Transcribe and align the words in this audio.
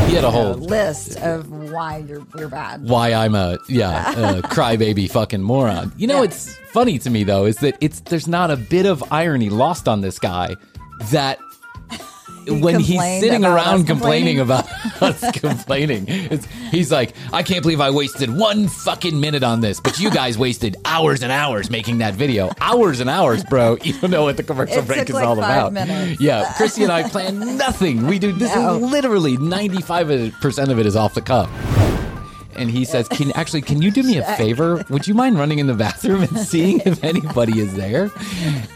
He 0.07 0.15
had 0.15 0.25
a 0.25 0.29
a 0.29 0.31
whole 0.31 0.55
list 0.55 1.17
of 1.19 1.62
why 1.73 1.99
you're 2.07 2.25
you're 2.39 2.49
bad. 2.49 2.83
why 2.89 3.13
I'm 3.13 3.35
a 3.35 3.59
yeah 3.69 4.37
a 4.39 4.43
crybaby 4.55 5.11
fucking 5.11 5.43
moron. 5.43 5.93
You 5.97 6.07
know, 6.07 6.19
Yeah. 6.19 6.25
it's 6.25 6.57
funny 6.73 6.99
to 7.01 7.11
me 7.11 7.25
though 7.25 7.45
is 7.47 7.57
that 7.59 7.77
it's 7.81 8.01
there's 8.01 8.29
not 8.29 8.51
a 8.51 8.57
bit 8.57 8.87
of 8.87 9.03
irony 9.13 9.51
lost 9.51 9.89
on 9.89 10.01
this 10.01 10.19
guy 10.19 10.55
that 11.11 11.39
when 12.49 12.81
he's 12.81 13.01
sitting 13.21 13.45
around 13.45 13.87
complaining 13.87 14.37
complaining. 14.37 14.41
about 14.41 14.69
us 15.03 15.31
complaining, 15.39 16.05
it's, 16.09 16.47
he's 16.71 16.91
like, 16.93 17.15
I 17.33 17.43
can't 17.43 17.63
believe 17.63 17.81
I 17.81 17.91
wasted 17.91 18.35
one 18.37 18.69
fucking 18.69 19.19
minute 19.19 19.43
on 19.43 19.61
this, 19.61 19.81
but 19.81 19.99
you 19.99 20.11
guys 20.11 20.37
wasted 20.39 20.77
hours 20.85 21.23
and 21.23 21.31
hours 21.33 21.71
making 21.71 21.99
that 21.99 22.15
video. 22.15 22.51
Hours 22.61 23.01
and 23.01 23.09
hours, 23.11 23.45
bro. 23.45 23.77
You 23.85 23.95
don't 24.01 24.11
know 24.11 24.23
what 24.25 24.37
the 24.37 24.43
commercial 24.43 24.79
It 24.79 24.87
break 24.87 25.09
is 25.09 25.15
like 25.15 25.27
all 25.27 25.37
about. 25.39 25.73
minutes. 25.73 26.21
Yeah, 26.21 26.45
Krissy 26.57 26.83
and 26.83 26.93
I 26.93 27.03
plan 27.09 27.57
nothing. 27.57 28.07
We 28.07 28.19
do 28.19 28.33
this 28.33 28.55
No. 28.55 28.77
is 28.77 28.83
literally 28.91 29.37
95% 29.37 30.69
of 30.71 30.79
it 30.79 30.87
is 30.87 30.97
off 30.97 31.15
the 31.15 31.21
cuff. 31.23 31.51
And 32.57 32.71
he 32.71 32.85
says, 32.85 33.09
"Can 33.09 33.33
actually, 33.33 33.63
can 33.63 33.83
you 33.83 33.91
do 33.91 34.03
me 34.03 34.19
a 34.19 34.25
favor? 34.37 34.85
Would 34.91 35.07
you 35.07 35.15
mind 35.15 35.39
running 35.39 35.59
in 35.59 35.67
the 35.67 35.75
bathroom 35.75 36.23
and 36.23 36.39
seeing 36.39 36.81
if 36.85 37.03
anybody 37.05 37.61
is 37.61 37.75
there?" 37.75 38.11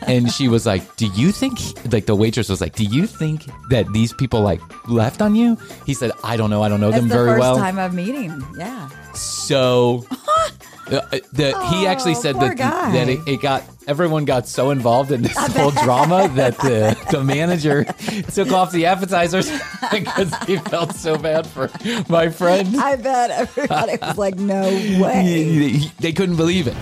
And 0.06 0.30
she 0.30 0.48
was 0.48 0.66
like, 0.66 0.96
"Do 0.96 1.06
you 1.14 1.32
think?" 1.32 1.58
Like 1.92 2.06
the 2.06 2.14
waitress 2.16 2.48
was 2.48 2.60
like, 2.60 2.74
"Do 2.74 2.84
you 2.84 3.06
think 3.06 3.46
that 3.70 3.92
these 3.92 4.12
people 4.12 4.40
like 4.40 4.60
left 4.88 5.20
on 5.22 5.34
you?" 5.34 5.56
He 5.84 5.94
said, 5.94 6.12
"I 6.24 6.36
don't 6.36 6.50
know. 6.50 6.62
I 6.62 6.68
don't 6.68 6.80
know 6.80 6.90
That's 6.90 7.00
them 7.02 7.08
the 7.08 7.14
very 7.14 7.30
first 7.30 7.40
well." 7.40 7.56
time 7.56 7.78
of 7.78 7.94
meeting. 7.94 8.42
Yeah. 8.56 8.88
So 9.14 10.04
uh, 10.86 11.00
the, 11.32 11.48
he 11.70 11.86
actually 11.86 12.14
Oh, 12.14 12.20
said 12.20 12.36
that 12.40 12.56
guy. 12.56 12.92
that 12.92 13.08
it, 13.08 13.20
it 13.26 13.40
got 13.42 13.64
everyone 13.88 14.24
got 14.24 14.46
so 14.46 14.70
involved 14.70 15.10
in 15.12 15.22
this 15.22 15.36
whole 15.56 15.70
drama 15.72 16.28
that 16.34 16.56
the 16.58 16.96
the 17.10 17.22
manager 17.24 17.84
took 18.32 18.52
off 18.52 18.70
the 18.72 18.86
appetizers 18.86 19.50
because 19.90 20.32
he 20.46 20.56
felt 20.58 20.92
so 20.94 21.16
bad 21.18 21.46
for 21.46 21.70
my 22.08 22.28
friend. 22.28 22.76
I 22.76 22.96
bet 22.96 23.30
everybody 23.30 23.96
was 24.00 24.16
like, 24.26 24.36
"No 24.36 24.62
way." 25.00 25.80
they 25.98 26.12
couldn't 26.12 26.36
believe 26.36 26.66
it. 26.68 26.76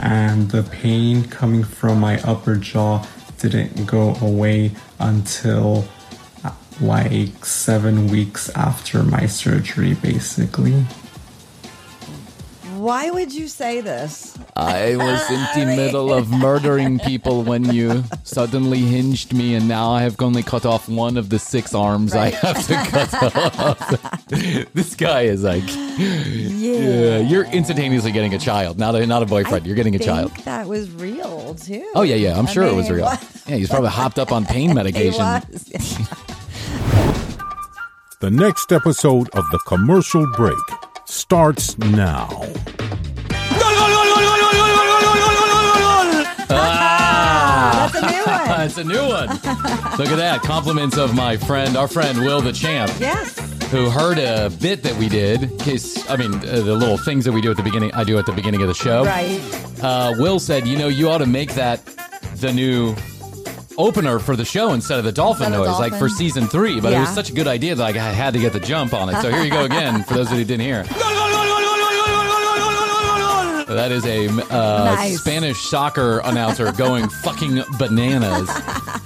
and 0.00 0.50
the 0.50 0.62
pain 0.62 1.24
coming 1.28 1.64
from 1.64 2.00
my 2.00 2.20
upper 2.22 2.56
jaw 2.56 3.04
didn't 3.38 3.84
go 3.86 4.14
away 4.22 4.70
until 5.00 5.84
uh, 6.44 6.50
like 6.80 7.44
seven 7.44 8.08
weeks 8.08 8.48
after 8.54 9.02
my 9.02 9.26
surgery, 9.26 9.92
basically. 9.94 10.84
Why 12.84 13.10
would 13.10 13.32
you 13.32 13.48
say 13.48 13.80
this? 13.80 14.36
I 14.54 14.94
was 14.96 15.30
in 15.30 15.68
the 15.68 15.74
middle 15.74 16.12
of 16.12 16.28
murdering 16.30 16.98
people 16.98 17.42
when 17.42 17.64
you 17.72 18.04
suddenly 18.24 18.80
hinged 18.80 19.32
me, 19.32 19.54
and 19.54 19.66
now 19.66 19.90
I 19.92 20.02
have 20.02 20.20
only 20.20 20.42
cut 20.42 20.66
off 20.66 20.86
one 20.86 21.16
of 21.16 21.30
the 21.30 21.38
six 21.38 21.74
arms 21.74 22.12
I 22.14 22.28
have 22.28 22.66
to 22.66 22.74
cut 22.74 23.14
off. 23.58 24.28
this 24.74 24.94
guy 24.96 25.22
is 25.22 25.44
like, 25.44 25.62
yeah, 25.66 27.20
you're 27.20 27.46
instantaneously 27.46 28.12
getting 28.12 28.34
a 28.34 28.38
child, 28.38 28.78
not 28.78 28.94
a 28.94 29.06
not 29.06 29.22
a 29.22 29.26
boyfriend. 29.26 29.66
you're 29.66 29.76
getting 29.76 29.94
a 29.96 30.02
I 30.02 30.04
child. 30.04 30.36
that 30.44 30.66
was 30.66 30.90
real 30.90 31.54
too. 31.54 31.90
Oh 31.94 32.02
yeah, 32.02 32.16
yeah. 32.16 32.38
I'm 32.38 32.46
I 32.46 32.52
sure 32.52 32.64
it 32.64 32.74
was 32.74 32.90
mean, 32.90 32.98
real. 32.98 33.10
Yeah, 33.46 33.56
he's 33.56 33.70
probably 33.70 33.88
hopped 33.92 34.18
up 34.18 34.30
on 34.30 34.44
pain 34.44 34.74
medication. 34.74 35.20
was. 35.22 35.70
yeah. 35.70 35.80
the 38.20 38.30
next 38.30 38.72
episode 38.72 39.30
of 39.30 39.48
The 39.52 39.58
Commercial 39.60 40.30
Break 40.32 40.58
starts 41.06 41.76
now. 41.78 42.28
Ah, 46.56 47.90
That's 47.92 47.96
a 48.04 48.06
new 48.06 48.24
one. 48.26 48.60
it's 48.66 48.78
a 48.78 48.84
new 48.84 49.08
one. 49.08 49.28
Look 49.98 50.08
at 50.08 50.16
that. 50.16 50.40
Compliments 50.42 50.96
of 50.96 51.14
my 51.14 51.36
friend, 51.36 51.76
our 51.76 51.88
friend 51.88 52.20
Will 52.20 52.40
the 52.40 52.52
Champ. 52.52 52.92
Yes. 52.98 53.38
who 53.70 53.90
heard 53.90 54.18
a 54.18 54.50
bit 54.60 54.82
that 54.82 54.96
we 54.96 55.08
did. 55.08 55.42
in 55.44 55.58
Case 55.58 56.08
I 56.10 56.16
mean, 56.16 56.34
uh, 56.34 56.40
the 56.40 56.74
little 56.74 56.98
things 56.98 57.24
that 57.24 57.32
we 57.32 57.40
do 57.40 57.50
at 57.50 57.56
the 57.56 57.62
beginning. 57.62 57.92
I 57.94 58.04
do 58.04 58.18
at 58.18 58.26
the 58.26 58.32
beginning 58.32 58.62
of 58.62 58.68
the 58.68 58.74
show. 58.74 59.04
Right. 59.04 59.40
Uh, 59.82 60.14
Will 60.18 60.38
said, 60.38 60.66
"You 60.66 60.76
know, 60.78 60.88
you 60.88 61.08
ought 61.10 61.18
to 61.18 61.26
make 61.26 61.54
that 61.54 61.84
the 62.36 62.52
new." 62.52 62.94
Opener 63.76 64.18
for 64.18 64.36
the 64.36 64.44
show 64.44 64.72
instead 64.72 64.98
of 64.98 65.04
the 65.04 65.12
dolphin 65.12 65.46
Instead 65.46 65.60
of 65.60 65.66
noise, 65.66 65.78
like 65.78 65.98
for 65.98 66.08
season 66.08 66.46
three. 66.46 66.80
But 66.80 66.92
it 66.92 66.98
was 66.98 67.08
such 67.14 67.30
a 67.30 67.32
good 67.32 67.46
idea 67.48 67.74
that 67.74 67.84
I 67.84 67.92
had 67.92 68.34
to 68.34 68.40
get 68.40 68.52
the 68.52 68.60
jump 68.60 68.94
on 68.94 69.08
it. 69.08 69.20
So 69.20 69.30
here 69.30 69.42
you 69.44 69.50
go 69.50 69.64
again 69.64 70.04
for 70.04 70.14
those 70.14 70.26
of 70.26 70.32
you 70.32 70.38
who 70.38 70.44
didn't 70.44 70.66
hear. 70.66 70.84
That 73.66 73.92
is 73.92 74.04
a 74.04 74.28
uh, 74.28 74.84
Nice. 74.94 75.20
Spanish 75.20 75.58
soccer 75.62 76.20
announcer 76.24 76.70
going 76.72 77.08
fucking 77.08 77.62
bananas. 77.78 78.50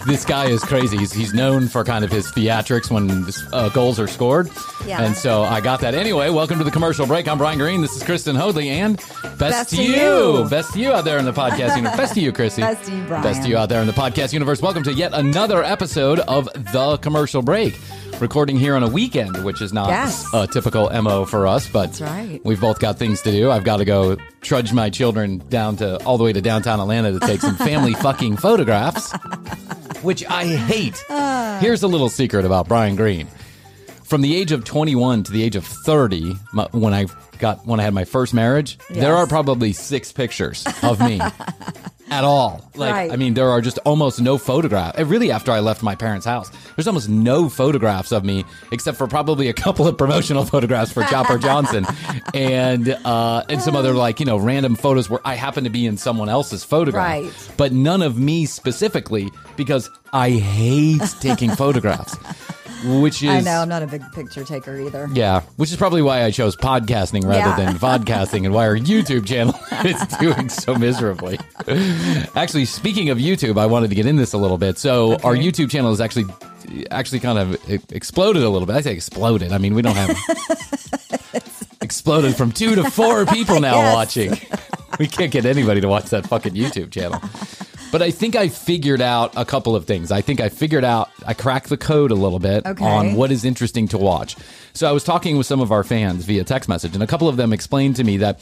This 0.05 0.25
guy 0.25 0.47
is 0.47 0.63
crazy. 0.65 0.97
He's, 0.99 1.13
he's 1.13 1.33
known 1.33 1.69
for 1.69 1.85
kind 1.85 2.05
of 2.05 2.11
his 2.11 2.27
theatrics 2.33 2.91
when 2.91 3.25
uh, 3.53 3.69
goals 3.69 4.01
are 4.01 4.09
scored. 4.09 4.51
Yeah. 4.85 5.03
And 5.03 5.17
so 5.17 5.43
I 5.43 5.61
got 5.61 5.81
that. 5.83 5.95
Anyway, 5.95 6.31
welcome 6.31 6.59
to 6.59 6.65
the 6.65 6.73
commercial 6.73 7.07
break. 7.07 7.29
I'm 7.29 7.39
Bryan 7.39 7.59
Green. 7.59 7.83
This 7.83 7.97
is 7.97 8.03
Krissy 8.03 8.37
Hoadley. 8.37 8.69
And 8.69 8.97
best, 8.97 9.39
Best 9.39 9.71
to 9.77 9.83
you. 9.83 10.41
you. 10.43 10.49
Best 10.49 10.73
to 10.73 10.81
you 10.81 10.93
out 10.93 11.05
there 11.05 11.19
in 11.19 11.25
the 11.25 11.33
podcast 11.33 11.77
universe. 11.77 11.97
Best 11.97 12.15
to 12.15 12.21
you, 12.21 12.33
Krissy. 12.33 12.59
Best 12.59 12.85
to 12.89 12.97
you, 12.97 13.05
Bryan. 13.05 13.23
Best 13.23 13.43
to 13.45 13.49
you 13.49 13.57
out 13.57 13.69
there 13.69 13.81
in 13.81 13.87
the 13.87 13.93
podcast 13.93 14.33
universe. 14.33 14.61
Welcome 14.61 14.83
to 14.85 14.93
yet 14.93 15.15
another 15.15 15.63
episode 15.63 16.19
of 16.21 16.49
The 16.73 16.99
Commercial 17.01 17.43
Break. 17.43 17.79
Recording 18.21 18.57
here 18.57 18.75
on 18.75 18.83
a 18.83 18.89
weekend, 18.89 19.45
which 19.45 19.63
is 19.63 19.73
not 19.73 19.91
Yes. 19.91 20.27
a 20.35 20.47
typical 20.49 20.91
MO 20.91 21.25
for 21.25 21.47
us, 21.47 21.69
but 21.69 22.01
right. 22.01 22.41
we've 22.45 22.61
both 22.61 22.81
got 22.81 22.99
things 22.99 23.23
to 23.23 23.31
do. 23.31 23.49
I've 23.49 23.63
got 23.63 23.77
to 23.77 23.85
go 23.85 24.17
trudge 24.41 24.73
my 24.73 24.91
children 24.91 25.39
down 25.49 25.77
to 25.77 26.05
all 26.05 26.19
the 26.19 26.25
way 26.25 26.33
to 26.33 26.41
downtown 26.41 26.81
Atlanta 26.81 27.13
to 27.13 27.21
take 27.21 27.41
some 27.41 27.55
family 27.69 27.95
fucking 27.95 28.37
photographs, 28.39 29.13
which 30.03 30.25
I 30.27 30.47
hate. 30.47 31.01
Ah. 31.11 31.59
Here's 31.61 31.85
a 31.85 31.89
little 31.89 32.09
secret 32.09 32.45
about 32.45 32.67
Bryan 32.67 32.97
Green. 32.97 33.29
From 34.03 34.23
the 34.23 34.35
age 34.35 34.51
of 34.51 34.65
21 34.65 35.23
to 35.25 35.33
the 35.33 35.45
age 35.45 35.55
of 35.55 35.65
30, 35.65 36.35
my, 36.53 36.67
when 36.73 36.93
I 36.95 37.07
got 37.39 37.65
when 37.67 37.79
I 37.79 37.85
had 37.85 37.95
my 37.95 38.05
first 38.05 38.35
marriage, 38.35 38.79
there 38.91 39.15
are 39.15 39.29
probably 39.29 39.73
six 39.73 40.11
pictures 40.11 40.67
of 40.83 40.99
me 41.01 41.21
at 42.11 42.25
all. 42.25 42.71
Like, 42.75 42.93
Right. 42.95 43.13
I 43.13 43.17
mean, 43.17 43.35
there 43.35 43.49
are 43.51 43.61
just 43.61 43.79
almost 43.85 44.21
no 44.21 44.39
photographs. 44.39 44.99
Really, 45.01 45.31
after 45.31 45.51
I 45.53 45.61
left 45.61 45.83
my 45.83 45.95
parents' 45.95 46.25
house, 46.27 46.51
there's 46.77 46.87
almost 46.87 47.09
no 47.09 47.49
photographs 47.49 48.13
of 48.13 48.25
me 48.25 48.45
except 48.73 48.97
for 48.99 49.07
probably 49.07 49.49
a 49.49 49.53
couple 49.53 49.87
of 49.87 49.97
promotional 49.99 50.45
photographs 50.55 50.93
for 50.93 51.03
Chopper 51.05 51.39
Johnson 51.39 51.87
and 52.35 52.89
uh, 53.05 53.45
and 53.49 53.61
some 53.61 53.75
other 53.77 53.93
like 53.93 54.21
you 54.21 54.27
know 54.27 54.37
random 54.37 54.75
photos 54.77 55.11
where 55.11 55.21
I 55.25 55.35
happen 55.35 55.65
to 55.65 55.71
be 55.71 55.87
in 55.87 55.97
someone 55.97 56.29
else's 56.29 56.65
photograph, 56.65 57.05
Right. 57.05 57.55
but 57.57 57.73
none 57.73 58.03
of 58.03 58.19
me 58.19 58.47
specifically 58.47 59.29
because 59.57 59.91
I 60.13 60.31
hate 60.31 61.03
taking 61.21 61.51
photographs. 61.51 62.17
Which 62.85 63.23
is 63.23 63.29
I 63.31 63.41
know. 63.41 63.61
I'm 63.63 63.69
not 63.69 63.83
a 63.83 63.87
big 63.87 64.03
picture 64.13 64.45
taker 64.45 64.79
either. 64.79 65.09
yeah, 65.13 65.41
which 65.57 65.71
is 65.71 65.77
probably 65.77 66.01
why 66.03 66.23
I 66.25 66.31
chose 66.31 66.55
podcasting 66.57 67.25
rather 67.25 67.61
Yeah. 67.61 67.73
than 67.73 67.77
vodcasting 67.79 68.45
and 68.45 68.55
why 68.55 68.67
our 68.69 68.77
YouTube 68.77 69.27
channel 69.27 69.55
is 69.85 70.01
doing 70.19 70.49
so 70.49 70.75
miserably. 70.77 71.39
Actually, 72.37 72.65
speaking 72.67 73.11
of 73.11 73.19
YouTube, 73.19 73.59
I 73.59 73.67
wanted 73.67 73.89
to 73.91 73.97
get 73.97 74.07
in 74.07 74.17
this 74.17 74.33
a 74.33 74.39
little 74.39 74.59
bit. 74.59 74.79
So 74.79 75.15
our 75.25 75.35
YouTube 75.35 75.71
channel 75.71 75.93
is 75.93 76.01
actually 76.01 76.27
actually 76.91 77.21
kind 77.21 77.39
of 77.39 77.93
exploded 77.93 78.43
a 78.43 78.49
little 78.51 78.67
bit. 78.67 78.77
I 78.77 78.81
say 78.83 78.93
exploded. 78.93 79.53
I 79.53 79.59
mean, 79.59 79.75
we 79.75 79.83
don't 79.83 79.97
have 79.97 80.17
exploded 81.81 82.37
from 82.37 82.53
2 82.53 82.75
to 82.77 82.91
4 82.91 83.27
people 83.27 83.61
now 83.61 83.77
Yes. 83.77 83.95
watching. 83.95 84.31
We 84.99 85.07
can't 85.07 85.31
get 85.33 85.47
anybody 85.47 85.81
to 85.81 85.89
watch 85.89 86.07
that 86.07 86.27
fucking 86.27 86.55
YouTube 86.55 86.91
channel. 86.91 87.21
But 87.91 88.03
I 88.03 88.11
think 88.11 88.37
I 88.37 88.49
figured 88.49 89.01
out 89.01 89.33
a 89.37 89.45
couple 89.45 89.75
of 89.75 89.87
things. 89.87 90.13
I 90.13 90.21
think 90.21 90.41
I 90.41 90.49
figured 90.51 90.85
out, 90.85 91.09
I 91.27 91.33
cracked 91.35 91.69
the 91.71 91.77
code 91.79 92.11
a 92.11 92.15
little 92.15 92.39
bit 92.39 92.67
Okay. 92.67 92.85
on 92.85 93.15
what 93.15 93.33
is 93.33 93.45
interesting 93.45 93.89
to 93.89 93.99
watch. 93.99 94.37
So 94.75 94.89
I 94.89 94.93
was 94.93 95.05
talking 95.05 95.37
with 95.39 95.47
some 95.47 95.61
of 95.61 95.73
our 95.73 95.83
fans 95.85 96.25
via 96.27 96.45
text 96.45 96.69
message, 96.69 96.95
and 96.95 97.03
a 97.03 97.07
couple 97.07 97.29
of 97.29 97.37
them 97.37 97.53
explained 97.53 97.97
to 97.97 98.05
me 98.05 98.19
that 98.19 98.41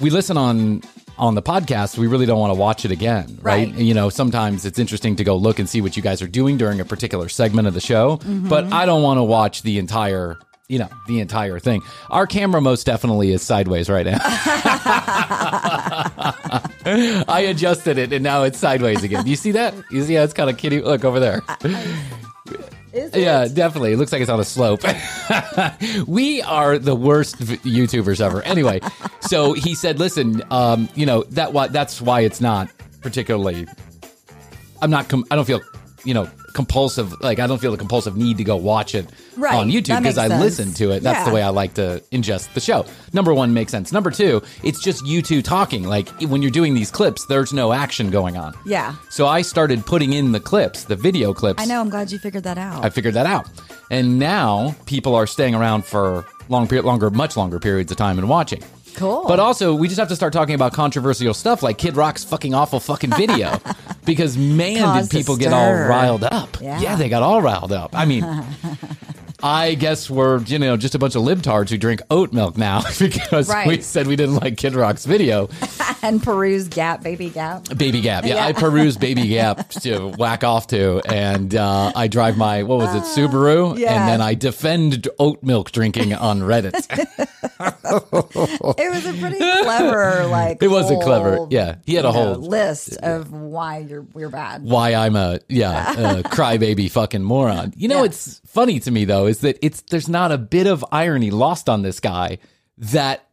we 0.00 0.10
listen 0.10 0.36
on 0.36 0.82
on 1.18 1.34
the 1.34 1.42
podcast 1.42 1.98
we 1.98 2.06
really 2.06 2.26
don't 2.26 2.38
want 2.38 2.52
to 2.52 2.54
watch 2.54 2.84
it 2.84 2.92
again 2.92 3.26
right? 3.42 3.72
Right. 3.72 3.74
you 3.74 3.92
know 3.92 4.08
sometimes 4.08 4.64
it's 4.64 4.78
interesting 4.78 5.16
to 5.16 5.24
go 5.24 5.34
look 5.36 5.58
and 5.58 5.68
see 5.68 5.80
what 5.80 5.96
you 5.96 6.02
guys 6.02 6.22
are 6.22 6.28
doing 6.28 6.56
during 6.56 6.78
a 6.78 6.84
particular 6.84 7.28
segment 7.28 7.66
of 7.66 7.74
the 7.74 7.80
show 7.80 8.18
mm-hmm. 8.18 8.48
but 8.48 8.72
i 8.72 8.86
don't 8.86 9.02
want 9.02 9.18
to 9.18 9.24
watch 9.24 9.62
the 9.62 9.80
entire 9.80 10.38
you 10.68 10.78
know 10.78 10.86
the 11.08 11.18
entire 11.18 11.58
thing 11.58 11.82
our 12.10 12.28
camera 12.28 12.60
most 12.60 12.86
definitely 12.86 13.32
is 13.32 13.42
sideways 13.42 13.90
right 13.90 14.06
now 14.06 14.18
i 17.28 17.40
adjusted 17.48 17.98
it 17.98 18.12
and 18.12 18.22
now 18.22 18.42
it's 18.44 18.58
sideways 18.58 19.02
again 19.02 19.24
Do 19.24 19.30
you 19.30 19.36
see 19.36 19.52
that 19.52 19.74
you 19.90 20.02
see 20.04 20.14
how 20.14 20.22
it's 20.22 20.32
kind 20.34 20.48
of 20.50 20.56
kitty 20.56 20.80
look 20.80 21.04
over 21.04 21.20
there 21.20 21.42
Is 22.92 23.12
it? 23.12 23.20
yeah, 23.20 23.46
definitely. 23.48 23.92
It 23.92 23.98
looks 23.98 24.12
like 24.12 24.22
it's 24.22 24.30
on 24.30 24.40
a 24.40 24.44
slope. 24.44 24.80
we 26.06 26.40
are 26.42 26.78
the 26.78 26.94
worst 26.96 27.36
YouTubers 27.38 28.18
ever. 28.20 28.40
Anyway, 28.42 28.80
so 29.20 29.52
he 29.52 29.74
said, 29.74 29.98
"Listen, 29.98 30.42
um, 30.50 30.88
you 30.94 31.04
know 31.04 31.22
that 31.24 31.52
why 31.52 31.68
that's 31.68 32.00
why 32.00 32.20
it's 32.22 32.40
not 32.40 32.70
particularly. 33.02 33.66
I'm 34.80 34.88
not. 34.90 35.08
Com- 35.10 35.26
I 35.30 35.36
don't 35.36 35.44
feel, 35.44 35.60
you 36.04 36.14
know, 36.14 36.30
compulsive. 36.58 37.08
Like 37.20 37.38
I 37.38 37.46
don't 37.46 37.60
feel 37.60 37.70
the 37.70 37.78
compulsive 37.78 38.16
need 38.16 38.36
to 38.38 38.44
go 38.44 38.56
watch 38.56 38.94
it 38.96 39.06
Right. 39.36 39.54
on 39.54 39.68
YouTube 39.70 39.98
because 39.98 40.18
I 40.18 40.26
sense. 40.26 40.42
listen 40.42 40.74
to 40.74 40.90
it. 40.90 41.04
That's 41.04 41.24
the 41.28 41.32
way 41.32 41.40
I 41.40 41.50
like 41.50 41.74
to 41.74 42.02
ingest 42.10 42.52
the 42.54 42.60
show. 42.60 42.84
Number 43.12 43.32
one 43.32 43.54
makes 43.54 43.70
sense. 43.70 43.92
Number 43.92 44.10
two, 44.10 44.42
it's 44.64 44.82
just 44.82 45.06
you 45.06 45.22
two 45.22 45.40
talking. 45.40 45.84
Like 45.84 46.08
when 46.22 46.42
you're 46.42 46.50
doing 46.50 46.74
these 46.74 46.90
clips, 46.90 47.26
there's 47.26 47.52
no 47.52 47.72
action 47.72 48.10
going 48.10 48.36
on. 48.36 48.54
Yeah. 48.66 48.96
So 49.10 49.28
I 49.28 49.42
started 49.42 49.86
putting 49.86 50.12
in 50.12 50.32
the 50.32 50.40
clips, 50.40 50.84
the 50.84 50.96
video 50.96 51.32
clips. 51.32 51.62
I 51.62 51.66
know. 51.66 51.80
I'm 51.80 51.90
glad 51.90 52.10
you 52.10 52.18
figured 52.18 52.42
that 52.44 52.58
out. 52.58 52.84
I 52.84 52.90
figured 52.90 53.14
that 53.14 53.26
out. 53.26 53.46
And 53.90 54.18
now 54.18 54.74
people 54.86 55.14
are 55.14 55.26
staying 55.28 55.54
around 55.54 55.84
for 55.84 56.26
long 56.48 56.66
period, 56.66 56.84
longer, 56.84 57.08
much 57.10 57.36
longer 57.36 57.60
periods 57.60 57.92
of 57.92 57.98
time 57.98 58.18
and 58.18 58.28
watching. 58.28 58.62
Cool. 58.98 59.24
But 59.28 59.38
also, 59.38 59.74
we 59.74 59.86
just 59.86 60.00
have 60.00 60.08
to 60.08 60.16
start 60.16 60.32
talking 60.32 60.54
about 60.56 60.72
controversial 60.72 61.32
stuff 61.32 61.62
like 61.62 61.78
Kid 61.78 61.96
Rock's 61.96 62.24
fucking 62.24 62.52
awful 62.52 62.80
fucking 62.80 63.10
video. 63.10 63.60
because 64.04 64.36
man, 64.36 64.82
Caused 64.82 65.10
did 65.10 65.18
people 65.18 65.36
get 65.36 65.52
all 65.52 65.72
riled 65.72 66.24
up. 66.24 66.60
Yeah. 66.60 66.96
they 66.96 67.08
got 67.08 67.22
all 67.22 67.40
riled 67.40 67.72
up. 67.72 67.90
I 67.94 68.04
mean, 68.06 68.24
I 69.42 69.74
guess 69.74 70.10
we're, 70.10 70.40
you 70.40 70.58
know, 70.58 70.76
just 70.76 70.94
a 70.96 70.98
bunch 70.98 71.14
of 71.14 71.22
libtards 71.22 71.70
who 71.70 71.78
drink 71.78 72.02
oat 72.10 72.32
milk 72.32 72.56
now 72.58 72.82
because 72.98 73.52
we 73.66 73.80
said 73.82 74.06
we 74.08 74.16
didn't 74.16 74.36
like 74.36 74.56
Kid 74.56 74.74
Rock's 74.74 75.04
video. 75.06 75.48
and 76.02 76.20
peruse 76.22 76.66
Gap, 76.68 77.02
Baby 77.04 77.30
Gap. 77.30 77.68
Baby 77.76 78.00
Gap. 78.00 78.24
Yeah, 78.24 78.34
Yeah. 78.36 78.46
I 78.46 78.52
peruse 78.52 78.96
Baby 78.96 79.28
Gap 79.28 79.68
to 79.70 80.08
whack 80.18 80.42
off 80.42 80.66
to, 80.68 81.00
and 81.06 81.54
uh, 81.54 81.92
I 81.94 82.08
drive 82.08 82.36
my 82.36 82.64
what 82.64 82.78
was 82.78 82.94
it, 82.94 83.02
Subaru, 83.04 83.72
Ah, 83.72 83.76
yeah. 83.76 83.92
and 84.00 84.08
then 84.08 84.20
I 84.20 84.34
defend 84.34 85.06
oat 85.20 85.42
milk 85.42 85.70
drinking 85.70 86.14
on 86.14 86.40
Reddit. 86.40 86.74
It 87.58 88.90
was 88.92 89.06
a 89.06 89.12
pretty 89.20 89.38
clever, 89.38 90.26
like. 90.26 90.62
It 90.62 90.68
was 90.68 90.90
a 90.90 90.96
clever- 90.98 91.46
yeah, 91.50 91.76
he 91.86 91.94
had 91.94 92.04
a 92.04 92.08
you 92.08 92.14
know, 92.14 92.24
whole- 92.34 92.42
list 92.42 92.96
of 92.98 93.32
why 93.32 93.78
you're 93.78 94.02
we're 94.12 94.28
bad. 94.28 94.62
Why 94.62 94.94
I'm 94.94 95.16
a 95.16 95.38
yeah 95.48 96.18
a 96.18 96.22
crybaby 96.22 96.90
fucking 96.90 97.22
moron. 97.22 97.72
You 97.76 97.88
know, 97.88 97.98
Yeah. 97.98 98.04
it's 98.06 98.40
funny 98.46 98.80
to 98.80 98.90
me 98.90 99.04
though 99.04 99.26
is 99.28 99.40
that 99.40 99.58
it's 99.62 99.82
there's 99.82 100.08
not 100.08 100.32
a 100.32 100.38
bit 100.38 100.66
of 100.66 100.84
irony 100.90 101.30
lost 101.30 101.68
on 101.68 101.82
this 101.82 102.00
guy 102.00 102.38
that. 102.78 103.27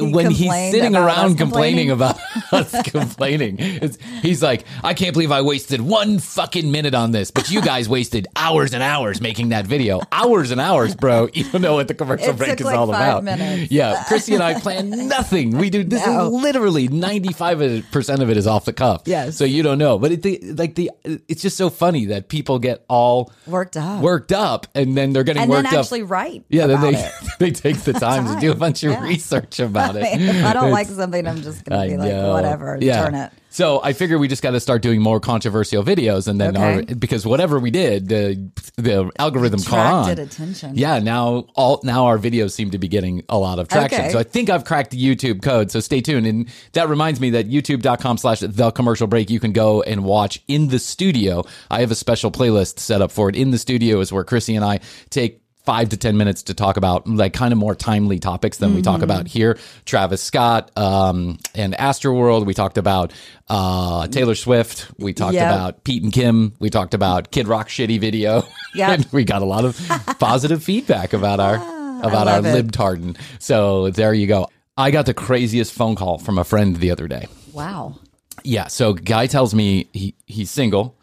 When 0.00 0.30
he's 0.30 0.50
sitting 0.72 0.94
around 0.96 1.36
complaining 1.36 1.88
complaining. 1.88 1.90
about 1.90 2.18
us 2.52 2.82
complaining, 2.90 3.56
it's, 3.58 3.98
he's 4.22 4.42
like, 4.42 4.64
I 4.84 4.94
can't 4.94 5.12
believe 5.12 5.32
I 5.32 5.42
wasted 5.42 5.80
one 5.80 6.18
fucking 6.18 6.70
minute 6.70 6.94
on 6.94 7.10
this, 7.12 7.30
but 7.30 7.50
you 7.50 7.60
guys 7.60 7.88
wasted 7.88 8.26
hours 8.36 8.74
and 8.74 8.82
hours 8.82 9.20
making 9.20 9.50
that 9.50 9.66
video. 9.66 10.00
Hours 10.12 10.50
and 10.50 10.60
hours, 10.60 10.94
bro. 10.94 11.28
You 11.38 11.44
don't 11.50 11.62
know 11.62 11.74
what 11.74 11.88
the 11.88 11.94
commercial 11.94 12.30
It 12.30 12.36
break 12.36 12.60
is 12.60 12.66
like 12.66 12.76
all 12.76 12.88
about. 12.88 13.22
minutes. 13.24 13.70
Yeah, 13.70 14.02
Krissy 14.08 14.34
and 14.34 14.42
I 14.42 14.58
plan 14.58 14.90
nothing. 15.08 15.56
We 15.56 15.70
do 15.70 15.84
this 15.84 16.04
No. 16.04 16.26
is 16.26 16.32
literally 16.42 16.88
ninety 16.88 17.32
five 17.32 17.58
percent 17.92 18.22
of 18.22 18.30
it 18.30 18.36
is 18.36 18.46
off 18.46 18.64
the 18.64 18.72
cuff. 18.72 19.02
Yes. 19.06 19.36
so 19.36 19.44
you 19.44 19.62
don't 19.62 19.78
know, 19.78 19.98
but 19.98 20.12
it, 20.12 20.22
the, 20.22 20.38
like 20.56 20.74
the 20.74 20.90
it's 21.04 21.42
just 21.42 21.56
so 21.56 21.70
funny 21.70 22.06
that 22.06 22.28
people 22.28 22.58
get 22.58 22.84
all 22.88 23.32
Worked 23.46 23.76
up. 23.76 24.02
worked 24.02 24.32
up, 24.32 24.66
and 24.74 24.96
then 24.96 25.12
they're 25.12 25.22
getting 25.24 25.42
and 25.42 25.50
then 25.52 25.64
worked 25.64 25.72
up. 25.74 25.80
actually 25.80 26.02
write. 26.02 26.44
Yeah, 26.48 26.66
then 26.66 26.80
they 26.80 27.10
they 27.38 27.50
take 27.50 27.78
the 27.80 27.92
time 27.92 28.26
to 28.34 28.40
do 28.40 28.50
a 28.50 28.54
bunch 28.56 28.82
of 28.84 28.92
Yeah. 28.92 29.02
research 29.04 29.60
about 29.60 29.87
it. 29.96 30.04
if 30.20 30.44
I 30.44 30.52
don't 30.52 30.68
It's- 30.68 30.72
like 30.72 30.86
something, 30.88 31.26
I'm 31.26 31.42
just 31.42 31.64
gonna 31.64 31.82
I 31.82 31.88
be 31.88 31.96
like, 31.96 32.12
whatever, 32.12 32.78
Yeah. 32.80 33.04
turn 33.04 33.14
it. 33.14 33.32
So 33.50 33.80
I 33.82 33.94
figure 33.94 34.18
we 34.18 34.28
just 34.28 34.42
got 34.42 34.50
to 34.50 34.60
start 34.60 34.82
doing 34.82 35.00
more 35.00 35.20
controversial 35.20 35.82
videos, 35.82 36.28
and 36.28 36.38
then 36.38 36.54
our, 36.54 36.82
because 36.82 37.26
whatever 37.26 37.58
we 37.58 37.70
did, 37.70 38.06
the 38.08 38.50
the 38.76 39.10
algorithm 39.18 39.62
caught 39.62 40.08
on. 40.10 40.18
Attention. 40.18 40.72
Yeah, 40.76 40.98
now 40.98 41.46
all 41.54 41.80
now 41.82 42.04
our 42.06 42.18
videos 42.18 42.52
seem 42.52 42.70
to 42.72 42.78
be 42.78 42.88
getting 42.88 43.24
a 43.30 43.38
lot 43.38 43.58
of 43.58 43.66
traction. 43.68 44.02
Okay. 44.02 44.10
So 44.12 44.18
I 44.18 44.22
think 44.22 44.50
I've 44.50 44.64
cracked 44.64 44.90
the 44.90 45.02
YouTube 45.02 45.42
code. 45.42 45.70
So 45.70 45.80
stay 45.80 46.02
tuned. 46.02 46.26
And 46.26 46.48
that 46.74 46.88
reminds 46.90 47.20
me 47.20 47.30
that 47.30 47.48
youtube.com 47.48 48.18
slash 48.18 48.40
the 48.40 48.70
commercial 48.70 49.06
break, 49.06 49.30
you 49.30 49.40
can 49.40 49.52
go 49.52 49.80
and 49.82 50.04
watch 50.04 50.42
in 50.46 50.68
the 50.68 50.78
studio. 50.78 51.42
I 51.70 51.80
have 51.80 51.90
a 51.90 51.94
special 51.96 52.30
playlist 52.30 52.78
set 52.80 53.00
up 53.00 53.10
for 53.10 53.30
it. 53.30 53.34
In 53.34 53.50
the 53.50 53.58
studio 53.58 53.98
is 54.00 54.12
where 54.12 54.24
Krissy 54.24 54.56
and 54.56 54.64
I 54.64 54.80
take 55.08 55.40
five 55.68 55.90
to 55.90 55.98
10 55.98 56.16
minutes 56.16 56.44
to 56.44 56.54
talk 56.54 56.78
about 56.78 57.06
like 57.06 57.34
kind 57.34 57.52
of 57.52 57.58
more 57.58 57.74
timely 57.74 58.18
topics 58.18 58.56
than 58.56 58.74
we 58.74 58.80
talk 58.80 59.02
about 59.02 59.26
here. 59.26 59.58
Travis 59.84 60.22
Scott 60.22 60.70
um, 60.78 61.38
and 61.54 61.74
Astroworld. 61.74 62.46
We 62.46 62.54
talked 62.54 62.78
about 62.78 63.12
uh, 63.50 64.06
Taylor 64.08 64.34
Swift. 64.34 64.90
We 64.98 65.12
talked 65.12 65.34
Yep. 65.34 65.52
about 65.52 65.84
Pete 65.84 66.02
and 66.02 66.10
Kim. 66.10 66.54
We 66.58 66.70
talked 66.70 66.94
about 66.94 67.30
Kid 67.32 67.48
Rock 67.48 67.68
shitty 67.68 68.00
video. 68.00 68.44
Yep. 68.74 68.88
and 68.90 69.06
we 69.12 69.24
got 69.24 69.42
a 69.42 69.44
lot 69.44 69.64
of 69.66 69.78
positive 70.18 70.62
feedback 70.64 71.12
about 71.12 71.38
our 71.40 71.56
about 72.02 72.28
our 72.28 72.38
it. 72.38 72.44
libtardin. 72.44 73.16
So 73.38 73.90
there 73.90 74.14
you 74.14 74.26
go. 74.26 74.48
I 74.76 74.90
got 74.90 75.04
the 75.06 75.12
craziest 75.14 75.72
phone 75.74 75.96
call 75.96 76.16
from 76.18 76.38
a 76.38 76.44
friend 76.44 76.76
the 76.76 76.90
other 76.90 77.08
day. 77.08 77.26
Wow. 77.52 77.96
Yeah. 78.42 78.68
So 78.68 78.94
guy 78.94 79.26
tells 79.26 79.54
me 79.54 79.88
he, 79.92 80.14
he's 80.26 80.50
single. 80.50 80.96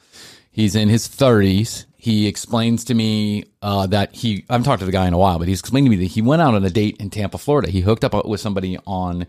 He's 0.51 0.75
in 0.75 0.89
his 0.89 1.07
thirties. 1.07 1.86
He 2.05 2.27
explains 2.27 2.83
to 2.83 2.93
me 2.93 3.45
uh, 3.63 3.88
that 3.88 4.13
he. 4.13 4.45
I 4.47 4.53
haven't 4.53 4.65
talked 4.65 4.81
to 4.81 4.85
the 4.85 4.91
guy 4.91 5.07
in 5.07 5.13
a 5.13 5.17
while, 5.17 5.39
but 5.39 5.47
he's 5.47 5.59
explained 5.59 5.88
to 5.88 5.89
me 5.89 5.95
that 5.95 6.12
he 6.12 6.21
went 6.21 6.39
out 6.39 6.53
on 6.53 6.63
a 6.63 6.69
date 6.69 6.97
in 7.00 7.09
Tampa, 7.09 7.39
Florida. 7.39 7.71
He 7.71 7.81
hooked 7.81 8.03
up 8.03 8.27
with 8.27 8.39
somebody 8.39 8.77
on 8.85 9.25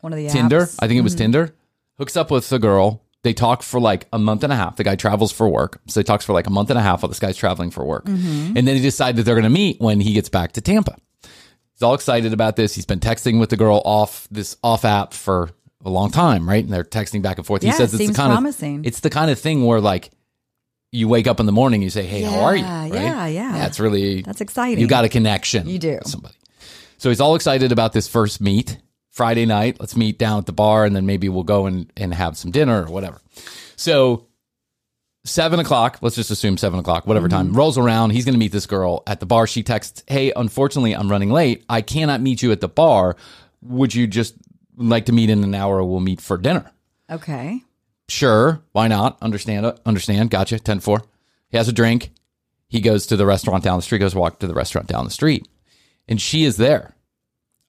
One 0.00 0.14
of 0.14 0.16
the 0.16 0.30
Tinder. 0.30 0.62
apps. 0.62 0.76
I 0.80 0.88
think 0.88 0.98
it 0.98 1.02
was 1.02 1.14
Tinder. 1.14 1.54
Hooks 1.98 2.16
up 2.16 2.30
with 2.30 2.48
the 2.48 2.58
girl. 2.58 3.02
They 3.24 3.34
talk 3.34 3.62
for 3.62 3.78
like 3.78 4.08
a 4.10 4.18
month 4.18 4.42
and 4.42 4.50
a 4.50 4.56
half. 4.56 4.76
The 4.76 4.84
guy 4.84 4.96
travels 4.96 5.32
for 5.32 5.46
work. 5.50 5.82
So 5.86 6.00
he 6.00 6.04
talks 6.04 6.24
for 6.24 6.32
like 6.32 6.46
a 6.46 6.50
month 6.50 6.70
and 6.70 6.78
a 6.78 6.82
half 6.82 7.02
while 7.02 7.08
this 7.10 7.18
guy's 7.20 7.36
traveling 7.36 7.70
for 7.70 7.84
work. 7.84 8.06
And 8.08 8.56
then 8.56 8.68
he 8.74 8.80
decide 8.80 9.16
that 9.16 9.24
they're 9.24 9.34
going 9.34 9.44
to 9.44 9.50
meet 9.50 9.78
when 9.82 10.00
he 10.00 10.14
gets 10.14 10.30
back 10.30 10.52
to 10.52 10.62
Tampa. 10.62 10.96
He's 11.74 11.82
all 11.82 11.92
excited 11.92 12.32
about 12.32 12.56
this. 12.56 12.74
He's 12.74 12.86
been 12.86 13.00
texting 13.00 13.38
with 13.38 13.50
the 13.50 13.58
girl 13.58 13.82
off 13.84 14.28
this 14.30 14.56
off 14.64 14.86
app 14.86 15.12
for 15.12 15.50
a 15.84 15.90
long 15.90 16.10
time, 16.10 16.48
right? 16.48 16.64
And 16.64 16.72
they're 16.72 16.84
texting 16.84 17.20
back 17.20 17.36
and 17.36 17.46
forth. 17.46 17.62
Yeah, 17.62 17.72
he 17.72 17.76
says 17.76 17.92
it's 17.92 17.98
seems 17.98 18.12
the 18.12 18.16
kind 18.22 18.32
promising. 18.32 18.78
of 18.80 18.86
it's 18.86 19.00
the 19.00 19.10
kind 19.10 19.30
of 19.30 19.38
thing 19.38 19.66
where 19.66 19.80
like 19.82 20.10
you 20.94 21.08
wake 21.08 21.26
up 21.26 21.40
in 21.40 21.46
the 21.46 21.52
morning, 21.52 21.82
you 21.82 21.90
say, 21.90 22.04
"Hey, 22.04 22.22
how 22.22 22.40
are 22.40 22.54
you?" 22.54 22.62
Yeah, 22.62 22.82
Right? 22.82 22.92
yeah, 22.92 23.26
yeah. 23.26 23.52
That's 23.52 23.80
really 23.80 24.22
That's 24.22 24.40
exciting. 24.40 24.78
You 24.78 24.86
got 24.86 25.04
a 25.04 25.08
connection. 25.08 25.68
You 25.68 25.78
do. 25.78 25.96
with 25.96 26.06
somebody. 26.06 26.36
So 26.98 27.08
he's 27.08 27.20
all 27.20 27.34
excited 27.34 27.72
about 27.72 27.92
this 27.92 28.06
first 28.06 28.40
meet 28.40 28.78
Friday 29.10 29.44
night. 29.44 29.78
Let's 29.80 29.96
meet 29.96 30.18
down 30.18 30.38
at 30.38 30.46
the 30.46 30.52
bar, 30.52 30.84
and 30.84 30.94
then 30.94 31.04
maybe 31.04 31.28
we'll 31.28 31.42
go 31.42 31.66
and, 31.66 31.92
and 31.96 32.14
have 32.14 32.36
some 32.36 32.50
dinner 32.52 32.84
or 32.84 32.90
whatever. 32.90 33.20
So 33.76 34.28
seven 35.24 35.58
o'clock, 35.58 35.98
let's 36.00 36.16
just 36.16 36.30
assume 36.30 36.56
seven 36.56 36.78
o'clock, 36.78 37.06
whatever 37.06 37.28
mm-hmm. 37.28 37.48
time 37.48 37.52
rolls 37.54 37.76
around. 37.76 38.10
He's 38.10 38.24
going 38.24 38.34
to 38.34 38.38
meet 38.38 38.52
this 38.52 38.66
girl 38.66 39.02
at 39.06 39.20
the 39.20 39.26
bar. 39.26 39.46
She 39.46 39.62
texts, 39.62 40.04
Hey, 40.06 40.32
unfortunately, 40.34 40.94
I'm 40.94 41.10
running 41.10 41.30
late. 41.30 41.64
I 41.68 41.80
cannot 41.80 42.20
meet 42.20 42.42
you 42.42 42.52
at 42.52 42.60
the 42.60 42.68
bar. 42.68 43.16
Would 43.62 43.94
you 43.94 44.06
just 44.06 44.36
like 44.76 45.06
to 45.06 45.12
meet 45.12 45.30
in 45.30 45.42
an 45.42 45.54
hour? 45.54 45.82
We'll 45.82 46.00
meet 46.00 46.20
for 46.20 46.36
dinner. 46.36 46.70
Okay. 47.10 47.62
Sure. 48.08 48.62
Why 48.72 48.88
not? 48.88 49.18
Understand. 49.22 49.66
Understand. 49.86 50.30
Gotcha. 50.30 50.58
10 50.58 50.80
4. 50.80 51.02
He 51.48 51.56
has 51.56 51.68
a 51.68 51.72
drink. 51.72 52.10
He 52.68 52.80
goes 52.80 53.06
to 53.06 53.16
the 53.16 53.26
restaurant 53.26 53.62
down 53.64 53.78
the 53.78 53.82
street, 53.82 53.98
goes 54.00 54.14
walk 54.14 54.40
to 54.40 54.46
the 54.46 54.54
restaurant 54.54 54.88
down 54.88 55.04
the 55.04 55.10
street. 55.10 55.46
And 56.08 56.20
she 56.20 56.44
is 56.44 56.56
there 56.56 56.94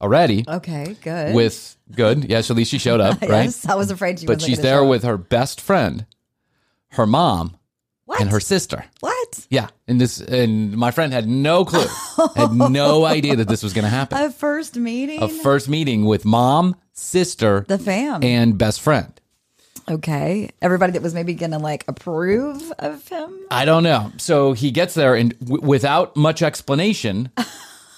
already 0.01 0.43
Okay. 0.47 0.95
Good. 1.01 1.33
with 1.35 1.77
good. 1.95 2.25
Yes, 2.25 2.49
at 2.49 2.57
least 2.57 2.71
she 2.71 2.79
showed 2.79 2.99
up, 2.99 3.21
right? 3.21 3.45
Yes, 3.45 3.65
I 3.67 3.75
was 3.75 3.91
afraid 3.91 4.19
she 4.19 4.25
But 4.25 4.41
she's 4.41 4.59
there 4.61 4.83
with 4.83 5.03
her 5.03 5.17
best 5.17 5.61
friend, 5.61 6.05
her 6.91 7.05
mom, 7.05 7.55
what? 8.05 8.19
and 8.19 8.29
her 8.31 8.39
sister. 8.39 8.85
what? 8.99 9.47
Yeah. 9.49 9.67
And 9.87 10.01
this 10.01 10.19
and 10.19 10.75
my 10.75 10.91
friend 10.91 11.13
had 11.13 11.27
no 11.27 11.65
clue. 11.65 11.85
had 12.35 12.51
no 12.53 13.05
idea 13.17 13.35
that 13.37 13.47
this 13.47 13.63
was 13.63 13.73
gonna 13.73 13.89
happen. 13.89 14.17
A 14.17 14.31
first 14.31 14.75
meeting. 14.75 15.21
A 15.21 15.29
first 15.29 15.69
meeting 15.69 16.05
with 16.05 16.25
mom, 16.25 16.75
sister, 16.93 17.63
the 17.67 17.77
fam. 17.79 18.23
and 18.23 18.57
best 18.57 18.81
friend. 18.81 19.13
Okay. 19.89 20.49
Everybody 20.61 20.93
that 20.93 21.01
was 21.01 21.13
maybe 21.13 21.33
gonna 21.33 21.59
like 21.59 21.85
approve 21.87 22.71
of 22.79 23.07
him. 23.07 23.39
I 23.51 23.65
don't 23.65 23.83
know. 23.83 24.11
So 24.17 24.53
he 24.53 24.71
gets 24.71 24.93
there 24.93 25.15
and 25.15 25.37
w- 25.39 25.61
without 25.61 26.15
much 26.15 26.41
explanation, 26.41 27.29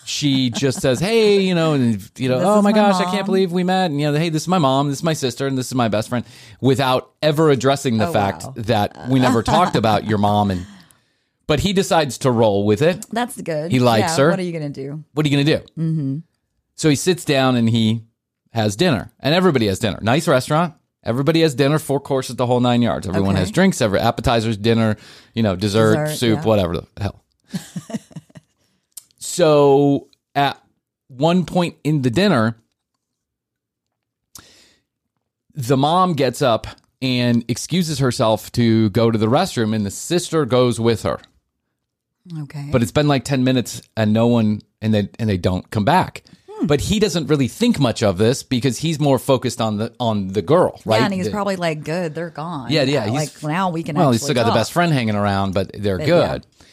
she 0.05 0.49
just 0.49 0.81
says, 0.81 0.99
"Hey, 0.99 1.39
you 1.41 1.53
know, 1.55 1.73
and 1.73 2.11
you 2.17 2.29
know, 2.29 2.39
This 2.39 2.47
oh 2.47 2.61
my 2.61 2.71
my 2.71 2.71
gosh, 2.71 2.99
I 3.01 3.05
can't 3.11 3.25
believe 3.25 3.51
we 3.51 3.63
met." 3.63 3.87
And 3.91 3.99
you 3.99 4.11
know, 4.11 4.17
hey, 4.17 4.29
this 4.29 4.43
is 4.43 4.47
my 4.47 4.57
mom, 4.57 4.89
this 4.89 4.99
is 4.99 5.03
my 5.03 5.13
sister, 5.13 5.47
and 5.47 5.57
this 5.57 5.67
is 5.67 5.75
my 5.75 5.87
best 5.87 6.09
friend, 6.09 6.25
without 6.61 7.11
ever 7.21 7.49
addressing 7.49 7.97
the 7.97 8.07
Oh, 8.07 8.13
fact 8.13 8.43
wow. 8.45 8.53
that 8.57 9.09
we 9.09 9.19
never 9.19 9.43
talked 9.43 9.75
about 9.75 10.05
your 10.05 10.17
mom. 10.17 10.51
And 10.51 10.65
but 11.45 11.59
he 11.61 11.73
decides 11.73 12.17
to 12.19 12.31
roll 12.31 12.65
with 12.65 12.81
it. 12.81 13.05
That's 13.11 13.41
good. 13.41 13.71
He 13.71 13.79
likes 13.79 14.17
Yeah, 14.17 14.23
her. 14.25 14.29
What 14.31 14.39
are 14.39 14.43
you 14.43 14.53
gonna 14.53 14.69
do? 14.69 15.03
What 15.13 15.25
are 15.25 15.29
you 15.29 15.43
gonna 15.43 15.57
do? 15.59 15.65
Mm-hmm. 15.77 16.17
So 16.75 16.89
he 16.89 16.95
sits 16.95 17.25
down 17.25 17.55
and 17.55 17.69
he 17.69 18.03
has 18.53 18.75
dinner, 18.75 19.11
and 19.19 19.33
everybody 19.35 19.67
has 19.67 19.79
dinner. 19.79 19.99
Nice 20.01 20.27
restaurant. 20.27 20.73
Everybody 21.03 21.41
has 21.41 21.55
dinner, 21.55 21.79
four 21.79 21.99
courses, 21.99 22.35
the 22.35 22.45
whole 22.45 22.59
nine 22.59 22.81
yards. 22.81 23.07
Everyone 23.07 23.31
Okay. 23.31 23.39
has 23.39 23.51
drinks, 23.51 23.81
every 23.81 23.99
appetizers, 23.99 24.57
dinner, 24.57 24.97
you 25.33 25.43
know, 25.43 25.55
dessert, 25.55 25.95
Dessert, 26.05 26.17
soup, 26.17 26.39
yeah. 26.39 26.43
whatever 26.45 26.77
the 26.77 26.87
hell. 26.99 27.23
so 29.19 30.07
at 30.35 30.61
one 31.07 31.45
point 31.45 31.75
in 31.83 32.01
the 32.01 32.09
dinner, 32.09 32.57
the 35.53 35.77
mom 35.77 36.13
gets 36.13 36.41
up 36.41 36.67
and 37.01 37.45
excuses 37.47 37.99
herself 37.99 38.51
to 38.53 38.89
go 38.89 39.11
to 39.11 39.17
the 39.17 39.27
restroom, 39.27 39.75
and 39.75 39.85
the 39.85 39.91
sister 39.91 40.45
goes 40.45 40.79
with 40.79 41.03
her 41.03 41.19
Okay. 42.41 42.67
but 42.71 42.81
it's 42.81 42.91
been 42.91 43.07
like 43.07 43.23
10 43.23 43.43
minutes 43.43 43.81
and 43.95 44.11
no 44.11 44.27
one 44.27 44.61
and 44.81 44.93
they 44.93 45.09
and 45.17 45.29
they 45.29 45.37
don't 45.37 45.69
come 45.71 45.85
back. 45.85 46.23
Hmm. 46.59 46.65
but 46.67 46.81
he 46.81 46.99
doesn't 46.99 47.27
really 47.27 47.47
think 47.47 47.79
much 47.79 48.01
of 48.03 48.17
this 48.17 48.43
because 48.43 48.77
he's 48.77 48.99
more 48.99 49.19
focused 49.19 49.61
on 49.61 49.77
the 49.77 49.93
on 49.99 50.29
the 50.29 50.41
girl 50.41 50.79
right 50.85 50.99
Yeah, 50.99 51.05
and 51.05 51.13
he's 51.13 51.25
The- 51.25 51.31
probably 51.31 51.55
like, 51.55 51.83
good, 51.83 52.15
they're 52.15 52.29
gone. 52.29 52.71
yeah 52.71 52.83
yeah 52.83 53.05
he's, 53.05 53.43
like 53.43 53.43
now 53.49 53.69
we 53.69 53.83
can. 53.83 53.95
well 53.95 54.11
he's 54.11 54.21
still 54.23 54.35
got 54.35 54.45
the 54.45 54.51
best 54.53 54.71
friend 54.71 54.91
hanging 54.93 55.15
around 55.15 55.53
but 55.53 55.71
they're 55.73 55.97
But, 55.99 56.05
good 56.05 56.45
yeah. 56.59 56.65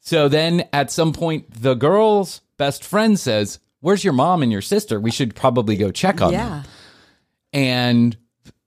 so 0.00 0.28
then 0.28 0.68
at 0.72 0.90
some 0.90 1.12
point 1.12 1.46
the 1.52 1.74
girl's 1.74 2.40
best 2.58 2.84
friend 2.84 3.18
says 3.18 3.58
where's 3.80 4.04
your 4.04 4.12
mom 4.12 4.42
and 4.42 4.52
your 4.52 4.62
sister 4.62 5.00
we 5.00 5.10
should 5.10 5.34
probably 5.34 5.76
go 5.76 5.90
check 5.90 6.20
on 6.22 6.32
them 6.32 6.40
Yeah. 6.40 6.62
and 7.52 8.16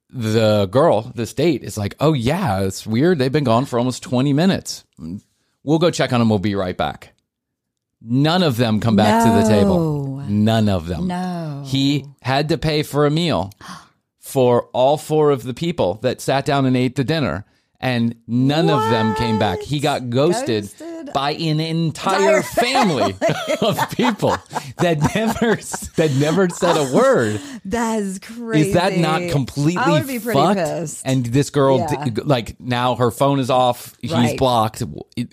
the 0.09 0.67
girl, 0.71 1.11
this 1.15 1.33
date, 1.33 1.63
is 1.63 1.77
like, 1.77 1.93
oh, 1.99 2.13
yeah, 2.13 2.61
it's 2.61 2.87
weird. 2.87 3.19
They've 3.19 3.29
been 3.31 3.43
gone 3.43 3.65
for 3.65 3.77
almost 3.77 4.01
20 4.03 4.31
minutes. 4.31 4.85
We'll 5.63 5.79
go 5.79 5.91
check 5.91 6.13
on 6.13 6.19
them. 6.19 6.29
We'll 6.29 6.39
be 6.39 6.55
right 6.55 6.77
back. 6.77 7.13
None 8.01 8.43
of 8.43 8.57
them 8.57 8.79
come 8.79 8.95
back 8.95 9.23
to 9.25 9.31
the 9.43 9.49
table. 9.49 10.05
None 10.27 10.69
of 10.69 10.87
them. 10.87 11.07
No. 11.07 11.63
He 11.65 12.05
had 12.21 12.49
to 12.49 12.57
pay 12.57 12.83
for 12.83 13.05
a 13.05 13.09
meal 13.11 13.51
for 14.19 14.63
all 14.73 14.97
four 14.97 15.31
of 15.31 15.43
the 15.43 15.53
people 15.53 15.95
that 16.03 16.21
sat 16.21 16.45
down 16.45 16.65
and 16.65 16.75
ate 16.77 16.95
the 16.95 17.03
dinner. 17.03 17.45
And 17.79 18.15
none 18.25 18.71
of 18.71 18.89
them 18.89 19.13
came 19.15 19.37
back. 19.37 19.59
He 19.61 19.79
got 19.79 20.09
ghosted, 20.09 20.63
Ghosted? 20.63 21.13
by 21.13 21.33
an 21.33 21.59
entire 21.59 22.41
family 22.41 23.15
of 23.61 23.77
people 23.91 24.35
that 24.79 24.97
never 25.13 25.55
that 25.97 26.11
never 26.19 26.49
said 26.49 26.75
a 26.75 26.91
word. 26.95 27.39
That 27.65 27.99
is 27.99 28.17
crazy. 28.17 28.69
Is 28.69 28.73
that 28.73 28.97
not 28.97 29.29
completely 29.29 29.77
I 29.77 29.91
would 29.91 30.07
be 30.07 30.17
pretty 30.17 30.39
fucked? 30.39 30.57
pissed. 30.57 31.03
And 31.05 31.23
this 31.27 31.51
girl, 31.51 31.77
Yeah. 31.77 32.07
like 32.25 32.59
now, 32.59 32.95
her 32.95 33.11
phone 33.11 33.39
is 33.39 33.51
off. 33.51 33.95
He's 34.01 34.33
blocked. 34.33 34.81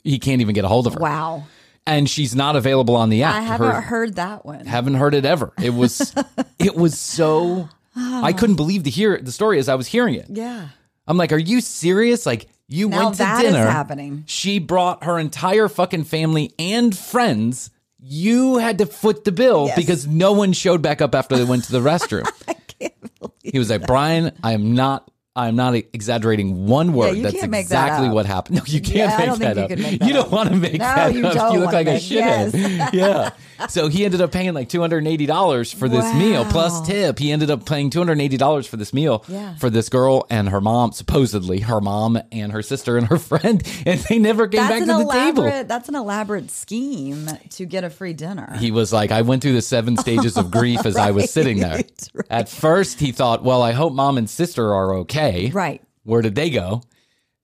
He 0.05 0.19
can't 0.19 0.43
even 0.43 0.55
get 0.55 0.67
a 0.67 0.69
hold 0.69 0.87
of 0.87 0.93
her. 0.95 1.01
wow. 1.01 1.45
And 1.87 2.09
she's 2.09 2.35
not 2.35 2.57
available 2.57 2.97
on 2.97 3.11
the 3.11 3.23
app. 3.25 3.35
I 3.35 3.41
haven't 3.41 3.71
Her- 3.71 3.81
heard 3.83 4.15
that 4.17 4.47
one. 4.47 4.65
haven't 4.67 4.95
heard 4.95 5.15
it 5.15 5.25
ever. 5.27 5.53
It 5.63 5.75
was, 5.75 6.15
it 6.59 6.75
was 6.75 6.99
so. 6.99 7.69
I 7.97 8.31
ah. 8.31 8.33
couldn't 8.37 8.57
believe 8.57 8.85
to 8.85 8.91
hear 8.91 9.19
the 9.21 9.31
story 9.33 9.59
as 9.59 9.69
I 9.69 9.75
was 9.75 9.87
hearing 9.87 10.15
it. 10.15 10.27
yeah. 10.29 10.69
I'm 11.07 11.19
like, 11.19 11.33
are 11.33 11.39
you 11.39 11.61
serious? 11.61 12.25
Like 12.25 12.49
you 12.67 12.89
Now 12.89 13.05
went 13.05 13.17
to 13.17 13.19
that 13.19 13.45
is 13.45 13.53
dinner. 13.53 13.67
happening. 13.67 14.25
She 14.27 14.59
brought 14.59 15.05
her 15.05 15.19
entire 15.19 15.69
fucking 15.69 16.05
family 16.05 16.55
and 16.59 16.97
friends. 16.97 17.69
You 18.01 18.57
had 18.57 18.79
to 18.79 18.87
foot 18.87 19.25
the 19.25 19.33
bill 19.33 19.67
Yes. 19.67 19.77
because 19.77 20.07
no 20.07 20.33
one 20.33 20.55
showed 20.55 20.81
back 20.81 21.03
up 21.03 21.15
after 21.15 21.37
they 21.37 21.45
went 21.45 21.65
to 21.65 21.73
the 21.73 21.81
restroom. 21.91 22.27
I 22.49 22.55
can't 22.55 23.19
believe 23.21 23.53
he 23.53 23.59
was 23.59 23.69
like, 23.69 23.87
Bryan, 23.87 24.33
I 24.43 24.53
am 24.55 24.73
not. 24.75 25.11
I 25.37 25.49
am 25.49 25.57
not 25.57 25.75
exaggerating 25.75 26.67
one 26.69 26.93
word. 26.93 27.17
you 27.17 27.23
That's 27.25 27.35
make 27.35 27.51
that 27.51 27.59
exactly 27.61 28.09
what 28.09 28.25
happened. 28.25 28.59
No, 28.59 28.63
you 28.67 28.81
can't 28.81 28.95
Yeah, 29.11 29.35
make 29.37 29.39
that 29.41 29.57
you 29.57 29.63
up. 29.63 29.69
could 29.69 29.79
make 29.81 29.99
that 29.99 30.07
you 30.07 30.13
don't 30.15 30.27
up. 30.27 30.33
want 30.33 30.49
to 30.51 30.55
make 30.57 30.73
No, 30.75 30.79
that 30.79 31.13
you 31.15 31.27
up. 31.27 31.53
you 31.53 31.59
look 31.59 31.73
like 31.73 31.89
a 31.89 31.97
shithead. 31.97 32.53
yeah. 32.93 33.31
So 33.69 33.89
he 33.89 34.05
ended 34.05 34.21
up 34.21 34.33
paying 34.33 34.53
like 34.55 34.69
two 34.69 34.81
hundred 34.81 34.99
and 34.99 35.09
eighty 35.09 35.27
dollars 35.27 35.73
for 35.73 35.89
this 35.89 36.13
meal 36.15 36.45
plus 36.45 36.87
tip. 36.87 37.19
He 37.19 37.33
ended 37.33 37.51
up 37.51 37.67
paying 37.67 37.91
two 37.91 37.99
hundred 37.99 38.13
and 38.13 38.23
eighty 38.23 38.37
dollars 38.37 38.67
for 38.67 38.77
this 38.77 38.93
meal 38.93 39.25
Yeah. 39.29 39.57
for 39.57 39.71
this 39.71 39.89
girl 39.89 40.27
and 40.31 40.49
her 40.49 40.61
mom, 40.61 40.93
supposedly 40.93 41.61
her 41.61 41.81
mom 41.81 42.19
and 42.33 42.53
her 42.53 42.63
sister 42.63 42.97
and 42.97 43.07
her 43.09 43.19
friend, 43.31 43.63
and 43.87 44.01
they 44.01 44.19
never 44.19 44.49
came 44.49 44.61
That's 44.67 44.87
back 44.87 44.99
to 44.99 45.05
the 45.05 45.13
table. 45.13 45.65
That's 45.67 45.89
an 45.89 45.95
elaborate 45.95 46.51
scheme 46.51 47.29
to 47.51 47.65
get 47.67 47.85
a 47.85 47.91
free 47.91 48.13
dinner. 48.13 48.57
He 48.59 48.71
was 48.71 48.93
like, 48.93 49.11
I 49.11 49.23
went 49.23 49.43
through 49.43 49.55
the 49.55 49.63
seven 49.63 49.97
stages 49.97 50.37
of 50.37 50.51
grief 50.51 50.85
as 50.87 50.97
I 50.97 51.11
was 51.11 51.31
sitting 51.31 51.59
there. 51.61 51.75
Right, 51.85 52.09
right. 52.15 52.27
At 52.31 52.49
first, 52.49 53.01
he 53.01 53.11
thought, 53.13 53.43
well, 53.43 53.63
I 53.63 53.73
hope 53.73 53.93
mom 53.93 54.19
and 54.19 54.29
sister 54.31 54.73
are 54.75 54.95
okay. 54.99 55.51
Right. 55.53 55.83
Where 56.05 56.23
did 56.23 56.35
they 56.35 56.51
go? 56.51 56.83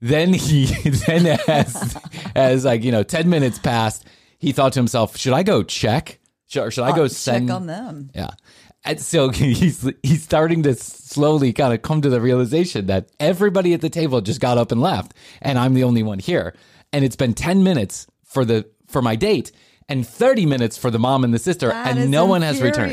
Then 0.00 0.32
he, 0.32 0.66
then 1.06 1.38
as, 1.48 1.96
as 2.34 2.64
like, 2.64 2.82
you 2.84 2.92
know, 2.92 3.02
10 3.02 3.28
minutes 3.28 3.58
passed, 3.58 4.04
he 4.40 4.50
thought 4.50 4.72
to 4.72 4.80
himself, 4.80 5.16
should 5.16 5.32
I 5.32 5.44
go 5.44 5.62
check? 5.62 6.18
Should, 6.48 6.62
or 6.64 6.70
should 6.72 6.82
I 6.84 6.96
go 6.96 7.04
Uh, 7.04 7.08
send? 7.08 7.46
check 7.48 7.54
on 7.54 7.66
them. 7.66 8.10
Yeah. 8.14 8.30
And 8.84 8.98
so 9.00 9.28
he's 9.30 9.88
he's 10.02 10.22
starting 10.24 10.64
to 10.64 10.74
slowly 10.74 11.52
kind 11.52 11.72
of 11.72 11.82
come 11.82 12.00
to 12.02 12.08
the 12.10 12.20
realization 12.20 12.86
that 12.86 13.08
everybody 13.20 13.72
at 13.74 13.82
the 13.82 13.90
table 13.90 14.20
just 14.20 14.40
got 14.40 14.58
up 14.58 14.72
and 14.72 14.80
left, 14.80 15.14
and 15.42 15.58
I'm 15.58 15.74
the 15.74 15.84
only 15.84 16.02
one 16.02 16.18
here. 16.18 16.54
And 16.92 17.04
it's 17.04 17.14
been 17.16 17.34
ten 17.34 17.62
minutes 17.62 18.06
for 18.24 18.44
the 18.44 18.66
for 18.88 19.02
my 19.02 19.14
date, 19.14 19.52
and 19.88 20.04
30 20.06 20.46
minutes 20.46 20.76
for 20.76 20.90
the 20.90 20.98
mom 20.98 21.22
and 21.22 21.32
the 21.32 21.38
sister, 21.38 21.68
That 21.68 21.96
and 21.96 22.10
no 22.10 22.24
one 22.26 22.42
has 22.42 22.60
returned. 22.60 22.90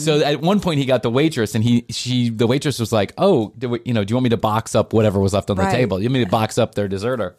So 0.00 0.20
at 0.22 0.40
one 0.40 0.60
point, 0.60 0.78
he 0.78 0.86
got 0.86 1.02
the 1.02 1.10
waitress, 1.10 1.54
and 1.54 1.62
he 1.64 1.84
she 1.90 2.30
the 2.30 2.46
waitress 2.46 2.78
was 2.78 2.92
like, 2.92 3.12
"Oh, 3.18 3.52
do 3.58 3.68
we, 3.70 3.80
you 3.84 3.92
know, 3.92 4.04
do 4.04 4.12
you 4.12 4.16
want 4.16 4.24
me 4.24 4.30
to 4.30 4.36
box 4.38 4.74
up 4.74 4.92
whatever 4.92 5.18
was 5.20 5.34
left 5.34 5.50
on 5.50 5.56
the 5.56 5.64
table? 5.72 5.98
You 6.00 6.06
want 6.08 6.14
me 6.20 6.24
to 6.24 6.30
box 6.30 6.56
up 6.56 6.74
their 6.76 6.88
deserter?" 6.88 7.36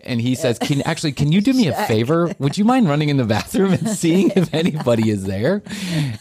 And 0.00 0.20
he 0.20 0.34
says, 0.36 0.58
"Can 0.58 0.80
actually, 0.82 1.12
can 1.12 1.32
you 1.32 1.40
do 1.40 1.52
me 1.52 1.66
a 1.68 1.74
favor? 1.86 2.32
Would 2.38 2.56
you 2.56 2.64
mind 2.64 2.88
running 2.88 3.08
in 3.08 3.16
the 3.16 3.24
bathroom 3.24 3.72
and 3.72 3.88
seeing 3.88 4.30
if 4.36 4.54
anybody 4.54 5.10
is 5.10 5.24
there?" 5.24 5.62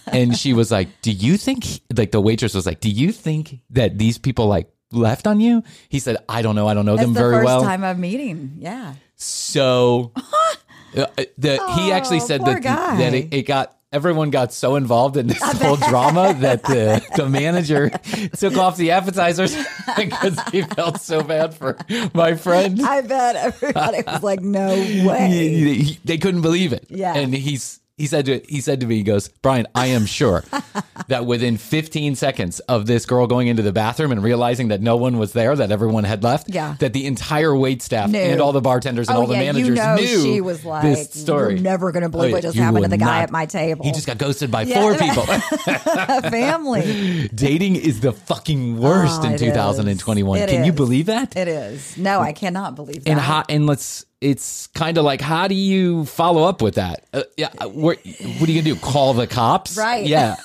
And 0.07 0.35
she 0.35 0.53
was 0.53 0.71
like, 0.71 0.89
"Do 1.01 1.11
you 1.11 1.37
think?" 1.37 1.81
Like 1.95 2.11
the 2.11 2.19
waitress 2.21 2.53
was 2.55 2.65
like, 2.65 2.79
"Do 2.79 2.89
you 2.89 3.11
think 3.11 3.59
that 3.69 3.97
these 3.99 4.17
people 4.17 4.47
like 4.47 4.67
left 4.91 5.27
on 5.27 5.39
you?" 5.39 5.63
He 5.89 5.99
said, 5.99 6.17
"I 6.27 6.41
don't 6.41 6.55
know. 6.55 6.67
I 6.67 6.73
don't 6.73 6.85
know 6.87 6.95
It's 6.95 7.03
them 7.03 7.13
the 7.13 7.19
very 7.19 7.35
first 7.35 7.45
well." 7.45 7.61
time 7.61 7.83
I'm 7.83 7.99
meeting. 8.01 8.55
Yeah. 8.57 8.95
So 9.15 10.11
uh, 10.97 11.05
the 11.37 11.61
he 11.75 11.91
actually 11.91 12.17
Oh, 12.21 12.25
said 12.25 12.41
that 12.45 12.63
that 12.63 13.13
it, 13.13 13.33
it 13.33 13.43
got 13.43 13.76
everyone 13.91 14.29
got 14.29 14.51
so 14.53 14.75
involved 14.75 15.17
in 15.17 15.27
this 15.27 15.41
whole 15.41 15.75
drama 15.77 16.33
that 16.39 16.63
the 16.63 17.01
the 17.15 17.27
manager 17.29 17.89
took 18.37 18.57
off 18.57 18.77
the 18.77 18.91
appetizers 18.91 19.55
because 19.97 20.39
he 20.51 20.61
felt 20.63 20.99
so 21.01 21.23
bad 21.23 21.53
for 21.53 21.77
my 22.13 22.35
friend. 22.35 22.81
I 22.81 23.01
bet 23.01 23.35
everybody 23.35 24.03
was 24.05 24.23
like, 24.23 24.41
no 24.41 24.67
way. 25.07 25.27
He- 25.29 25.73
he- 25.81 25.99
they 26.03 26.17
couldn't 26.17 26.41
believe 26.41 26.73
it. 26.73 26.85
Yeah. 26.89 27.15
and 27.15 27.33
he's. 27.33 27.79
He 27.97 28.05
said 28.05 28.25
to 28.27 28.39
he 28.47 28.61
said 28.61 28.81
to 28.81 28.85
me, 28.85 28.97
he 28.97 29.03
goes, 29.03 29.27
Bryan, 29.27 29.65
I 29.73 29.87
am 29.87 30.05
sure 30.05 30.43
that 31.07 31.25
within 31.25 31.57
15 31.57 32.15
seconds 32.15 32.59
of 32.61 32.85
this 32.85 33.07
girl 33.07 33.25
going 33.25 33.47
into 33.47 33.63
the 33.63 33.71
bathroom 33.71 34.11
and 34.11 34.21
realizing 34.21 34.67
that 34.67 34.81
no 34.81 34.97
one 34.97 35.17
was 35.17 35.33
there, 35.33 35.55
that 35.55 35.71
everyone 35.71 36.03
had 36.03 36.21
left, 36.23 36.47
Yeah. 36.47 36.75
that 36.79 36.93
the 36.93 37.07
entire 37.07 37.55
wait 37.57 37.81
staff 37.81 38.11
Knew. 38.11 38.19
and 38.19 38.39
all 38.39 38.51
the 38.51 38.61
bartenders 38.61 39.07
and 39.07 39.17
Oh, 39.17 39.21
all 39.21 39.27
the 39.27 39.33
yeah, 39.33 39.39
you 39.41 39.53
managers 39.53 39.77
know 39.77 39.95
knew 39.95 40.21
she 40.21 40.41
was 40.41 40.63
like, 40.63 40.83
this 40.83 41.09
story. 41.11 41.55
"You're 41.55 41.63
never 41.63 41.91
gonna 41.91 42.07
believe 42.09 42.29
Oh, 42.29 42.33
what 42.35 42.43
just 42.43 42.55
happened 42.55 42.83
to 42.83 42.89
the 42.89 42.97
guy 42.97 43.05
not- 43.05 43.23
at 43.23 43.31
my 43.31 43.47
table." 43.47 43.83
He 43.83 43.91
just 43.91 44.05
got 44.05 44.19
ghosted 44.19 44.51
by 44.51 44.61
Yeah. 44.61 44.79
four 44.79 44.93
people. 44.95 45.23
family. 46.29 47.29
Dating 47.33 47.75
is 47.77 47.99
the 48.01 48.11
fucking 48.13 48.79
worst 48.79 49.21
Oh, 49.23 49.27
in 49.27 49.33
it 49.33 49.37
2021. 49.39 50.37
is. 50.39 50.49
Can 50.51 50.65
you 50.65 50.71
believe 50.73 51.07
that? 51.07 51.35
It 51.35 51.47
is. 51.47 51.97
No, 51.97 52.19
I 52.19 52.31
cannot 52.33 52.75
believe 52.75 53.03
that. 53.05 53.09
and 53.09 53.19
how 53.19 53.43
and 53.49 53.65
let's 53.65 54.05
it's 54.19 54.65
kind 54.67 54.97
of 54.97 55.05
like 55.05 55.21
how 55.21 55.47
do 55.47 55.53
you 55.53 56.05
follow 56.05 56.43
up 56.43 56.61
with 56.61 56.75
that? 56.75 57.05
Uh, 57.13 57.23
yeah 57.37 57.49
uh, 57.59 57.67
what 57.67 57.97
are 58.05 58.09
you 58.51 58.61
gonna 58.61 58.61
do 58.63 58.75
call 58.75 59.13
the 59.13 59.27
cops? 59.27 59.77
Right. 59.77 60.05
yeah 60.07 60.35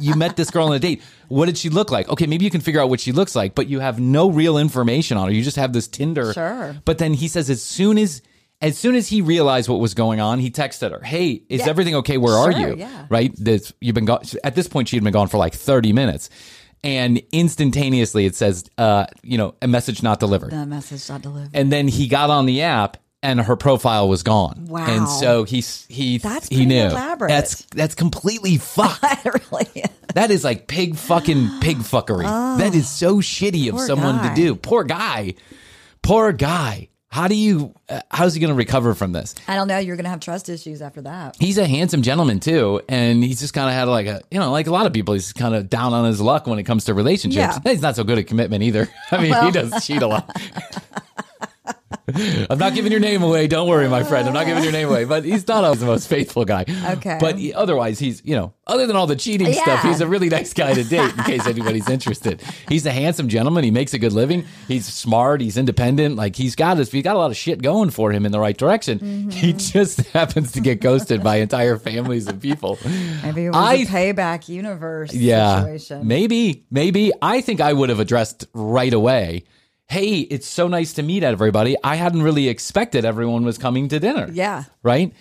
you 0.00 0.14
met 0.14 0.36
this 0.36 0.50
girl 0.50 0.66
on 0.68 0.72
a 0.74 0.78
date. 0.78 1.02
What 1.28 1.46
did 1.46 1.58
she 1.58 1.68
look 1.68 1.90
like? 1.90 2.08
Okay 2.08 2.26
maybe 2.26 2.44
you 2.44 2.50
can 2.50 2.60
figure 2.62 2.80
out 2.80 2.88
what 2.88 3.00
she 3.00 3.12
looks 3.12 3.34
like 3.36 3.54
but 3.54 3.66
you 3.68 3.80
have 3.80 4.00
no 4.00 4.30
real 4.30 4.56
information 4.56 5.16
on 5.18 5.28
her. 5.28 5.34
You 5.34 5.42
just 5.42 5.56
have 5.56 5.72
this 5.72 5.86
tinder. 5.86 6.32
Sure. 6.32 6.76
but 6.84 6.98
then 6.98 7.12
he 7.14 7.28
says 7.28 7.50
as 7.50 7.62
soon 7.62 7.98
as 7.98 8.22
as 8.62 8.78
soon 8.78 8.94
as 8.94 9.08
he 9.08 9.20
realized 9.20 9.68
what 9.68 9.80
was 9.80 9.92
going 9.92 10.20
on 10.20 10.38
he 10.38 10.50
texted 10.50 10.90
her 10.90 11.04
hey 11.04 11.42
is 11.50 11.60
Yeah. 11.60 11.68
everything 11.68 11.96
okay? 11.96 12.16
Where 12.16 12.34
are 12.34 12.52
you? 12.52 12.76
yeah. 12.76 13.06
right? 13.10 13.32
This 13.36 13.72
you've 13.82 13.94
been 13.94 14.06
gone 14.06 14.22
at 14.42 14.54
this 14.54 14.66
point 14.68 14.88
she 14.88 14.96
had 14.96 15.04
been 15.04 15.12
gone 15.12 15.28
for 15.28 15.36
like 15.36 15.52
30 15.52 15.92
minutes 15.92 16.30
and 16.84 17.20
instantaneously 17.32 18.26
it 18.26 18.36
says 18.36 18.64
uh 18.78 19.06
you 19.22 19.36
know 19.38 19.54
a 19.62 19.66
message 19.66 20.02
not 20.02 20.20
delivered 20.20 20.50
the 20.52 20.66
message 20.66 21.08
not 21.08 21.22
delivered. 21.22 21.50
and 21.54 21.72
then 21.72 21.88
he 21.88 22.06
got 22.06 22.30
on 22.30 22.46
the 22.46 22.62
app 22.62 22.96
and 23.22 23.40
her 23.40 23.56
profile 23.56 24.06
was 24.06 24.22
gone. 24.22 24.66
Wow. 24.68 24.84
And 24.86 25.08
so 25.08 25.44
he's 25.44 25.86
he 25.88 26.18
That's 26.18 26.46
he 26.48 26.66
knew. 26.66 26.82
elaborate. 26.88 27.30
That's 27.30 27.62
that's 27.74 27.94
completely 27.94 28.58
fucked. 28.58 29.02
Really. 29.24 29.82
that 30.14 30.30
is 30.30 30.44
like 30.44 30.66
pig 30.68 30.94
fucking 30.96 31.48
pig 31.62 31.78
fuckery. 31.78 32.24
that 32.58 32.74
is 32.74 32.86
so 32.86 33.16
shitty 33.22 33.70
of 33.70 33.76
Oh, 33.76 33.78
someone 33.78 34.18
guy. 34.18 34.28
to 34.28 34.34
do. 34.34 34.54
Poor 34.54 34.84
guy. 34.84 35.34
Poor 36.02 36.32
guy. 36.32 36.88
How 37.14 37.28
do 37.28 37.36
you 37.36 37.72
uh, 37.88 38.00
how's 38.10 38.34
he 38.34 38.40
going 38.40 38.48
to 38.48 38.56
recover 38.56 38.92
from 38.92 39.12
this? 39.12 39.36
I 39.46 39.54
don't 39.54 39.68
know. 39.68 39.78
You're 39.78 39.94
gonna 39.94 40.08
have 40.08 40.18
trust 40.18 40.48
issues 40.48 40.82
after 40.82 41.00
that. 41.02 41.36
He's 41.38 41.58
a 41.58 41.64
handsome 41.64 42.02
gentleman 42.02 42.40
too, 42.40 42.82
and 42.88 43.22
he's 43.22 43.38
just 43.38 43.54
kind 43.54 43.68
of 43.68 43.74
had 43.74 43.86
like 43.86 44.08
a 44.08 44.20
you 44.32 44.40
know 44.40 44.50
like 44.50 44.66
a 44.66 44.72
lot 44.72 44.84
of 44.86 44.92
people. 44.92 45.14
He's 45.14 45.32
kind 45.32 45.54
of 45.54 45.70
down 45.70 45.92
on 45.92 46.06
his 46.06 46.20
luck 46.20 46.48
when 46.48 46.58
it 46.58 46.64
comes 46.64 46.86
to 46.86 46.94
relationships. 46.94 47.60
Yeah. 47.64 47.70
He's 47.70 47.82
not 47.82 47.94
so 47.94 48.02
good 48.02 48.18
at 48.18 48.26
commitment 48.26 48.64
either. 48.64 48.88
I 49.12 49.18
mean, 49.18 49.32
he 49.44 49.52
does 49.52 49.86
cheat 49.86 50.02
a 50.02 50.08
lot. 50.08 50.28
I'm 52.50 52.58
not 52.58 52.74
giving 52.74 52.90
your 52.92 53.00
name 53.00 53.22
away. 53.22 53.46
Don't 53.46 53.68
worry, 53.68 53.88
my 53.88 54.02
friend. 54.04 54.26
I'm 54.28 54.34
not 54.34 54.46
giving 54.46 54.62
your 54.62 54.72
name 54.72 54.88
away. 54.88 55.04
But 55.04 55.24
he's 55.24 55.46
not 55.46 55.64
always 55.64 55.80
the 55.80 55.86
most 55.86 56.08
faithful 56.08 56.44
guy. 56.44 56.64
Okay. 56.96 57.18
But 57.20 57.38
he, 57.38 57.52
otherwise, 57.54 57.98
he's 57.98 58.22
you 58.24 58.34
know, 58.34 58.52
other 58.66 58.86
than 58.86 58.96
all 58.96 59.06
the 59.06 59.16
cheating 59.16 59.52
stuff, 59.52 59.82
he's 59.82 60.00
a 60.00 60.06
really 60.06 60.28
nice 60.28 60.52
guy 60.52 60.74
to 60.74 60.84
date. 60.84 61.12
In 61.16 61.24
case 61.24 61.46
anybody's 61.46 61.88
interested, 61.88 62.42
he's 62.68 62.86
a 62.86 62.90
handsome 62.92 63.28
gentleman. 63.28 63.64
He 63.64 63.70
makes 63.70 63.94
a 63.94 63.98
good 63.98 64.12
living. 64.12 64.44
He's 64.68 64.86
smart. 64.86 65.40
He's 65.40 65.56
independent. 65.56 66.16
Like 66.16 66.36
he's 66.36 66.54
got 66.56 66.78
his, 66.78 66.90
he's 66.90 67.02
got 67.04 67.16
a 67.16 67.18
lot 67.18 67.30
of 67.30 67.36
shit 67.36 67.62
going 67.62 67.90
for 67.90 68.12
him 68.12 68.26
in 68.26 68.32
the 68.32 68.40
right 68.40 68.56
direction. 68.56 68.98
Mm-hmm. 68.98 69.30
He 69.30 69.52
just 69.52 70.00
happens 70.12 70.52
to 70.52 70.60
get 70.60 70.80
ghosted 70.80 71.22
by 71.22 71.36
entire 71.36 71.76
families 71.78 72.28
of 72.28 72.40
people. 72.40 72.78
Maybe 73.22 73.46
it 73.46 73.50
was 73.50 73.56
I- 73.56 73.74
a 73.74 73.86
payback 73.86 74.48
universe 74.48 75.12
Yeah, 75.14 75.60
situation. 75.60 76.06
maybe, 76.06 76.64
maybe. 76.70 77.12
I 77.22 77.40
think 77.40 77.60
I 77.60 77.72
would 77.72 77.88
have 77.88 78.00
addressed 78.00 78.46
right 78.54 78.92
away. 78.92 79.44
Hey, 79.88 80.20
it's 80.20 80.46
so 80.46 80.66
nice 80.68 80.94
to 80.94 81.02
meet 81.02 81.22
everybody. 81.22 81.76
I 81.84 81.96
hadn't 81.96 82.22
really 82.22 82.48
expected 82.48 83.04
everyone 83.04 83.44
was 83.44 83.58
coming 83.58 83.88
to 83.88 84.00
dinner. 84.00 84.28
Yeah. 84.32 84.64
Right. 84.82 85.12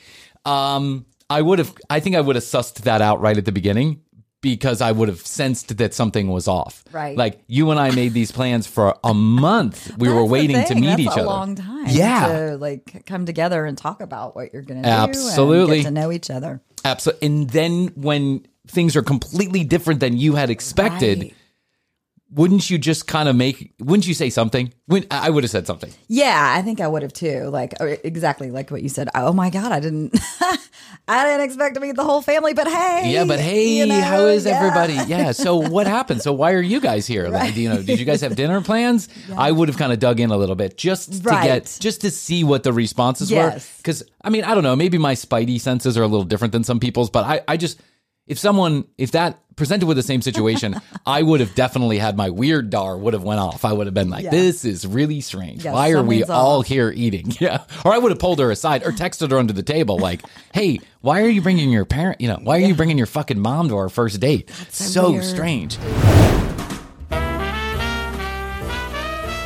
Um, 0.45 1.05
I 1.29 1.41
would 1.41 1.59
have. 1.59 1.73
I 1.89 1.99
think 1.99 2.15
I 2.15 2.21
would 2.21 2.35
have 2.35 2.43
sussed 2.45 2.81
that 2.83 3.01
out 3.01 3.21
right 3.21 3.37
at 3.37 3.45
the 3.45 3.51
beginning 3.51 4.01
because 4.41 4.81
I 4.81 4.91
would 4.91 5.07
have 5.07 5.21
sensed 5.25 5.77
that 5.77 5.93
something 5.93 6.27
was 6.29 6.47
off. 6.47 6.83
Right. 6.91 7.17
Like 7.17 7.41
you 7.47 7.71
and 7.71 7.79
I 7.79 7.91
made 7.91 8.13
these 8.13 8.31
plans 8.31 8.67
for 8.67 8.95
a 9.03 9.13
month. 9.13 9.97
We 9.97 10.09
were 10.09 10.25
waiting 10.25 10.61
to 10.65 10.75
meet 10.75 10.87
That's 10.87 10.99
each 11.01 11.07
a 11.07 11.11
other. 11.11 11.23
long 11.23 11.55
time. 11.55 11.85
Yeah. 11.87 12.27
To 12.49 12.57
like 12.57 13.05
come 13.05 13.25
together 13.25 13.65
and 13.65 13.77
talk 13.77 14.01
about 14.01 14.35
what 14.35 14.51
you're 14.53 14.61
gonna 14.63 14.85
Absolutely. 14.87 15.81
do. 15.81 15.87
And 15.87 15.95
get 15.95 16.01
to 16.01 16.07
know 16.07 16.11
each 16.11 16.29
other. 16.29 16.61
Absolutely. 16.83 17.25
And 17.27 17.49
then 17.49 17.87
when 17.95 18.45
things 18.67 18.95
are 18.97 19.01
completely 19.01 19.63
different 19.63 19.99
than 20.01 20.17
you 20.17 20.35
had 20.35 20.49
expected, 20.49 21.19
Right. 21.19 21.33
Wouldn't 22.33 22.69
you 22.69 22.77
just 22.77 23.07
kind 23.07 23.29
of 23.29 23.35
make? 23.35 23.73
Wouldn't 23.79 24.07
you 24.07 24.13
say 24.13 24.29
something? 24.29 24.73
When 24.85 25.05
I 25.11 25.29
would 25.29 25.43
have 25.43 25.51
said 25.51 25.67
something. 25.67 25.93
Yeah, 26.07 26.53
I 26.57 26.61
think 26.61 26.81
I 26.81 26.87
would 26.87 27.01
have 27.03 27.13
too. 27.13 27.43
Like 27.45 27.73
oh, 27.79 27.85
exactly 27.85 28.49
like 28.51 28.71
what 28.71 28.81
you 28.81 28.89
said. 28.89 29.09
Oh 29.13 29.33
my 29.33 29.49
god, 29.49 29.71
I 29.71 29.79
didn't, 29.79 30.17
I 31.07 31.25
didn't 31.25 31.41
expect 31.41 31.75
to 31.75 31.81
meet 31.81 31.95
the 31.95 32.03
whole 32.03 32.21
family. 32.21 32.53
But 32.53 32.67
hey, 32.67 33.11
Yeah, 33.13 33.25
but 33.25 33.39
hey, 33.39 33.67
you 33.77 33.85
know, 33.85 34.01
how 34.01 34.25
is 34.25 34.45
yeah. 34.45 34.57
everybody? 34.57 34.93
Yeah. 35.13 35.31
So 35.33 35.57
what 35.57 35.85
happened? 35.85 36.21
So 36.21 36.33
why 36.33 36.53
are 36.53 36.61
you 36.61 36.79
guys 36.79 37.05
here? 37.05 37.27
Like, 37.27 37.55
you 37.55 37.69
know, 37.69 37.81
did 37.83 37.99
you 37.99 38.05
guys 38.05 38.21
have 38.21 38.35
dinner 38.35 38.61
plans? 38.61 39.09
I 39.37 39.51
would 39.51 39.67
have 39.67 39.77
kind 39.77 39.91
of 39.91 39.99
dug 39.99 40.19
in 40.19 40.31
a 40.31 40.37
little 40.37 40.55
bit 40.55 40.77
just 40.77 41.23
to 41.23 41.29
get 41.29 41.77
just 41.79 42.01
to 42.01 42.11
see 42.11 42.43
what 42.43 42.63
the 42.63 42.73
responses 42.73 43.31
were. 43.31 43.59
Because 43.77 44.03
I 44.21 44.29
mean, 44.29 44.43
I 44.43 44.55
don't 44.55 44.63
know. 44.63 44.75
Maybe 44.75 44.97
my 44.97 45.13
spidey 45.13 45.59
senses 45.59 45.97
are 45.97 46.03
a 46.03 46.07
little 46.07 46.25
different 46.25 46.51
than 46.51 46.63
some 46.63 46.79
people's, 46.79 47.09
but 47.09 47.25
I, 47.25 47.41
I 47.47 47.57
just 47.57 47.79
if 48.27 48.39
someone 48.39 48.85
if 48.97 49.11
that 49.11 49.39
presented 49.55 49.85
with 49.85 49.97
the 49.97 50.03
same 50.03 50.21
situation, 50.21 50.75
I 51.05 51.21
would 51.21 51.39
have 51.39 51.53
definitely 51.53 51.99
had 51.99 52.17
my 52.17 52.29
weird 52.31 52.69
dar 52.71 52.97
would 52.97 53.13
have 53.13 53.23
went 53.23 53.39
off. 53.39 53.65
I 53.65 53.73
would 53.73 53.85
have 53.87 53.93
been 53.93 54.09
like, 54.09 54.23
Yeah. 54.23 54.31
this 54.31 54.65
is 54.65 54.87
really 54.87 55.21
strange. 55.21 55.63
Yeah, 55.65 55.73
why 55.73 55.91
are 55.91 56.01
we 56.01 56.23
all 56.23 56.59
off. 56.61 56.65
here 56.67 56.91
eating? 56.95 57.31
Yeah. 57.39 57.63
Or 57.85 57.93
I 57.93 57.97
would 57.97 58.11
have 58.11 58.19
pulled 58.19 58.39
her 58.39 58.49
aside 58.51 58.83
or 58.83 58.91
texted 58.91 59.31
her 59.31 59.37
under 59.37 59.53
the 59.53 59.63
table 59.63 59.97
like, 59.99 60.21
hey, 60.53 60.79
why 61.01 61.21
are 61.21 61.27
you 61.27 61.41
bringing 61.41 61.69
your 61.69 61.85
parent, 61.85 62.21
you 62.21 62.27
know, 62.29 62.39
why 62.41 62.57
are 62.57 62.61
you 62.65 62.73
bringing 62.73 62.97
your 62.97 63.07
fucking 63.07 63.39
mom 63.39 63.67
to 63.69 63.75
our 63.77 63.89
first 63.89 64.19
date? 64.19 64.49
so 64.69 65.13
so 65.15 65.21
strange. 65.21 65.77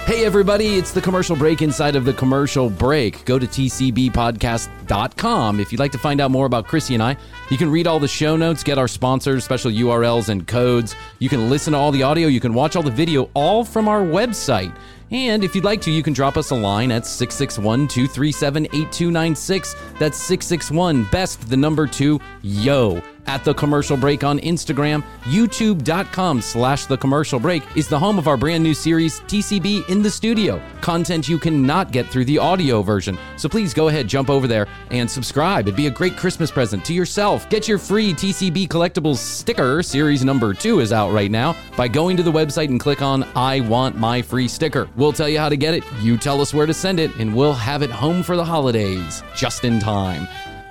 Hey, 0.08 0.24
everybody, 0.24 0.78
it's 0.78 0.94
the 0.94 1.02
commercial 1.02 1.36
break 1.36 1.62
inside 1.62 1.98
of 1.98 2.06
the 2.06 2.14
commercial 2.14 2.70
break. 2.70 3.26
Go 3.26 3.38
to 3.38 3.46
tcbpodcast.com 3.46 5.60
if 5.60 5.70
you'd 5.70 5.80
like 5.80 5.92
to 5.92 5.98
find 5.98 6.22
out 6.22 6.32
more 6.32 6.46
about 6.46 6.66
Krissy 6.66 6.94
and 6.94 7.04
I. 7.04 7.18
You 7.50 7.58
can 7.58 7.70
read 7.70 7.88
all 7.88 8.00
the 8.00 8.08
show 8.08 8.38
notes, 8.38 8.64
get 8.64 8.78
our 8.78 8.88
sponsors, 8.88 9.44
special 9.44 9.70
URLs, 9.70 10.30
and 10.30 10.48
codes. 10.48 10.96
You 11.20 11.28
can 11.28 11.50
listen 11.50 11.74
to 11.74 11.80
all 11.80 11.92
the 11.92 12.04
audio, 12.04 12.30
you 12.30 12.40
can 12.40 12.54
watch 12.54 12.78
all 12.78 12.84
the 12.84 12.90
video, 12.90 13.30
all 13.34 13.66
from 13.66 13.90
our 13.90 14.00
website. 14.00 14.74
And 15.12 15.44
if 15.44 15.54
you'd 15.54 15.66
like 15.66 15.82
to, 15.82 15.92
you 15.92 16.04
can 16.04 16.14
drop 16.14 16.38
us 16.38 16.52
a 16.52 16.56
line 16.56 16.90
at 16.90 17.06
661 17.06 17.90
237 17.90 18.68
8296. 18.68 19.76
That's 20.00 20.18
661 20.18 21.04
best, 21.12 21.50
the 21.50 21.58
number 21.58 21.86
two, 21.86 22.22
yo. 22.44 23.04
At 23.28 23.44
the 23.44 23.54
commercial 23.54 23.98
break 23.98 24.24
on 24.24 24.40
Instagram, 24.40 25.04
youtube.com 25.24 26.42
slash 26.42 26.86
the 26.86 26.98
commercial 26.98 27.42
break 27.42 27.62
is 27.76 27.90
the 27.90 28.00
home 28.00 28.18
of 28.18 28.28
our 28.30 28.38
brand 28.38 28.64
new 28.64 28.74
series, 28.74 29.20
TCB 29.22 29.90
in 29.90 30.02
the 30.02 30.10
Studio. 30.10 30.62
Content 30.80 31.28
you 31.28 31.38
cannot 31.38 31.92
get 31.92 32.08
through 32.08 32.24
the 32.24 32.38
audio 32.38 32.82
version. 32.82 33.18
So 33.36 33.50
please 33.50 33.74
go 33.74 33.90
ahead, 33.90 34.08
jump 34.08 34.30
over 34.30 34.48
there 34.48 34.66
and 34.92 35.12
subscribe. 35.12 35.68
It'd 35.68 35.76
be 35.76 35.88
a 35.88 35.92
great 35.92 36.16
Christmas 36.16 36.50
present 36.50 36.86
to 36.86 36.94
yourself. 36.94 37.50
Get 37.50 37.68
your 37.68 37.80
free 37.80 38.14
TCB 38.14 38.70
collectibles 38.70 39.18
sticker. 39.18 39.84
Series 39.84 40.24
number 40.24 40.54
two 40.54 40.80
is 40.80 40.94
out 40.94 41.12
right 41.12 41.30
now 41.30 41.54
by 41.76 41.90
going 41.90 42.16
to 42.16 42.24
the 42.24 42.32
website 42.32 42.70
and 42.70 42.80
click 42.80 43.02
on 43.02 43.24
I 43.36 43.60
want 43.60 43.98
my 43.98 44.22
free 44.22 44.48
sticker. 44.48 44.88
We'll 44.96 45.12
tell 45.12 45.28
you 45.28 45.38
how 45.38 45.50
to 45.50 45.58
get 45.58 45.74
it. 45.74 45.84
You 46.00 46.18
tell 46.18 46.40
us 46.40 46.54
where 46.54 46.66
to 46.66 46.74
send 46.74 47.00
it, 47.00 47.14
and 47.18 47.36
we'll 47.36 47.54
have 47.54 47.82
it 47.82 47.90
home 47.90 48.24
for 48.24 48.38
the 48.38 48.46
holidays 48.46 49.22
just 49.36 49.66
in 49.66 49.80
time. 49.80 50.28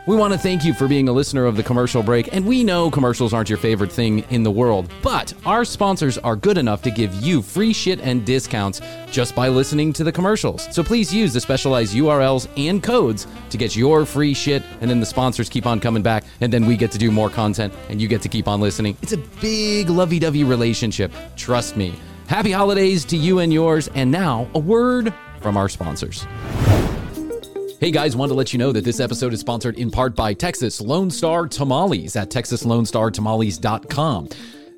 We 0.07 0.15
want 0.15 0.33
to 0.35 0.39
thank 0.39 0.65
you 0.65 0.73
for 0.73 0.87
being 0.87 1.09
a 1.09 1.13
listener 1.13 1.47
of 1.47 1.57
the 1.57 1.65
commercial 1.65 2.01
break, 2.01 2.33
and 2.33 2.47
we 2.47 2.63
know 2.63 2.93
commercials 2.93 3.35
aren't 3.35 3.49
your 3.49 3.59
favorite 3.59 3.91
thing 3.91 4.21
in 4.31 4.45
the 4.45 4.51
world, 4.53 4.89
but 5.03 5.35
our 5.45 5.65
sponsors 5.65 6.17
are 6.19 6.37
good 6.37 6.59
enough 6.59 6.81
to 6.83 6.93
give 6.93 7.13
you 7.17 7.43
free 7.43 7.73
shit 7.73 8.01
and 8.01 8.25
discounts 8.25 8.81
just 9.11 9.35
by 9.35 9.49
listening 9.49 9.93
to 9.95 10.05
the 10.05 10.13
commercials. 10.13 10.73
So 10.73 10.85
please 10.85 11.13
use 11.13 11.33
the 11.33 11.41
specialized 11.41 11.93
URLs 11.93 12.47
and 12.57 12.85
codes 12.85 13.27
to 13.51 13.57
get 13.57 13.75
your 13.75 14.07
free 14.07 14.33
shit, 14.33 14.63
and 14.81 14.89
then 14.89 15.01
the 15.01 15.07
sponsors 15.07 15.49
keep 15.49 15.67
on 15.67 15.81
coming 15.81 16.05
back, 16.05 16.23
and 16.41 16.53
then 16.53 16.67
we 16.67 16.77
get 16.77 16.93
to 16.93 16.99
do 16.99 17.11
more 17.11 17.29
content, 17.29 17.75
and 17.89 18.01
you 18.01 18.07
get 18.07 18.23
to 18.23 18.29
keep 18.29 18.47
on 18.47 18.61
listening. 18.61 18.97
It's 19.03 19.13
a 19.13 19.19
big 19.41 19.91
lovey 19.91 20.21
dovey 20.21 20.45
relationship. 20.45 21.11
Trust 21.35 21.77
me. 21.77 21.97
Happy 22.29 22.53
holidays 22.53 23.05
to 23.07 23.17
you 23.17 23.41
and 23.41 23.53
yours, 23.53 23.89
and 23.97 24.13
now 24.13 24.49
a 24.55 24.61
word 24.61 25.13
from 25.41 25.57
our 25.57 25.69
sponsors. 25.69 26.29
Hey 27.79 27.91
guys, 27.91 28.17
wanted 28.17 28.31
to 28.31 28.37
let 28.37 28.55
you 28.55 28.59
know 28.59 28.73
that 28.73 28.85
this 28.85 29.01
episode 29.01 29.35
is 29.35 29.41
sponsored 29.41 29.77
in 29.77 29.91
part 29.91 30.17
by 30.17 30.33
Texas 30.33 30.81
Lone 30.81 31.11
Star 31.11 31.47
Tamales 31.47 32.17
at 32.17 32.31
texaslonestartamales.com. 32.31 34.29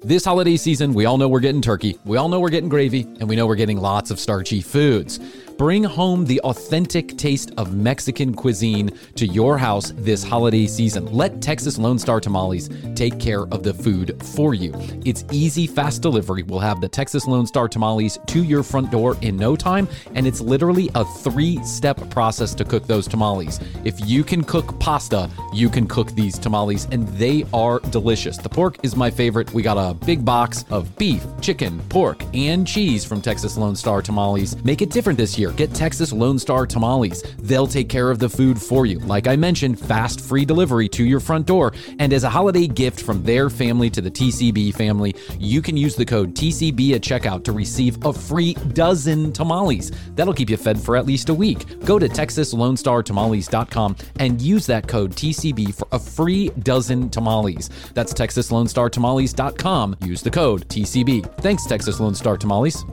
This 0.02 0.24
holiday 0.24 0.56
season, 0.56 0.92
we 0.94 1.04
all 1.04 1.16
know 1.16 1.28
we're 1.28 1.38
getting 1.38 1.62
turkey, 1.62 1.96
we 2.04 2.16
all 2.16 2.28
know 2.28 2.40
we're 2.40 2.48
getting 2.48 2.68
gravy, 2.68 3.02
and 3.20 3.28
we 3.28 3.36
know 3.36 3.46
we're 3.46 3.54
getting 3.54 3.78
lots 3.78 4.10
of 4.10 4.18
starchy 4.18 4.60
foods. 4.60 5.20
Bring 5.58 5.82
home 5.82 6.24
the 6.24 6.40
authentic 6.42 7.18
taste 7.18 7.50
of 7.56 7.74
Mexican 7.74 8.32
cuisine 8.32 8.92
to 9.16 9.26
your 9.26 9.58
house 9.58 9.92
this 9.96 10.22
holiday 10.22 10.68
season. 10.68 11.12
Let 11.12 11.42
Texas 11.42 11.78
Lone 11.78 11.98
Star 11.98 12.20
Tamales 12.20 12.70
take 12.94 13.18
care 13.18 13.42
of 13.48 13.64
the 13.64 13.74
food 13.74 14.22
for 14.22 14.54
you. 14.54 14.72
It's 15.04 15.24
easy, 15.32 15.66
fast 15.66 16.00
delivery. 16.00 16.44
We'll 16.44 16.60
have 16.60 16.80
the 16.80 16.88
Texas 16.88 17.26
Lone 17.26 17.44
Star 17.44 17.66
Tamales 17.66 18.20
to 18.28 18.44
your 18.44 18.62
front 18.62 18.92
door 18.92 19.16
in 19.20 19.36
no 19.36 19.56
time, 19.56 19.88
and 20.14 20.28
it's 20.28 20.40
literally 20.40 20.90
a 20.94 21.04
three 21.04 21.60
step 21.64 22.08
process 22.08 22.54
to 22.54 22.64
cook 22.64 22.86
those 22.86 23.08
tamales. 23.08 23.58
If 23.82 23.96
you 24.08 24.22
can 24.22 24.44
cook 24.44 24.78
pasta, 24.78 25.28
you 25.52 25.68
can 25.68 25.88
cook 25.88 26.12
these 26.12 26.38
tamales, 26.38 26.86
and 26.92 27.08
they 27.08 27.44
are 27.52 27.80
delicious. 27.80 28.38
The 28.38 28.48
pork 28.48 28.76
is 28.84 28.94
my 28.94 29.10
favorite. 29.10 29.52
We 29.52 29.62
got 29.62 29.76
a 29.76 29.92
big 29.92 30.24
box 30.24 30.64
of 30.70 30.96
beef, 30.98 31.26
chicken, 31.40 31.80
pork, 31.88 32.22
and 32.32 32.64
cheese 32.64 33.04
from 33.04 33.20
Texas 33.20 33.56
Lone 33.56 33.74
Star 33.74 34.02
Tamales. 34.02 34.54
Make 34.62 34.82
it 34.82 34.90
different 34.90 35.18
this 35.18 35.36
year. 35.36 35.47
Get 35.50 35.74
Texas 35.74 36.12
Lone 36.12 36.38
Star 36.38 36.66
Tamales. 36.66 37.22
They'll 37.38 37.66
take 37.66 37.88
care 37.88 38.10
of 38.10 38.18
the 38.18 38.28
food 38.28 38.60
for 38.60 38.86
you. 38.86 38.98
Like 39.00 39.26
I 39.26 39.36
mentioned, 39.36 39.78
fast 39.80 40.20
free 40.20 40.44
delivery 40.44 40.88
to 40.90 41.04
your 41.04 41.20
front 41.20 41.46
door. 41.46 41.72
And 41.98 42.12
as 42.12 42.24
a 42.24 42.30
holiday 42.30 42.66
gift 42.66 43.02
from 43.02 43.22
their 43.22 43.50
family 43.50 43.90
to 43.90 44.00
the 44.00 44.10
TCB 44.10 44.74
family, 44.74 45.14
you 45.38 45.62
can 45.62 45.76
use 45.76 45.96
the 45.96 46.04
code 46.04 46.34
TCB 46.34 46.94
at 46.94 47.00
checkout 47.00 47.44
to 47.44 47.52
receive 47.52 48.04
a 48.04 48.12
free 48.12 48.54
dozen 48.54 49.32
tamales. 49.32 49.92
That'll 50.14 50.34
keep 50.34 50.50
you 50.50 50.56
fed 50.56 50.80
for 50.80 50.96
at 50.96 51.06
least 51.06 51.28
a 51.28 51.34
week. 51.34 51.80
Go 51.84 51.98
to 51.98 52.08
TexasLoneStarTamales.com 52.08 53.96
and 54.20 54.40
use 54.40 54.66
that 54.66 54.86
code 54.88 55.12
TCB 55.12 55.74
for 55.74 55.88
a 55.92 55.98
free 55.98 56.50
dozen 56.60 57.10
tamales. 57.10 57.70
That's 57.94 58.12
TexasLoneStarTamales.com. 58.12 59.96
Use 60.02 60.22
the 60.22 60.30
code 60.30 60.68
TCB. 60.68 61.36
Thanks, 61.40 61.64
Texas 61.66 62.00
Lone 62.00 62.14
Star 62.14 62.36
Tamales. 62.36 62.84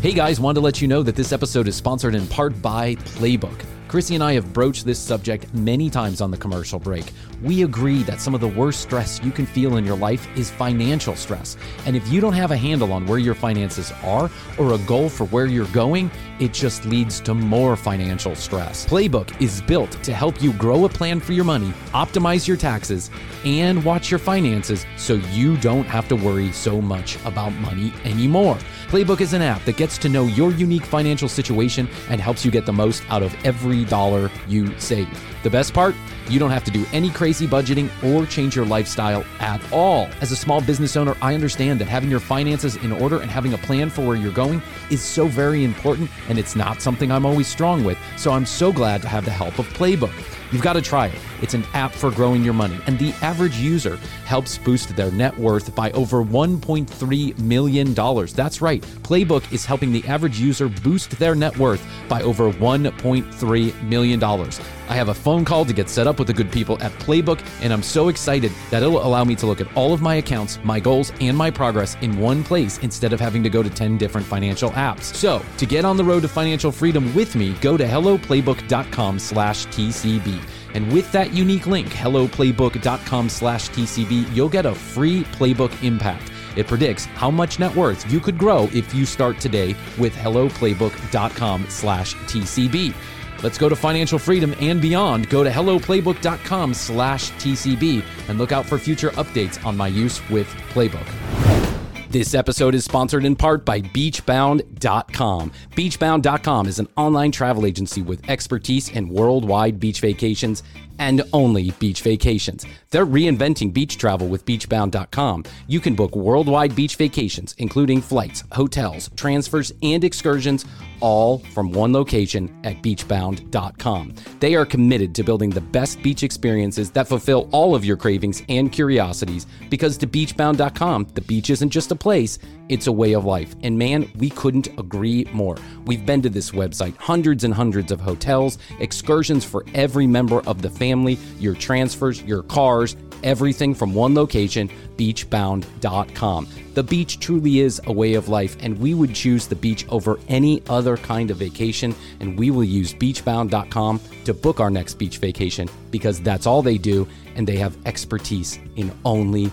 Hey 0.00 0.12
guys, 0.12 0.40
wanted 0.40 0.56
to 0.56 0.64
let 0.64 0.82
you 0.82 0.88
know 0.88 1.02
that 1.02 1.14
this 1.14 1.32
episode 1.32 1.68
is 1.68 1.76
sponsored 1.76 2.14
in 2.14 2.26
part 2.26 2.60
by 2.60 2.96
Playbook. 2.96 3.64
Krissy 3.88 4.14
and 4.14 4.22
I 4.24 4.32
have 4.32 4.52
broached 4.52 4.84
this 4.84 4.98
subject 4.98 5.52
many 5.54 5.90
times 5.90 6.20
on 6.20 6.30
the 6.30 6.36
commercial 6.36 6.78
break. 6.78 7.12
We 7.42 7.64
agree 7.64 8.04
that 8.04 8.20
some 8.20 8.36
of 8.36 8.40
the 8.40 8.46
worst 8.46 8.82
stress 8.82 9.20
you 9.24 9.32
can 9.32 9.46
feel 9.46 9.76
in 9.76 9.84
your 9.84 9.96
life 9.96 10.28
is 10.36 10.48
financial 10.48 11.16
stress. 11.16 11.56
And 11.86 11.96
if 11.96 12.06
you 12.08 12.20
don't 12.20 12.34
have 12.34 12.52
a 12.52 12.56
handle 12.56 12.92
on 12.92 13.04
where 13.04 13.18
your 13.18 13.34
finances 13.34 13.92
are 14.04 14.30
or 14.58 14.74
a 14.74 14.78
goal 14.78 15.08
for 15.08 15.26
where 15.26 15.46
you're 15.46 15.66
going, 15.66 16.08
it 16.38 16.52
just 16.52 16.84
leads 16.84 17.20
to 17.22 17.34
more 17.34 17.74
financial 17.74 18.36
stress. 18.36 18.86
Playbook 18.86 19.40
is 19.42 19.60
built 19.62 19.90
to 20.04 20.14
help 20.14 20.40
you 20.40 20.52
grow 20.52 20.84
a 20.84 20.88
plan 20.88 21.18
for 21.18 21.32
your 21.32 21.44
money, 21.44 21.72
optimize 21.92 22.46
your 22.46 22.56
taxes, 22.56 23.10
and 23.44 23.84
watch 23.84 24.08
your 24.08 24.20
finances 24.20 24.86
so 24.96 25.14
you 25.32 25.56
don't 25.56 25.86
have 25.86 26.06
to 26.08 26.16
worry 26.16 26.52
so 26.52 26.80
much 26.80 27.18
about 27.24 27.52
money 27.54 27.92
anymore. 28.04 28.56
Playbook 28.86 29.20
is 29.20 29.32
an 29.32 29.42
app 29.42 29.64
that 29.64 29.76
gets 29.76 29.98
to 29.98 30.08
know 30.08 30.26
your 30.26 30.52
unique 30.52 30.84
financial 30.84 31.28
situation 31.28 31.88
and 32.08 32.20
helps 32.20 32.44
you 32.44 32.52
get 32.52 32.66
the 32.66 32.72
most 32.72 33.02
out 33.08 33.22
of 33.22 33.34
every 33.44 33.84
dollar 33.86 34.30
you 34.46 34.78
save. 34.78 35.08
The 35.42 35.50
best 35.50 35.74
part? 35.74 35.96
You 36.28 36.38
don't 36.38 36.52
have 36.52 36.62
to 36.64 36.70
do 36.70 36.86
any 36.92 37.10
crazy 37.10 37.48
budgeting 37.48 37.90
or 38.04 38.26
change 38.26 38.54
your 38.54 38.64
lifestyle 38.64 39.24
at 39.40 39.60
all. 39.72 40.08
As 40.20 40.30
a 40.30 40.36
small 40.36 40.60
business 40.60 40.96
owner, 40.96 41.16
I 41.20 41.34
understand 41.34 41.80
that 41.80 41.88
having 41.88 42.10
your 42.10 42.20
finances 42.20 42.76
in 42.76 42.92
order 42.92 43.20
and 43.20 43.28
having 43.28 43.52
a 43.54 43.58
plan 43.58 43.90
for 43.90 44.06
where 44.06 44.16
you're 44.16 44.32
going 44.32 44.62
is 44.90 45.02
so 45.02 45.26
very 45.26 45.64
important, 45.64 46.10
and 46.28 46.38
it's 46.38 46.54
not 46.54 46.80
something 46.80 47.10
I'm 47.10 47.26
always 47.26 47.48
strong 47.48 47.82
with. 47.82 47.98
So 48.16 48.30
I'm 48.30 48.46
so 48.46 48.72
glad 48.72 49.02
to 49.02 49.08
have 49.08 49.24
the 49.24 49.32
help 49.32 49.58
of 49.58 49.66
Playbook. 49.70 50.14
You've 50.52 50.62
got 50.62 50.74
to 50.74 50.82
try 50.82 51.06
it. 51.06 51.18
It's 51.40 51.54
an 51.54 51.64
app 51.72 51.92
for 51.92 52.10
growing 52.12 52.44
your 52.44 52.54
money, 52.54 52.78
and 52.86 52.98
the 52.98 53.12
average 53.20 53.56
user 53.56 53.98
helps 54.32 54.56
boost 54.56 54.96
their 54.96 55.10
net 55.10 55.38
worth 55.38 55.74
by 55.74 55.90
over 55.90 56.24
$1.3 56.24 57.38
million. 57.38 57.92
That's 57.92 58.62
right, 58.62 58.80
Playbook 59.02 59.52
is 59.52 59.66
helping 59.66 59.92
the 59.92 60.02
average 60.08 60.40
user 60.40 60.70
boost 60.70 61.18
their 61.18 61.34
net 61.34 61.54
worth 61.58 61.86
by 62.08 62.22
over 62.22 62.50
$1.3 62.50 63.82
million. 63.82 64.24
I 64.24 64.94
have 64.94 65.10
a 65.10 65.14
phone 65.14 65.44
call 65.44 65.66
to 65.66 65.74
get 65.74 65.90
set 65.90 66.06
up 66.06 66.18
with 66.18 66.28
the 66.28 66.32
good 66.32 66.50
people 66.50 66.82
at 66.82 66.92
Playbook, 66.92 67.46
and 67.60 67.74
I'm 67.74 67.82
so 67.82 68.08
excited 68.08 68.50
that 68.70 68.82
it'll 68.82 69.06
allow 69.06 69.22
me 69.22 69.34
to 69.36 69.44
look 69.44 69.60
at 69.60 69.74
all 69.76 69.92
of 69.92 70.00
my 70.00 70.14
accounts, 70.14 70.58
my 70.64 70.80
goals, 70.80 71.12
and 71.20 71.36
my 71.36 71.50
progress 71.50 71.98
in 72.00 72.18
one 72.18 72.42
place 72.42 72.78
instead 72.78 73.12
of 73.12 73.20
having 73.20 73.42
to 73.42 73.50
go 73.50 73.62
to 73.62 73.68
10 73.68 73.98
different 73.98 74.26
financial 74.26 74.70
apps. 74.70 75.14
So, 75.14 75.42
to 75.58 75.66
get 75.66 75.84
on 75.84 75.98
the 75.98 76.04
road 76.04 76.22
to 76.22 76.28
financial 76.28 76.72
freedom 76.72 77.14
with 77.14 77.36
me, 77.36 77.52
go 77.60 77.76
to 77.76 77.84
helloplaybook.com 77.84 79.18
slash 79.18 79.66
TCB. 79.66 80.42
And 80.74 80.92
with 80.92 81.10
that 81.12 81.32
unique 81.32 81.66
link, 81.66 81.88
helloplaybook.com 81.88 83.28
slash 83.28 83.68
TCB, 83.70 84.34
you'll 84.34 84.48
get 84.48 84.66
a 84.66 84.74
free 84.74 85.24
Playbook 85.24 85.82
Impact. 85.82 86.30
It 86.56 86.66
predicts 86.66 87.06
how 87.06 87.30
much 87.30 87.58
net 87.58 87.74
worth 87.74 88.10
you 88.10 88.20
could 88.20 88.38
grow 88.38 88.68
if 88.72 88.94
you 88.94 89.06
start 89.06 89.38
today 89.40 89.74
with 89.98 90.14
helloplaybook.com 90.14 91.66
slash 91.68 92.14
TCB. 92.14 92.94
Let's 93.42 93.58
go 93.58 93.68
to 93.68 93.76
financial 93.76 94.18
freedom 94.18 94.54
and 94.60 94.80
beyond. 94.80 95.28
Go 95.28 95.42
to 95.42 95.50
helloplaybook.com 95.50 96.74
slash 96.74 97.30
TCB 97.32 98.04
and 98.28 98.38
look 98.38 98.52
out 98.52 98.66
for 98.66 98.78
future 98.78 99.10
updates 99.10 99.64
on 99.66 99.76
my 99.76 99.88
use 99.88 100.26
with 100.30 100.46
Playbook. 100.72 101.71
This 102.12 102.34
episode 102.34 102.74
is 102.74 102.84
sponsored 102.84 103.24
in 103.24 103.34
part 103.34 103.64
by 103.64 103.80
Beachbound.com. 103.80 105.52
Beachbound.com 105.74 106.66
is 106.66 106.78
an 106.78 106.86
online 106.94 107.32
travel 107.32 107.64
agency 107.64 108.02
with 108.02 108.28
expertise 108.28 108.90
in 108.90 109.08
worldwide 109.08 109.80
beach 109.80 110.02
vacations 110.02 110.62
and 111.02 111.20
only 111.32 111.72
beach 111.72 112.00
vacations. 112.02 112.64
They're 112.90 113.04
reinventing 113.04 113.72
beach 113.72 113.98
travel 113.98 114.28
with 114.28 114.46
beachbound.com. 114.46 115.44
You 115.66 115.80
can 115.80 115.96
book 115.96 116.14
worldwide 116.14 116.76
beach 116.76 116.94
vacations, 116.94 117.56
including 117.58 118.00
flights, 118.00 118.44
hotels, 118.52 119.10
transfers, 119.16 119.72
and 119.82 120.04
excursions, 120.04 120.64
all 121.00 121.38
from 121.38 121.72
one 121.72 121.92
location 121.92 122.48
at 122.62 122.82
beachbound.com. 122.82 124.14
They 124.38 124.54
are 124.54 124.64
committed 124.64 125.12
to 125.16 125.24
building 125.24 125.50
the 125.50 125.60
best 125.60 126.00
beach 126.02 126.22
experiences 126.22 126.92
that 126.92 127.08
fulfill 127.08 127.48
all 127.50 127.74
of 127.74 127.84
your 127.84 127.96
cravings 127.96 128.44
and 128.48 128.70
curiosities 128.70 129.46
because 129.70 129.96
to 129.98 130.06
beachbound.com, 130.06 131.08
the 131.14 131.20
beach 131.22 131.50
isn't 131.50 131.70
just 131.70 131.90
a 131.90 131.96
place, 131.96 132.38
it's 132.72 132.86
a 132.86 132.92
way 132.92 133.12
of 133.12 133.26
life. 133.26 133.54
And 133.62 133.78
man, 133.78 134.10
we 134.16 134.30
couldn't 134.30 134.68
agree 134.78 135.26
more. 135.34 135.56
We've 135.84 136.06
been 136.06 136.22
to 136.22 136.30
this 136.30 136.52
website, 136.52 136.96
hundreds 136.96 137.44
and 137.44 137.52
hundreds 137.52 137.92
of 137.92 138.00
hotels, 138.00 138.56
excursions 138.80 139.44
for 139.44 139.66
every 139.74 140.06
member 140.06 140.40
of 140.46 140.62
the 140.62 140.70
family, 140.70 141.18
your 141.38 141.54
transfers, 141.54 142.22
your 142.22 142.42
cars, 142.42 142.96
everything 143.22 143.74
from 143.74 143.92
one 143.92 144.14
location, 144.14 144.70
beachbound.com. 144.96 146.48
The 146.72 146.82
beach 146.82 147.20
truly 147.20 147.60
is 147.60 147.78
a 147.84 147.92
way 147.92 148.14
of 148.14 148.30
life, 148.30 148.56
and 148.60 148.78
we 148.78 148.94
would 148.94 149.14
choose 149.14 149.46
the 149.46 149.54
beach 149.54 149.86
over 149.90 150.18
any 150.28 150.62
other 150.70 150.96
kind 150.96 151.30
of 151.30 151.36
vacation. 151.36 151.94
And 152.20 152.38
we 152.38 152.50
will 152.50 152.64
use 152.64 152.94
beachbound.com 152.94 154.00
to 154.24 154.32
book 154.32 154.60
our 154.60 154.70
next 154.70 154.94
beach 154.94 155.18
vacation 155.18 155.68
because 155.90 156.22
that's 156.22 156.46
all 156.46 156.62
they 156.62 156.78
do, 156.78 157.06
and 157.36 157.46
they 157.46 157.56
have 157.56 157.76
expertise 157.84 158.58
in 158.76 158.90
only 159.04 159.50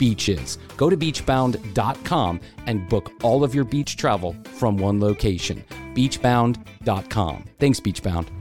beaches. 0.00 0.58
Go 0.76 0.90
to 0.90 0.96
beachbound.com 0.96 2.40
and 2.66 2.88
book 2.88 3.12
all 3.22 3.44
of 3.44 3.54
your 3.54 3.64
beach 3.64 3.96
travel 3.96 4.34
from 4.58 4.76
one 4.76 4.98
location. 5.00 5.62
Beachbound.com. 5.94 7.44
Thanks, 7.60 7.78
Beachbound. 7.78 8.39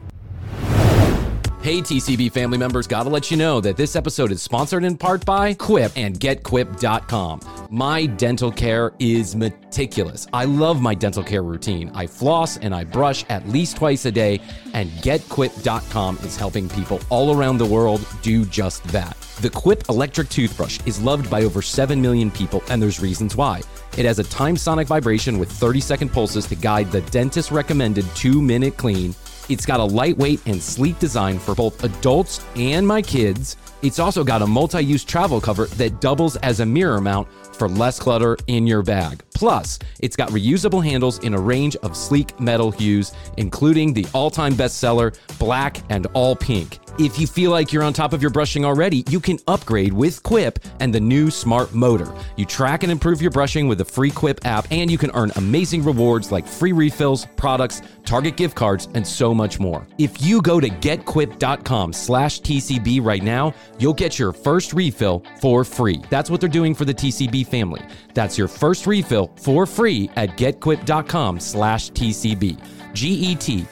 Hey, 1.62 1.82
TCB 1.82 2.32
family 2.32 2.58
members, 2.58 2.88
gotta 2.88 3.10
let 3.10 3.30
you 3.30 3.36
know 3.36 3.60
that 3.60 3.76
this 3.76 3.98
episode 3.98 4.32
is 4.32 4.41
sponsored 4.41 4.86
in 4.86 4.95
part 4.95 5.26
by 5.26 5.54
Quip 5.54 5.91
and 5.98 6.17
GetQuip.com. 6.17 7.41
My 7.69 8.06
dental 8.06 8.50
care 8.50 8.93
is 8.98 9.36
meticulous. 9.36 10.26
I 10.32 10.45
love 10.45 10.82
my 10.82 10.95
dental 10.95 11.22
care 11.22 11.43
routine. 11.43 11.91
I 11.93 12.08
floss 12.08 12.56
and 12.56 12.74
I 12.74 12.86
brush 12.86 13.26
at 13.28 13.45
least 13.50 13.76
twice 13.76 14.06
a 14.06 14.12
day, 14.12 14.39
and 14.74 14.89
GetQuip.com 15.04 16.19
is 16.19 16.38
helping 16.38 16.69
people 16.69 17.02
all 17.10 17.38
around 17.38 17.58
the 17.58 17.65
world 17.65 18.08
do 18.22 18.45
just 18.45 18.82
that. 18.86 19.17
The 19.41 19.50
Quip 19.50 19.84
electric 19.89 20.30
toothbrush 20.30 20.80
is 20.86 21.02
loved 21.02 21.30
by 21.30 21.43
over 21.43 21.62
7 21.62 22.02
million 22.02 22.32
people, 22.32 22.63
and 22.69 22.82
there's 22.82 23.02
reasons 23.02 23.36
why. 23.36 23.63
It 23.98 24.06
has 24.06 24.19
a 24.19 24.24
time 24.24 24.56
sonic 24.56 24.88
vibration 24.88 25.38
with 25.38 25.52
30 25.52 25.82
second 25.82 26.13
pulses 26.13 26.48
to 26.48 26.56
guide 26.56 26.89
the 26.89 27.02
dentist 27.02 27.52
recommended 27.52 28.06
two 28.15 28.41
minute 28.41 28.78
clean 28.78 29.13
It's 29.50 29.66
got 29.66 29.80
a 29.80 29.84
lightweight 29.84 30.46
and 30.46 30.62
sleek 30.62 31.00
design 31.00 31.40
for 31.40 31.56
both 31.56 31.84
adults 31.84 32.46
and 32.56 32.88
my 32.88 33.02
kids. 33.02 33.58
It's 33.82 33.98
also 33.98 34.24
got 34.24 34.44
a 34.44 34.48
multi 34.48 34.84
use 34.86 35.04
travel 35.04 35.42
cover 35.42 35.66
that 35.66 36.00
doubles 36.00 36.36
as 36.38 36.60
a 36.60 36.66
mirror 36.66 37.02
mount 37.02 37.28
for 37.56 37.68
less 37.68 38.00
clutter 38.00 38.38
in 38.46 38.68
your 38.68 38.84
bag. 38.84 39.24
Plus, 39.39 39.80
it's 40.02 40.17
got 40.17 40.28
reusable 40.32 40.84
handles 40.84 41.19
in 41.19 41.34
a 41.34 41.39
range 41.39 41.78
of 41.78 41.95
sleek 41.95 42.38
metal 42.41 42.71
hues, 42.71 43.13
including 43.38 43.93
the 43.93 44.06
all 44.13 44.30
time 44.30 44.54
bestseller, 44.54 45.17
black 45.39 45.82
and 45.89 46.08
all 46.08 46.36
pink. 46.36 46.80
If 46.99 47.17
you 47.17 47.25
feel 47.25 47.52
like 47.52 47.71
you're 47.71 47.84
on 47.84 47.93
top 47.93 48.12
of 48.12 48.21
your 48.21 48.32
brushing 48.32 48.65
already, 48.65 49.06
you 49.10 49.21
can 49.21 49.39
upgrade 49.47 49.93
with 49.93 50.21
Quip 50.23 50.60
and 50.82 50.93
the 50.93 50.99
new 50.99 51.32
Smart 51.32 51.73
Motor. 51.73 52.13
You 52.36 52.43
track 52.43 52.84
and 52.84 52.91
improve 52.91 53.21
your 53.21 53.32
brushing 53.32 53.69
with 53.69 53.78
the 53.78 53.86
free 53.86 54.12
Quip 54.12 54.45
app, 54.45 54.67
and 54.71 54.91
you 54.91 54.97
can 54.97 55.10
earn 55.13 55.32
amazing 55.38 55.86
rewards 55.86 56.34
like 56.34 56.45
free 56.45 56.73
refills, 56.73 57.25
products, 57.38 57.82
Target 58.10 58.38
gift 58.38 58.56
cards, 58.56 58.89
and 58.95 59.06
so 59.06 59.36
much 59.36 59.60
more. 59.60 59.86
If 59.99 60.19
you 60.19 60.41
go 60.41 60.60
to 60.60 60.67
getquip.com 60.67 61.93
slash 61.93 62.41
TCB 62.41 63.06
right 63.06 63.21
now, 63.21 63.54
you'll 63.78 63.93
get 63.93 64.17
your 64.17 64.34
first 64.34 64.73
refill 64.73 65.23
for 65.39 65.63
free. 65.63 66.02
That's 66.10 66.32
what 66.32 66.41
they're 66.41 66.49
doing 66.49 66.73
for 66.73 66.86
the 66.86 66.93
TCB 66.93 67.45
family. 67.45 67.86
That's 68.15 68.36
your 68.36 68.47
first 68.47 68.88
refill 68.88 69.29
for 69.36 69.65
free 69.65 70.10
at 70.15 70.38
getquip.com 70.38 71.39
slash 71.39 71.92
TCB. 71.92 72.58
G-E-T-Q-U-I-P 72.94 73.65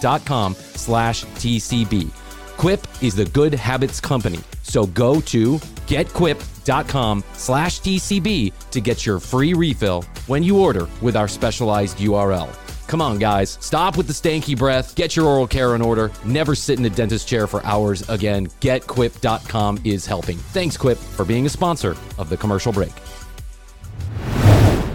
dot 0.00 0.24
com 0.26 0.54
slash 0.54 1.24
TCB. 1.24 2.10
Quip 2.56 2.86
is 3.02 3.14
the 3.14 3.26
good 3.26 3.54
habits 3.54 4.00
company. 4.00 4.40
So 4.62 4.86
go 4.86 5.20
to 5.22 5.58
getquip.com 5.86 7.24
slash 7.34 7.80
TCB 7.80 8.52
to 8.70 8.80
get 8.80 9.06
your 9.06 9.20
free 9.20 9.54
refill 9.54 10.02
when 10.26 10.42
you 10.42 10.58
order 10.58 10.88
with 11.00 11.16
our 11.16 11.28
specialized 11.28 11.98
URL. 11.98 12.48
Come 12.86 13.00
on, 13.00 13.18
guys. 13.18 13.56
Stop 13.60 13.96
with 13.96 14.06
the 14.06 14.12
stanky 14.12 14.56
breath. 14.56 14.94
Get 14.94 15.16
your 15.16 15.26
oral 15.26 15.46
care 15.46 15.74
in 15.74 15.82
order. 15.82 16.10
Never 16.24 16.54
sit 16.54 16.78
in 16.78 16.84
a 16.84 16.90
dentist 16.90 17.26
chair 17.26 17.46
for 17.46 17.64
hours 17.64 18.08
again. 18.08 18.46
GetQuip.com 18.60 19.80
is 19.84 20.06
helping. 20.06 20.36
Thanks, 20.36 20.76
Quip, 20.76 20.98
for 20.98 21.24
being 21.24 21.46
a 21.46 21.48
sponsor 21.48 21.96
of 22.18 22.28
the 22.28 22.36
commercial 22.36 22.72
break. 22.72 22.92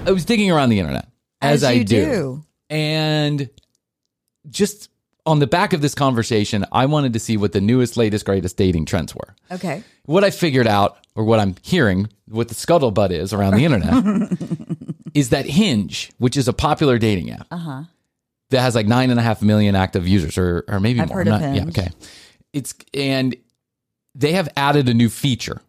I 0.09 0.11
was 0.11 0.25
digging 0.25 0.51
around 0.51 0.69
the 0.69 0.79
internet 0.79 1.07
as, 1.41 1.63
As 1.63 1.69
I 1.69 1.83
do. 1.83 1.85
do. 2.05 2.43
And 2.69 3.49
just 4.49 4.89
on 5.25 5.39
the 5.39 5.47
back 5.47 5.73
of 5.73 5.81
this 5.81 5.93
conversation, 5.95 6.65
I 6.71 6.85
wanted 6.87 7.13
to 7.13 7.19
see 7.19 7.37
what 7.37 7.51
the 7.51 7.61
newest, 7.61 7.97
latest, 7.97 8.25
greatest 8.25 8.57
dating 8.57 8.85
trends 8.85 9.13
were. 9.15 9.35
Okay. 9.51 9.83
What 10.05 10.23
I 10.23 10.31
figured 10.31 10.67
out, 10.67 10.97
or 11.15 11.23
what 11.23 11.39
I'm 11.39 11.55
hearing, 11.61 12.09
what 12.27 12.47
the 12.47 12.55
scuttlebutt 12.55 13.11
is 13.11 13.33
around 13.33 13.55
the 13.55 13.65
internet, 13.65 14.37
is 15.13 15.29
that 15.29 15.45
Hinge, 15.45 16.11
which 16.17 16.35
is 16.37 16.47
a 16.47 16.53
popular 16.53 16.97
dating 16.97 17.31
app, 17.31 17.47
Uh-huh. 17.51 17.83
that 18.49 18.61
has 18.61 18.73
like 18.75 18.87
nine 18.87 19.11
and 19.11 19.19
a 19.19 19.23
half 19.23 19.41
million 19.41 19.75
active 19.75 20.07
users, 20.07 20.37
or 20.37 20.63
or 20.67 20.79
maybe 20.79 20.99
I've 21.01 21.09
more. 21.09 21.17
heard 21.19 21.27
I'm 21.27 21.33
of 21.35 21.41
not- 21.41 21.55
Yeah, 21.55 21.65
okay. 21.67 21.89
It's 22.53 22.73
and 22.93 23.35
they 24.15 24.31
have 24.33 24.49
added 24.57 24.89
a 24.89 24.93
new 24.93 25.09
feature 25.09 25.61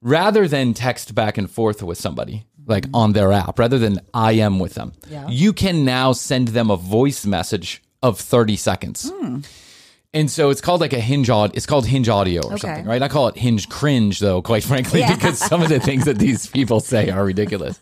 rather 0.00 0.48
than 0.48 0.72
text 0.72 1.14
back 1.14 1.36
and 1.36 1.50
forth 1.50 1.82
with 1.82 1.98
somebody 1.98 2.44
like 2.68 2.86
on 2.94 3.12
their 3.12 3.32
app, 3.32 3.58
rather 3.58 3.78
than 3.78 4.00
I 4.14 4.32
am 4.32 4.58
with 4.58 4.74
them. 4.74 4.92
Yeah. 5.10 5.26
You 5.28 5.52
can 5.52 5.84
now 5.84 6.12
send 6.12 6.48
them 6.48 6.70
a 6.70 6.76
voice 6.76 7.24
message 7.26 7.82
of 8.02 8.18
30 8.20 8.56
seconds. 8.56 9.10
Hmm. 9.14 9.40
And 10.14 10.30
so 10.30 10.48
it's 10.50 10.60
called 10.62 10.80
like 10.80 10.92
a 10.94 11.00
hinge 11.00 11.28
audio. 11.28 11.54
It's 11.54 11.66
called 11.66 11.86
hinge 11.86 12.08
audio 12.08 12.40
or 12.42 12.52
Okay. 12.54 12.58
something, 12.60 12.86
right? 12.86 13.02
I 13.02 13.08
call 13.08 13.28
it 13.28 13.36
hinge 13.36 13.68
cringe 13.68 14.20
though, 14.20 14.40
quite 14.40 14.64
frankly, 14.64 15.00
Yeah. 15.00 15.14
because 15.14 15.38
some 15.38 15.62
of 15.62 15.68
the 15.68 15.80
things 15.80 16.04
that 16.06 16.18
these 16.18 16.46
people 16.58 16.80
say 16.80 17.10
are 17.10 17.24
ridiculous. 17.24 17.78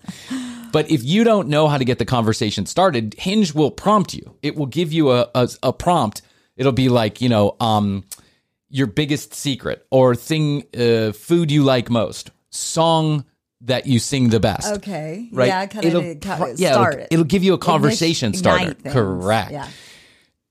But 0.72 0.90
if 0.90 1.05
you 1.05 1.22
don't 1.25 1.49
know 1.49 1.68
how 1.68 1.79
to 1.79 1.85
get 1.85 1.99
the 1.99 2.05
conversation 2.05 2.66
started, 2.66 3.14
Hinge 3.18 3.55
will 3.55 3.70
prompt 3.70 4.12
you. 4.12 4.35
It 4.42 4.57
will 4.57 4.66
give 4.66 4.92
you 4.92 5.12
a, 5.12 5.31
a, 5.35 5.49
a 5.62 5.72
prompt. 5.72 6.20
It'll 6.57 6.72
be 6.72 6.88
like, 6.88 7.20
you 7.22 7.29
know, 7.29 7.57
um, 7.61 8.05
your 8.68 8.88
biggest 8.88 9.33
secret 9.33 9.87
or 9.90 10.14
thing, 10.16 10.64
uh, 10.77 11.12
food 11.12 11.51
you 11.53 11.62
like 11.62 11.88
most, 11.88 12.31
song 12.51 13.25
that 13.62 13.87
you 13.87 13.99
sing 13.99 14.29
the 14.29 14.40
best. 14.40 14.73
Okay. 14.77 15.29
Right. 15.33 15.47
Yeah, 15.49 15.66
kind 15.66 15.85
It'll 15.85 16.01
of 16.01 16.07
yeah, 16.07 16.71
it'll- 16.71 16.73
start 16.73 16.95
it. 17.01 17.09
it'll 17.11 17.25
give 17.25 17.42
you 17.42 17.55
a 17.55 17.59
conversation 17.59 18.33
Ignish- 18.33 18.37
starter. 18.37 18.75
Correct. 18.90 19.51
Yeah. 19.53 19.69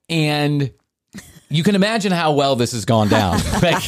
And 0.10 0.72
you 1.50 1.64
can 1.64 1.76
imagine 1.76 2.12
how 2.12 2.34
well 2.34 2.56
this 2.56 2.72
has 2.72 2.86
gone 2.86 3.08
down. 3.08 3.38
like, 3.62 3.84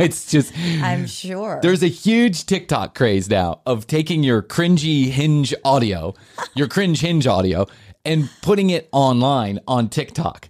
it's 0.00 0.30
just, 0.30 0.52
I'm 0.56 1.06
sure. 1.06 1.58
there's 1.62 1.82
a 1.82 1.88
huge 1.88 2.46
TikTok 2.46 2.94
craze 2.94 3.28
now 3.28 3.60
of 3.66 3.86
taking 3.86 4.22
your 4.22 4.42
cringy 4.42 5.06
hinge 5.10 5.52
audio, 5.64 6.14
your 6.54 6.68
cringe 6.68 7.00
hinge 7.00 7.26
audio, 7.26 7.66
and 8.04 8.30
putting 8.42 8.70
it 8.70 8.88
online 8.92 9.60
on 9.68 9.88
TikTok 9.88 10.48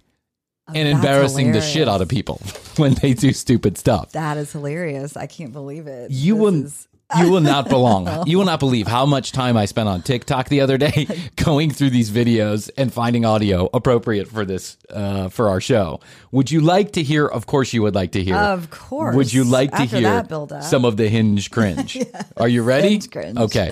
oh, 0.67 0.73
and 0.73 0.87
Oh, 0.87 0.91
that's 0.91 0.95
embarrassing 1.05 1.51
the 1.51 1.61
shit 1.61 1.87
out 1.87 2.01
of 2.01 2.07
people 2.07 2.39
when 2.77 2.93
they 2.95 3.13
do 3.13 3.33
stupid 3.33 3.77
stuff. 3.77 4.11
That 4.13 4.37
is 4.37 4.51
hilarious. 4.51 5.17
I 5.17 5.25
can't 5.27 5.51
believe 5.53 5.87
it. 5.87 6.11
You 6.11 6.35
This 6.35 6.41
will 6.41 6.65
is- 6.65 6.87
you 7.19 7.31
will 7.31 7.41
not 7.41 7.69
belong. 7.69 8.27
You 8.27 8.37
will 8.37 8.45
not 8.45 8.59
believe 8.59 8.87
how 8.87 9.05
much 9.05 9.31
time 9.31 9.57
I 9.57 9.65
spent 9.65 9.89
on 9.89 10.01
TikTok 10.01 10.49
the 10.49 10.61
other 10.61 10.77
day 10.77 11.07
going 11.35 11.71
through 11.71 11.91
these 11.91 12.11
videos 12.11 12.69
and 12.77 12.93
finding 12.93 13.25
audio 13.25 13.69
appropriate 13.73 14.27
for 14.27 14.45
this 14.45 14.77
uh, 14.89 15.29
for 15.29 15.49
our 15.49 15.61
show. 15.61 15.99
Would 16.31 16.51
you 16.51 16.61
like 16.61 16.93
to 16.93 17.03
hear? 17.03 17.25
Of 17.25 17.45
course, 17.45 17.73
you 17.73 17.81
would 17.81 17.95
like 17.95 18.11
to 18.13 18.23
hear. 18.23 18.35
Of 18.35 18.69
course. 18.69 19.15
Would 19.15 19.33
you 19.33 19.43
like 19.43 19.71
to 19.71 19.77
After 19.83 19.97
hear 19.97 20.09
that 20.09 20.27
build-up. 20.27 20.63
some 20.63 20.85
of 20.85 20.97
the 20.97 21.09
hinge 21.09 21.51
cringe? 21.51 21.97
Are 22.37 22.47
you 22.47 22.63
ready? 22.63 22.89
Hinge 22.89 23.09
cringe. 23.11 23.37
Okay. 23.37 23.71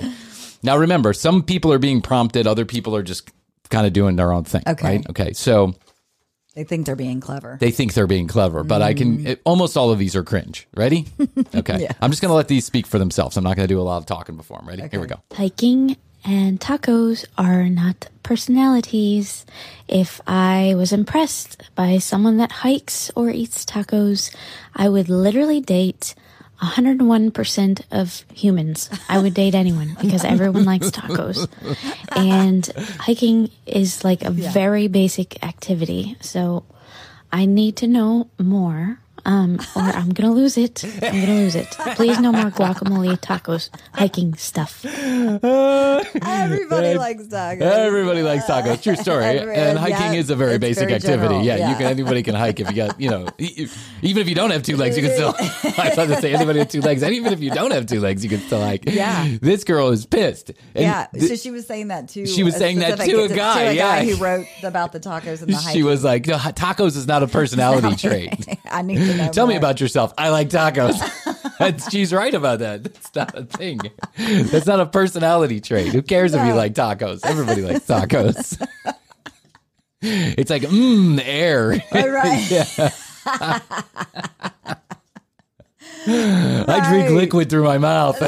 Now 0.62 0.76
remember, 0.76 1.12
some 1.12 1.42
people 1.42 1.72
are 1.72 1.78
being 1.78 2.02
prompted, 2.02 2.46
other 2.46 2.64
people 2.64 2.94
are 2.94 3.02
just 3.02 3.30
kind 3.70 3.86
of 3.86 3.92
doing 3.92 4.16
their 4.16 4.32
own 4.32 4.44
thing. 4.44 4.62
Okay. 4.66 4.84
Right? 4.84 5.10
Okay. 5.10 5.32
So 5.32 5.74
They 6.54 6.64
think 6.64 6.84
they're 6.86 6.96
being 6.96 7.20
clever. 7.20 7.56
they 7.60 7.70
think 7.70 7.94
they're 7.94 8.06
being 8.08 8.26
clever, 8.26 8.64
but 8.64 8.82
I 8.82 8.92
Mm. 8.92 8.96
can. 8.98 9.26
It, 9.26 9.40
almost 9.44 9.76
all 9.76 9.90
of 9.92 9.98
these 9.98 10.16
are 10.16 10.24
cringe. 10.24 10.66
Ready? 10.76 11.06
Okay. 11.54 11.82
yeah. 11.82 11.92
I'm 12.00 12.10
just 12.10 12.20
going 12.22 12.30
to 12.30 12.34
let 12.34 12.48
these 12.48 12.64
speak 12.64 12.86
for 12.86 12.98
themselves. 12.98 13.36
I'm 13.36 13.44
not 13.44 13.56
going 13.56 13.66
to 13.68 13.72
do 13.74 13.80
a 13.80 13.82
lot 13.82 13.98
of 13.98 14.06
talking 14.06 14.36
before 14.36 14.58
them. 14.58 14.68
Ready? 14.68 14.86
Here 14.90 15.00
we 15.00 15.06
go. 15.06 15.20
Hiking 15.32 15.96
and 16.24 16.60
tacos 16.60 17.24
are 17.38 17.68
not 17.68 18.08
personalities. 18.22 19.46
If 19.88 20.20
I 20.26 20.74
was 20.76 20.92
impressed 20.92 21.62
by 21.74 21.98
someone 21.98 22.36
that 22.38 22.52
hikes 22.52 23.10
or 23.16 23.30
eats 23.30 23.64
tacos, 23.64 24.34
I 24.74 24.88
would 24.88 25.08
literally 25.08 25.60
date 25.60 26.14
101% 26.60 27.82
of 27.90 28.24
humans. 28.34 28.90
I 29.08 29.18
would 29.18 29.34
date 29.34 29.54
anyone 29.54 29.96
because 30.00 30.24
everyone 30.24 30.64
likes 30.64 30.90
tacos. 30.90 31.48
And 32.14 32.66
hiking 32.98 33.50
is 33.66 34.04
like 34.04 34.22
a 34.22 34.30
very 34.30 34.88
basic 34.88 35.42
activity. 35.44 36.16
So 36.20 36.64
I 37.32 37.46
need 37.46 37.76
to 37.76 37.86
know 37.86 38.28
more. 38.38 39.00
Um, 39.24 39.58
or 39.76 39.82
I'm 39.82 40.10
gonna 40.10 40.32
lose 40.32 40.56
it. 40.56 40.84
I'm 40.84 41.20
gonna 41.20 41.34
lose 41.36 41.54
it. 41.54 41.68
Please, 41.96 42.18
no 42.20 42.32
more 42.32 42.50
guacamole, 42.50 43.18
tacos, 43.20 43.70
hiking 43.92 44.34
stuff. 44.34 44.84
Everybody 46.22 46.98
likes 46.98 47.24
tacos. 47.24 47.60
Everybody 47.60 48.22
likes 48.22 48.44
tacos. 48.44 48.82
True 48.82 48.96
story. 48.96 49.24
Everyone- 49.40 49.56
and 49.56 49.78
hiking 49.78 50.14
yeah, 50.14 50.20
is 50.20 50.30
a 50.30 50.36
very 50.36 50.58
basic 50.58 50.84
very 50.84 50.94
activity. 50.94 51.28
general, 51.28 51.44
Yeah, 51.44 51.70
you 51.70 51.76
can. 51.76 51.86
Anybody 51.86 52.22
can 52.22 52.34
hike 52.34 52.60
if 52.60 52.70
you 52.70 52.76
got, 52.76 53.00
you 53.00 53.10
know, 53.10 53.26
even 53.38 54.22
if 54.22 54.28
you 54.28 54.34
don't 54.34 54.50
have 54.50 54.62
two 54.62 54.76
legs, 54.76 54.96
you 54.96 55.02
can 55.02 55.12
still. 55.12 55.34
I 55.38 55.92
was 55.96 56.08
to 56.08 56.20
say 56.20 56.34
anybody 56.34 56.60
with 56.60 56.70
two 56.70 56.80
legs, 56.80 57.02
and 57.02 57.14
even 57.14 57.32
if 57.32 57.40
you 57.40 57.50
don't 57.50 57.72
have 57.72 57.86
two 57.86 58.00
legs, 58.00 58.22
you 58.24 58.30
can 58.30 58.40
still 58.40 58.60
hike. 58.60 58.84
Yeah. 58.86 59.36
This 59.40 59.64
girl 59.64 59.90
is 59.90 60.06
pissed. 60.06 60.50
And 60.74 60.84
yeah, 60.84 61.06
th- 61.12 61.24
so 61.28 61.36
she 61.36 61.50
was 61.50 61.66
saying 61.66 61.88
that 61.88 62.08
too. 62.08 62.26
She 62.26 62.42
was 62.42 62.56
saying 62.56 62.78
that 62.80 62.94
specific- 62.94 63.28
to 63.28 63.34
a 63.34 63.36
guy, 63.36 63.64
to 63.64 63.70
a 63.70 63.76
guy 63.76 64.00
yeah. 64.00 64.14
who 64.14 64.22
wrote 64.22 64.46
about 64.62 64.92
the 64.92 65.00
tacos 65.00 65.42
and 65.42 65.50
the 65.52 65.56
hiking. 65.56 65.72
she 65.72 65.82
was 65.82 66.04
like, 66.04 66.26
"No, 66.26 66.36
tacos 66.36 66.96
is 66.96 67.06
not 67.06 67.22
a 67.22 67.26
personality 67.26 67.94
trait. 67.96 68.58
I 68.70 68.82
need 68.82 68.98
to 68.98 69.14
Tell 69.28 69.46
me 69.46 69.56
about 69.56 69.80
yourself. 69.80 70.14
I 70.16 70.30
like 70.30 70.48
tacos. 70.48 70.98
She's 71.90 72.12
right 72.12 72.32
about 72.32 72.60
that. 72.60 72.84
That's 72.84 73.14
not 73.14 73.36
a 73.36 73.44
thing. 73.44 73.80
That's 74.16 74.66
not 74.66 74.80
a 74.80 74.86
personality 74.86 75.60
trait. 75.60 75.92
Who 75.92 76.02
cares 76.02 76.34
if 76.34 76.44
you 76.46 76.54
like 76.54 76.74
tacos? 76.74 77.20
Everybody 77.24 77.62
likes 77.62 77.86
tacos. 77.86 78.60
It's 80.02 80.50
like, 80.50 80.62
mmm, 80.62 81.20
air. 81.22 81.74
Oh, 81.92 82.08
right. 82.08 82.50
yeah. 83.36 84.74
I 86.06 86.88
drink 86.90 87.10
liquid 87.10 87.50
through 87.50 87.64
my 87.64 87.78
mouth. 87.78 88.18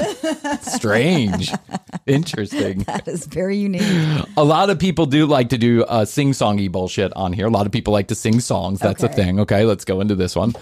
Strange. 0.62 1.50
Interesting. 2.06 2.80
That 2.80 3.06
is 3.08 3.26
very 3.26 3.56
unique. 3.56 3.82
A 4.37 4.44
lot 4.44 4.70
of 4.70 4.78
people 4.78 5.06
do 5.06 5.26
like 5.26 5.50
to 5.50 5.58
do 5.58 5.85
uh, 5.85 6.04
sing 6.04 6.32
songy 6.32 6.70
bullshit 6.70 7.12
on 7.16 7.32
here. 7.32 7.46
A 7.46 7.50
lot 7.50 7.66
of 7.66 7.72
people 7.72 7.92
like 7.92 8.08
to 8.08 8.14
sing 8.14 8.40
songs. 8.40 8.80
That's 8.80 9.02
a 9.02 9.08
thing. 9.08 9.40
Okay, 9.40 9.64
let's 9.64 9.85
go 9.85 10.00
into 10.00 10.14
this 10.14 10.37
one. 10.37 10.52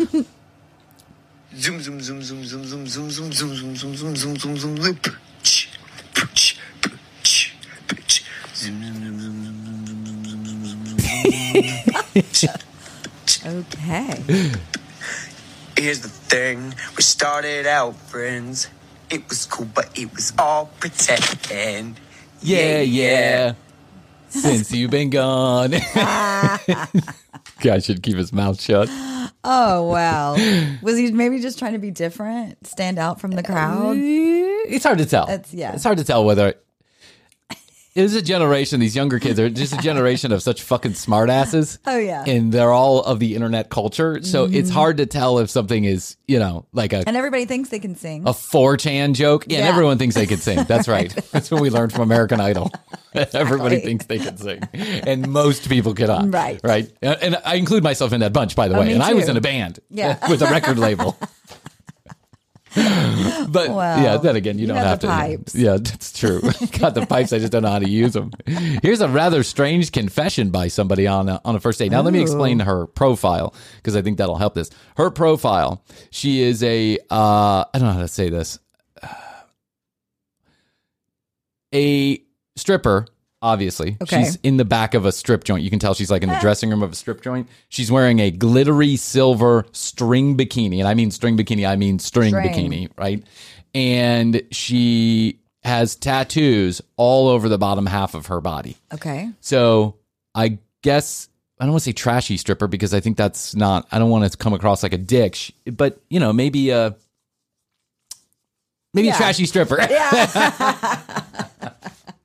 Zoom 1.57 1.81
zoom 1.81 2.01
zoom 2.01 2.23
zoom 2.23 2.45
zoom 2.45 2.65
zoom 2.65 2.87
zoom 2.87 3.09
zoom 3.11 3.33
zoom 3.33 3.53
zoom 3.53 3.77
zoom 3.77 3.97
zoom 3.97 4.17
zoom 4.17 4.37
zoom 4.37 4.57
zoom 4.57 4.77
zoom 4.79 4.95
Pch, 5.43 5.69
pch, 6.15 6.57
pch, 6.81 7.53
pch. 7.89 8.23
Zoom, 8.55 8.83
zoom, 8.83 8.95
zoom, 9.03 9.21
zoom, 9.21 9.65
zoom, 9.85 10.25
zoom, 10.25 10.65
zoom, 10.65 10.85
zoom, 10.85 11.05
zoom, 11.05 11.35
zoom, 11.35 11.67
zoom, 12.15 12.33
zoom. 12.33 12.61
Okay. 13.43 14.53
Here's 15.81 16.01
the 16.01 16.09
thing, 16.09 16.75
we 16.97 17.03
started 17.03 17.67
out 17.67 17.97
friends. 17.97 18.69
It 19.09 19.27
was 19.29 19.47
cool, 19.47 19.67
but 19.75 19.89
it 19.99 20.13
was 20.15 20.33
all 20.39 20.67
pretend. 20.79 21.99
Yeah, 22.43 22.81
yeah. 22.81 23.55
since 24.29 24.71
you've 24.73 24.91
been 24.91 25.09
gone. 25.11 25.71
Guy 27.61 27.79
should 27.81 28.03
keep 28.03 28.17
his 28.17 28.33
mouth 28.33 28.61
shut. 28.61 28.89
Oh 29.43 29.85
wow. 29.85 30.33
Was 30.83 30.99
he 30.99 31.11
maybe 31.13 31.41
just 31.41 31.59
trying 31.59 31.73
to 31.73 31.79
be 31.79 31.91
different, 31.91 32.67
stand 32.67 32.99
out 32.99 33.21
from 33.21 33.31
the 33.31 33.43
crowd? 33.43 33.97
It's 33.97 34.85
hard 34.85 34.99
to 34.99 35.07
tell. 35.07 35.25
It's- 35.31 35.55
yeah. 35.55 35.73
It's 35.73 35.85
hard 35.85 35.97
to 35.99 36.05
tell 36.05 36.25
whether 36.25 36.55
it 38.01 38.05
was 38.05 38.15
a 38.15 38.23
generation, 38.23 38.81
these 38.81 38.97
younger 38.97 39.19
kids 39.19 39.39
are 39.39 39.51
just 39.51 39.73
a 39.75 39.77
generation 39.79 40.33
of 40.33 40.43
such 40.43 40.63
fucking 40.63 40.93
smartasses. 40.93 41.79
Oh, 41.87 41.99
yeah. 41.99 42.25
And 42.27 42.51
they're 42.53 42.73
all 42.73 43.03
of 43.03 43.19
the 43.19 43.35
internet 43.35 43.69
culture. 43.69 44.21
So 44.23 44.45
it's 44.45 44.71
Mhm. 44.71 44.75
hard 44.75 44.97
to 44.97 45.07
tell 45.07 45.39
if 45.39 45.51
something 45.51 45.85
is, 45.85 46.17
you 46.27 46.39
know, 46.39 46.65
like 46.73 46.93
a 46.93 47.05
And 47.07 47.17
everybody 47.17 47.45
thinks 47.45 47.69
they 47.69 47.79
can 47.79 47.95
sing. 47.97 48.23
a 48.27 48.33
4chan 48.33 49.13
joke. 49.15 49.45
Yeah, 49.49 49.59
and 49.59 49.69
everyone 49.69 49.99
thinks 49.99 50.15
they 50.15 50.27
can 50.27 50.39
sing. 50.39 50.65
That's 50.67 50.89
right. 50.97 51.15
That's 51.33 51.51
what 51.51 51.61
we 51.61 51.69
learned 51.71 51.93
from 51.93 52.03
American 52.03 52.41
Idol. 52.41 52.71
Everybody 53.15 53.81
thinks 53.81 54.07
they 54.07 54.19
can 54.19 54.37
sing. 54.37 54.61
And 54.73 55.29
most 55.29 55.69
people 55.69 55.95
cannot. 55.95 56.33
Right. 56.33 56.61
Right. 56.63 56.91
And 57.03 57.37
I 57.45 57.57
include 57.57 57.83
myself 57.83 58.13
in 58.13 58.21
that 58.21 58.33
bunch, 58.33 58.55
by 58.57 58.69
the 58.69 58.77
Oh, 58.77 58.81
way. 58.81 58.93
And 58.93 59.03
I 59.03 59.13
was 59.15 59.29
in 59.29 59.37
a 59.37 59.41
band 59.41 59.81
Yeah. 59.91 60.17
with 60.31 60.43
a 60.43 60.47
record 60.47 60.79
label. 60.79 61.17
but 63.49 63.69
Well, 63.71 64.03
yeah, 64.03 64.17
then 64.19 64.37
again, 64.37 64.57
you, 64.57 64.63
you 64.63 64.67
don't 64.69 64.77
have 64.77 65.01
to. 65.01 65.09
pipes. 65.09 65.55
Yeah, 65.55 65.73
that's 65.79 66.13
true. 66.19 66.41
Got 66.79 66.95
the 66.95 67.05
pipes. 67.09 67.33
I 67.33 67.39
just 67.39 67.51
don't 67.51 67.63
know 67.63 67.71
how 67.71 67.81
to 67.81 67.89
use 67.89 68.13
them. 68.13 68.31
Here's 68.47 69.01
a 69.01 69.09
rather 69.09 69.43
strange 69.43 69.91
confession 69.91 70.51
by 70.51 70.69
somebody 70.69 71.07
on 71.07 71.29
a, 71.29 71.41
on 71.45 71.57
a 71.57 71.61
first 71.61 71.79
date. 71.81 71.91
Now, 71.91 72.03
let 72.03 72.13
me 72.13 72.21
explain 72.23 72.61
her 72.61 72.87
profile 72.87 73.55
because 73.77 73.97
I 73.97 74.03
think 74.03 74.19
that'll 74.19 74.37
help 74.37 74.55
this. 74.55 74.71
Her 74.97 75.11
profile. 75.11 75.83
She 76.11 76.43
is 76.43 76.63
a. 76.63 76.99
Uh, 77.11 77.65
I 77.65 77.79
don't 77.79 77.83
know 77.89 77.93
how 77.95 78.01
to 78.03 78.09
say 78.09 78.29
this. 78.31 78.59
A 81.75 82.21
stripper. 82.57 83.07
Obviously, 83.43 83.97
Okay. 84.03 84.23
she's 84.25 84.37
in 84.43 84.59
the 84.59 84.67
back 84.67 84.93
of 84.93 85.07
a 85.07 85.13
strip 85.13 85.45
joint. 85.45 85.63
You 85.63 85.71
can 85.71 85.79
tell 85.79 85.95
she's 85.95 86.11
like 86.11 86.23
in 86.23 86.29
the 86.29 86.39
dressing 86.41 86.69
room 86.69 86.83
of 86.83 86.93
a 86.93 86.95
strip 86.95 87.23
joint. 87.23 87.49
She's 87.71 87.91
wearing 87.91 88.19
a 88.19 88.31
glittery 88.31 88.97
silver 88.97 89.65
string 89.73 90.37
bikini, 90.37 90.79
and 90.79 90.87
I 90.87 90.93
mean 90.93 91.11
string 91.11 91.39
bikini. 91.39 91.67
I 91.67 91.77
mean 91.77 91.99
string 91.99 92.31
String. 92.31 92.53
bikini, 92.53 92.91
right? 92.99 93.25
And 93.75 94.43
she 94.51 95.39
has 95.63 95.97
tattoos 95.97 96.83
all 96.97 97.29
over 97.29 97.49
the 97.49 97.57
bottom 97.59 97.87
half 97.87 98.15
of 98.15 98.27
her 98.27 98.41
body. 98.43 98.77
Okay. 98.93 99.31
So 99.41 99.97
I 100.35 100.59
guess 100.83 101.29
I 101.59 101.65
don't 101.65 101.73
want 101.73 101.83
to 101.83 101.91
say 101.91 101.93
trashy 101.93 102.37
stripper 102.37 102.67
because 102.67 102.93
I 102.93 103.01
think 103.01 103.17
that's 103.17 103.55
not. 103.55 103.87
I 103.91 103.99
don't 103.99 104.11
want 104.11 104.31
to 104.31 104.37
come 104.37 104.53
across 104.53 104.83
like 104.83 104.93
a 104.93 104.99
dick, 104.99 105.37
but 105.65 105.99
you 106.11 106.21
know, 106.21 106.33
maybe 106.35 106.71
a 106.71 106.95
maybe 108.93 109.09
Yeah. 109.09 109.17
trashy 109.17 109.47
stripper. 109.47 109.77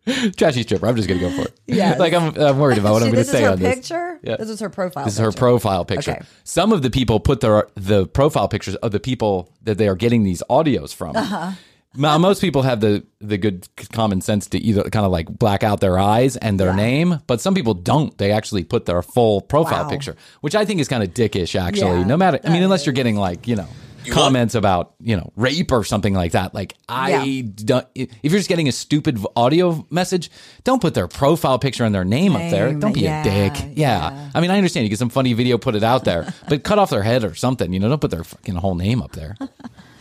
trashy 0.37 0.63
stripper. 0.63 0.87
I'm 0.87 0.95
just 0.95 1.07
gonna 1.07 1.19
go 1.19 1.31
for 1.31 1.41
it. 1.43 1.59
Yeah, 1.67 1.95
like 1.99 2.13
I'm, 2.13 2.35
I'm 2.39 2.59
worried 2.59 2.77
about 2.77 2.93
what 2.93 2.99
See, 3.01 3.05
I'm 3.07 3.11
gonna 3.13 3.23
this 3.23 3.31
say 3.31 3.39
is 3.39 3.45
her 3.45 3.51
on 3.51 3.59
this. 3.59 3.75
picture? 3.75 4.19
Yeah. 4.23 4.35
This 4.37 4.49
is 4.49 4.59
her 4.59 4.69
profile 4.69 5.05
This 5.05 5.13
is 5.13 5.19
her 5.19 5.27
picture. 5.27 5.39
profile 5.39 5.85
picture. 5.85 6.11
Okay. 6.11 6.21
Some 6.43 6.71
of 6.71 6.81
the 6.81 6.89
people 6.89 7.19
put 7.19 7.41
their 7.41 7.67
the 7.75 8.05
profile 8.07 8.47
pictures 8.47 8.75
of 8.75 8.91
the 8.91 8.99
people 8.99 9.49
that 9.63 9.77
they 9.77 9.87
are 9.87 9.95
getting 9.95 10.23
these 10.23 10.43
audios 10.49 10.93
from. 10.93 11.15
Uh-huh. 11.15 11.51
Now, 11.97 12.17
most 12.17 12.41
people 12.41 12.63
have 12.63 12.81
the 12.81 13.05
the 13.21 13.37
good 13.37 13.67
common 13.93 14.19
sense 14.19 14.47
to 14.47 14.57
either 14.59 14.83
kind 14.89 15.05
of 15.05 15.13
like 15.13 15.27
black 15.29 15.63
out 15.63 15.79
their 15.79 15.97
eyes 15.97 16.35
and 16.35 16.59
their 16.59 16.73
name, 16.73 17.21
but 17.25 17.39
some 17.39 17.55
people 17.55 17.73
don't. 17.73 18.17
They 18.17 18.31
actually 18.33 18.65
put 18.65 18.85
their 18.85 19.01
full 19.01 19.39
profile 19.39 19.83
Wow. 19.85 19.89
picture, 19.89 20.17
which 20.41 20.55
I 20.55 20.65
think 20.65 20.81
is 20.81 20.89
kind 20.89 21.03
of 21.03 21.13
dickish. 21.13 21.57
Actually, 21.57 21.99
Yeah, 22.01 22.03
no 22.05 22.17
matter. 22.17 22.39
I 22.43 22.49
mean, 22.49 22.63
unless 22.63 22.85
you're 22.85 22.91
getting 22.93 23.15
like 23.15 23.47
you 23.47 23.55
know. 23.55 23.67
Comments 24.11 24.55
about 24.55 24.93
you 25.01 25.15
know 25.15 25.31
rape 25.35 25.71
or 25.71 25.83
something 25.83 26.13
like 26.13 26.31
that. 26.33 26.53
Like 26.53 26.73
i 26.87 27.23
Yeah. 27.25 27.41
don't 27.65 27.87
if 27.95 28.09
you're 28.23 28.39
just 28.39 28.49
getting 28.49 28.67
a 28.67 28.71
stupid 28.71 29.19
audio 29.35 29.85
message 29.89 30.29
don't 30.63 30.81
put 30.81 30.93
their 30.93 31.07
profile 31.07 31.59
picture 31.59 31.83
and 31.83 31.93
their 31.93 32.05
name, 32.05 32.35
up 32.35 32.49
there. 32.51 32.73
Don't 32.73 32.93
be 32.93 33.01
yeah, 33.01 33.21
a 33.21 33.23
dick. 33.49 33.71
Yeah. 33.75 34.29
i 34.33 34.41
mean 34.41 34.51
i 34.51 34.57
understand 34.57 34.83
you 34.83 34.89
get 34.89 34.99
some 34.99 35.09
funny 35.09 35.33
video 35.33 35.57
put 35.57 35.75
it 35.75 35.83
out 35.83 36.03
there 36.05 36.33
but 36.49 36.63
cut 36.63 36.79
off 36.79 36.89
their 36.89 37.03
head 37.03 37.23
or 37.23 37.35
something 37.35 37.73
you 37.73 37.79
know 37.79 37.89
don't 37.89 38.01
put 38.01 38.11
their 38.11 38.23
fucking 38.23 38.55
whole 38.55 38.75
name 38.75 39.01
up 39.01 39.11
there. 39.13 39.35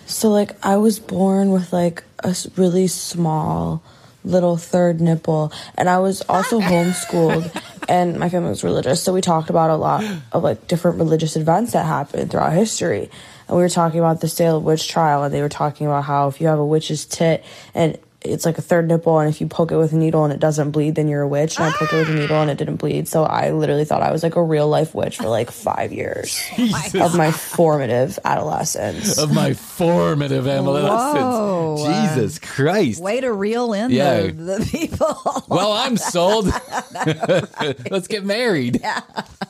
So 0.06 0.30
like 0.30 0.52
I 0.64 0.76
was 0.76 0.98
born 1.00 1.50
with 1.50 1.72
like 1.72 2.04
a 2.22 2.34
really 2.56 2.86
small 2.88 3.82
little 4.24 4.56
third 4.56 5.00
nipple 5.00 5.52
and 5.76 5.88
I 5.88 5.98
was 5.98 6.22
also 6.28 6.58
homeschooled 6.60 7.50
and 7.88 8.18
my 8.18 8.28
family 8.30 8.48
was 8.50 8.64
religious 8.64 9.02
so 9.02 9.12
we 9.12 9.20
talked 9.20 9.50
about 9.50 9.68
a 9.70 9.76
lot 9.76 10.02
of 10.32 10.42
like 10.42 10.66
different 10.66 10.98
religious 10.98 11.36
events 11.36 11.72
that 11.72 11.84
happened 11.84 12.30
throughout 12.30 12.52
history 12.54 13.10
and 13.48 13.56
we 13.56 13.62
were 13.62 13.68
talking 13.68 13.98
about 14.00 14.20
the 14.20 14.28
Salem 14.28 14.64
witch 14.64 14.88
trial 14.88 15.22
and 15.24 15.32
they 15.34 15.42
were 15.42 15.48
talking 15.48 15.86
about 15.86 16.04
how 16.04 16.28
if 16.28 16.40
you 16.40 16.46
have 16.48 16.58
a 16.58 16.66
witch's 16.66 17.04
tit 17.04 17.44
and 17.74 17.98
it's 18.26 18.46
like 18.46 18.56
a 18.56 18.62
third 18.62 18.88
nipple 18.88 19.18
and 19.18 19.28
if 19.28 19.38
you 19.42 19.46
poke 19.46 19.70
it 19.70 19.76
with 19.76 19.92
a 19.92 19.96
needle 19.96 20.24
and 20.24 20.32
it 20.32 20.40
doesn't 20.40 20.70
bleed 20.70 20.94
then 20.94 21.08
you're 21.08 21.20
a 21.20 21.28
witch 21.28 21.56
and 21.58 21.66
I 21.66 21.72
poked 21.72 21.92
it 21.92 21.96
with 21.96 22.08
a 22.08 22.14
needle 22.14 22.40
and 22.40 22.50
it 22.50 22.56
didn't 22.56 22.76
bleed. 22.76 23.06
So 23.06 23.22
I 23.24 23.50
literally 23.50 23.84
thought 23.84 24.00
I 24.00 24.12
was 24.12 24.22
like 24.22 24.36
a 24.36 24.42
real 24.42 24.66
life 24.66 24.94
witch 24.94 25.18
for 25.18 25.28
like 25.28 25.50
5 25.50 25.92
years 25.92 26.40
oh 26.58 27.04
of 27.04 27.14
my 27.18 27.30
formative 27.30 28.18
adolescence. 28.24 29.18
Of 29.18 29.34
my 29.34 29.52
formative 29.52 30.46
adolescence. 30.48 31.20
Whoa. 31.20 31.84
jesus 31.86 32.38
christ. 32.38 33.02
Way 33.02 33.20
to 33.20 33.30
reel 33.30 33.74
in 33.74 33.90
Yeah. 33.90 34.22
the, 34.22 34.32
the 34.32 34.68
people. 34.72 35.44
well 35.48 35.72
i'm 35.72 35.98
sold. 35.98 36.46
Let's 37.90 38.08
get 38.08 38.24
married 38.24 38.80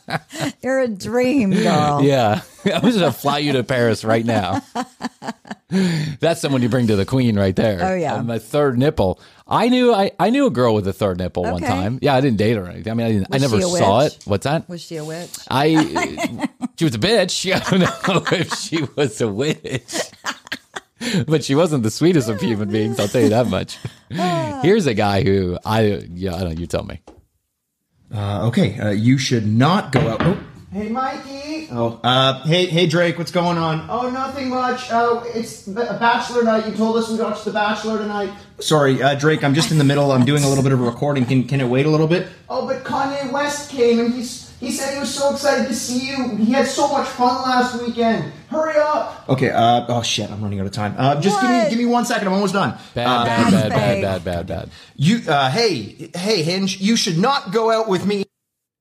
You're 0.62 0.80
a 0.80 0.88
dream 0.88 1.50
girl. 1.50 2.00
yeah 2.02 2.42
i'm 2.66 2.82
just 2.82 2.98
gonna 2.98 3.12
fly 3.12 3.38
you 3.38 3.52
to 3.52 3.64
paris 3.64 4.04
right 4.04 4.24
now 4.24 4.62
that's 6.20 6.40
someone 6.40 6.62
you 6.62 6.68
bring 6.68 6.86
to 6.86 6.96
the 6.96 7.04
queen 7.06 7.36
right 7.38 7.56
there 7.56 7.78
Oh, 7.82 7.94
yeah. 7.94 8.20
My 8.22 8.38
third 8.38 8.78
nipple 8.78 9.20
i 9.46 9.68
knew 9.68 9.92
i 9.92 10.10
i 10.18 10.30
knew 10.30 10.46
a 10.46 10.50
girl 10.50 10.74
with 10.74 10.86
a 10.88 10.92
third 10.92 11.18
nipple 11.18 11.42
one 11.42 11.62
time 11.62 11.98
yeah 12.02 12.14
i 12.14 12.20
didn't 12.20 12.38
date 12.38 12.56
her 12.56 12.64
or 12.64 12.68
anything 12.68 12.90
i 12.90 12.94
mean 12.94 13.06
i, 13.06 13.12
didn't, 13.12 13.28
I 13.34 13.38
never 13.38 13.60
saw 13.60 14.00
it 14.00 14.18
what's 14.24 14.44
that 14.44 14.68
Was 14.68 14.80
she 14.82 14.96
a 14.96 15.04
witch? 15.04 15.30
I 15.50 15.68
she 16.78 16.84
was 16.84 16.94
a 16.94 16.98
bitch. 16.98 17.52
I 17.52 17.58
don't 17.70 17.80
know 17.80 18.36
if 18.38 18.54
she 18.54 18.82
was 18.96 19.20
a 19.20 19.28
witch. 19.28 19.94
But 21.26 21.44
she 21.44 21.54
wasn't 21.54 21.82
the 21.82 21.90
sweetest 21.90 22.28
of 22.28 22.40
human 22.40 22.70
beings, 22.70 22.98
I'll 22.98 23.08
tell 23.08 23.20
you 23.20 23.28
that 23.28 23.46
much. 23.48 23.78
Ah. 24.16 24.60
Here's 24.62 24.86
a 24.86 24.94
guy 24.94 25.22
who 25.22 25.58
I 25.64 26.06
yeah, 26.12 26.34
I 26.34 26.40
don't 26.40 26.58
you 26.58 26.66
tell 26.66 26.82
me. 26.84 27.00
Uh, 28.14 28.46
okay, 28.48 28.78
uh, 28.78 28.90
you 28.90 29.18
should 29.18 29.46
not 29.46 29.92
go 29.92 30.00
out. 30.08 30.22
Oh, 30.22 30.38
Hey, 30.72 30.88
Mikey. 30.88 31.68
oh 31.70 32.00
uh, 32.02 32.42
hey, 32.46 32.66
hey, 32.66 32.86
Drake, 32.88 33.16
what's 33.16 33.30
going 33.30 33.58
on? 33.58 33.86
Oh, 33.88 34.10
nothing 34.10 34.48
much. 34.48 34.88
Oh, 34.90 35.22
it's 35.32 35.68
b- 35.68 35.80
a 35.80 35.96
bachelor 36.00 36.42
night. 36.42 36.66
You 36.66 36.74
told 36.74 36.96
us 36.96 37.08
we 37.08 37.16
watched 37.16 37.44
The 37.44 37.52
Bachelor 37.52 37.98
tonight. 37.98 38.30
Sorry, 38.58 39.00
uh, 39.00 39.14
Drake, 39.14 39.44
I'm 39.44 39.54
just 39.54 39.70
in 39.70 39.78
the 39.78 39.84
middle. 39.84 40.10
I'm 40.10 40.24
doing 40.24 40.42
a 40.42 40.48
little 40.48 40.64
bit 40.64 40.72
of 40.72 40.80
a 40.80 40.84
recording. 40.84 41.26
Can 41.26 41.44
can 41.44 41.60
it 41.60 41.68
wait 41.68 41.86
a 41.86 41.90
little 41.90 42.08
bit? 42.08 42.26
Oh, 42.48 42.66
but 42.66 42.82
Kanye 42.82 43.30
West 43.30 43.70
came 43.70 44.00
and 44.00 44.12
he's 44.14 44.52
he 44.60 44.70
said 44.70 44.94
he 44.94 45.00
was 45.00 45.12
so 45.14 45.32
excited 45.32 45.66
to 45.68 45.74
see 45.74 46.08
you. 46.08 46.36
He 46.36 46.52
had 46.52 46.66
so 46.66 46.88
much 46.88 47.06
fun 47.08 47.42
last 47.42 47.80
weekend. 47.82 48.32
Hurry 48.48 48.76
up. 48.78 49.24
Okay. 49.28 49.50
Uh, 49.50 49.84
oh 49.88 50.02
shit, 50.02 50.30
I'm 50.30 50.42
running 50.42 50.60
out 50.60 50.66
of 50.66 50.72
time. 50.72 50.94
Uh, 50.96 51.20
just 51.20 51.40
give 51.40 51.50
me 51.50 51.68
give 51.70 51.78
me 51.78 51.86
one 51.86 52.04
second. 52.04 52.28
I'm 52.28 52.34
almost 52.34 52.54
done. 52.54 52.78
Bad, 52.94 53.06
Uh, 53.06 53.24
bad, 53.24 53.50
bad, 53.52 53.68
bad, 53.70 54.02
bad, 54.02 54.24
bad, 54.24 54.46
bad. 54.46 54.70
You, 54.96 55.20
uh, 55.30 55.50
hey, 55.50 56.10
hey, 56.16 56.42
Hinge, 56.42 56.80
you 56.80 56.96
should 56.96 57.18
not 57.18 57.52
go 57.52 57.70
out 57.70 57.88
with 57.88 58.06
me. 58.06 58.24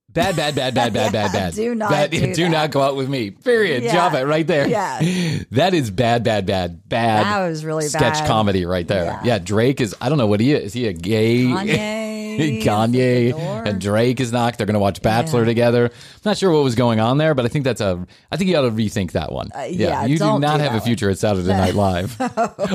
Bad, 0.09 0.35
bad, 0.35 0.53
bad, 0.53 0.75
bad, 0.75 0.93
bad, 0.93 1.11
bad, 1.11 1.31
bad. 1.33 1.55
do 1.55 1.73
not 1.73 1.89
Bad- 1.89 2.11
do 2.11 2.19
that. 2.35 2.49
not 2.49 2.69
go 2.69 2.83
out 2.83 2.95
with 2.95 3.09
me. 3.09 3.31
Period. 3.31 3.81
Yeah. 3.81 3.93
Drop 3.93 4.13
it 4.13 4.25
right 4.25 4.45
there. 4.45 4.67
Yeah. 4.67 5.01
That 5.51 5.73
is 5.73 5.89
bad, 5.89 6.23
bad, 6.23 6.45
bad, 6.45 6.87
bad. 6.87 7.25
That 7.25 7.47
was 7.49 7.65
really 7.65 7.87
sketch 7.87 8.19
bad. 8.19 8.27
comedy 8.27 8.65
right 8.65 8.87
there. 8.87 9.19
Yeah. 9.23 9.39
Drake 9.39 9.81
is. 9.81 9.95
I 9.99 10.09
don't 10.09 10.19
know 10.19 10.27
what 10.27 10.39
he 10.39 10.53
is. 10.53 10.65
Is 10.65 10.73
he 10.73 10.87
a 10.87 10.93
gay? 10.93 11.45
Kanye. 11.45 12.02
Kanye 12.63 13.33
and 13.65 13.79
Drake 13.81 14.19
is 14.19 14.31
not. 14.31 14.57
They're 14.57 14.65
going 14.65 14.73
to 14.73 14.79
watch 14.79 15.01
Bachelor 15.01 15.45
together. 15.45 15.85
I'm 15.85 16.21
not 16.25 16.37
sure 16.37 16.51
what 16.51 16.63
was 16.63 16.75
going 16.75 16.99
on 16.99 17.17
there, 17.17 17.33
but 17.35 17.45
I 17.45 17.47
think 17.47 17.65
that's 17.65 17.81
a. 17.81 18.05
I 18.31 18.37
think 18.37 18.49
you 18.49 18.57
ought 18.57 18.61
to 18.61 18.71
rethink 18.71 19.11
that 19.11 19.31
one. 19.31 19.49
yeah, 19.69 20.05
you 20.05 20.15
do 20.17 20.19
don't 20.19 20.41
do 20.41 20.47
have 20.47 20.75
a 20.75 20.81
future 20.81 21.09
at 21.09 21.17
Saturday 21.17 21.47
Night 21.49 21.75
Live, 21.75 22.19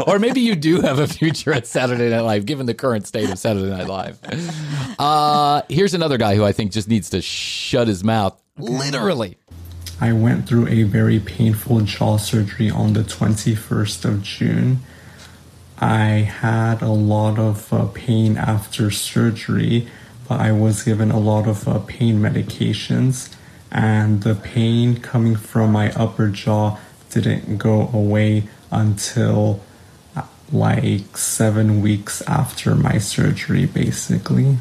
or 0.06 0.18
maybe 0.18 0.40
you 0.40 0.54
do 0.54 0.80
have 0.80 0.98
a 0.98 1.06
future 1.06 1.52
at 1.52 1.66
Saturday 1.66 2.10
Night 2.10 2.20
Live, 2.22 2.46
given 2.46 2.66
the 2.66 2.74
current 2.74 3.06
state 3.06 3.30
of 3.30 3.38
Saturday 3.38 3.70
Night 3.70 3.88
Live. 3.88 4.18
Uh, 4.98 5.62
here's 5.68 5.94
another 5.94 6.18
guy 6.18 6.34
who 6.34 6.44
I 6.44 6.50
think 6.52 6.72
just 6.72 6.88
needs 6.88 7.10
to 7.10 7.22
shut 7.22 7.86
his 7.86 8.02
mouth. 8.02 8.40
Literally. 8.56 9.36
I 10.00 10.12
went 10.12 10.48
through 10.48 10.68
a 10.68 10.82
very 10.84 11.20
painful 11.20 11.80
jaw 11.82 12.16
surgery 12.18 12.70
on 12.70 12.92
the 12.94 13.02
21st 13.02 14.04
of 14.04 14.22
June. 14.22 14.80
I 15.80 16.26
had 16.40 16.82
a 16.82 16.90
lot 16.90 17.38
of 17.38 17.72
uh, 17.72 17.86
pain 17.86 18.36
after 18.36 18.90
surgery, 18.90 19.86
but 20.28 20.40
I 20.40 20.50
was 20.50 20.82
given 20.82 21.10
a 21.12 21.20
lot 21.20 21.46
of 21.46 21.68
uh, 21.68 21.78
pain 21.86 22.18
medications, 22.18 23.32
and 23.70 24.22
the 24.22 24.34
pain 24.34 25.00
coming 25.00 25.36
from 25.36 25.72
my 25.72 25.92
upper 25.92 26.28
jaw 26.28 26.78
didn't 27.10 27.58
go 27.58 27.90
away 27.92 28.48
until 28.72 29.60
uh, 30.16 30.22
like 30.52 31.16
seven 31.16 31.80
weeks 31.80 32.22
after 32.22 32.74
my 32.74 32.98
surgery, 32.98 33.66
basically. 33.66 34.58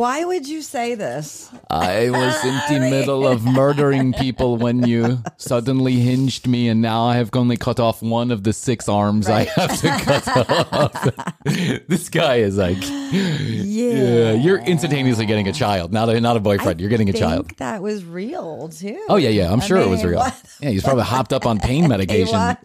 Why 0.00 0.24
would 0.24 0.48
you 0.48 0.62
say 0.62 0.94
this? 0.94 1.50
I 1.68 2.08
was 2.20 2.42
in 2.42 2.80
the 2.80 2.88
middle 2.88 3.26
of 3.28 3.44
murdering 3.44 4.14
people 4.14 4.56
when 4.56 4.82
you 4.88 5.22
suddenly 5.36 5.96
hinged 5.96 6.46
me, 6.46 6.68
and 6.68 6.80
now 6.80 7.04
I 7.04 7.16
have 7.16 7.28
only 7.34 7.58
cut 7.58 7.78
off 7.78 8.00
one 8.00 8.30
of 8.30 8.42
the 8.42 8.54
six 8.54 8.88
arms 8.88 9.28
I 9.28 9.44
have 9.44 9.78
to 9.82 9.88
cut 10.00 10.26
off. 10.72 11.84
this 11.86 12.08
guy 12.08 12.36
is 12.36 12.56
like, 12.56 12.78
yeah. 12.80 14.32
you're 14.32 14.60
instantaneously 14.60 15.26
getting 15.26 15.48
a 15.48 15.52
child, 15.52 15.92
not 15.92 16.08
a 16.08 16.18
not 16.18 16.34
a 16.34 16.40
boyfriend. 16.40 16.80
you're 16.80 16.88
getting 16.88 17.10
a 17.10 17.12
think 17.12 17.22
child. 17.22 17.50
that 17.58 17.82
was 17.82 18.02
real 18.02 18.70
too. 18.70 19.04
Oh 19.10 19.16
yeah, 19.16 19.28
yeah. 19.28 19.52
I'm 19.52 19.60
I 19.60 19.66
sure 19.66 19.76
it 19.76 19.88
was 19.90 20.02
real. 20.02 20.20
what- 20.20 20.42
Yeah, 20.62 20.70
he's 20.70 20.82
probably 20.82 21.04
hopped 21.04 21.34
up 21.34 21.44
on 21.44 21.58
pain 21.58 21.82
He 21.82 21.88
medication. 21.88 22.56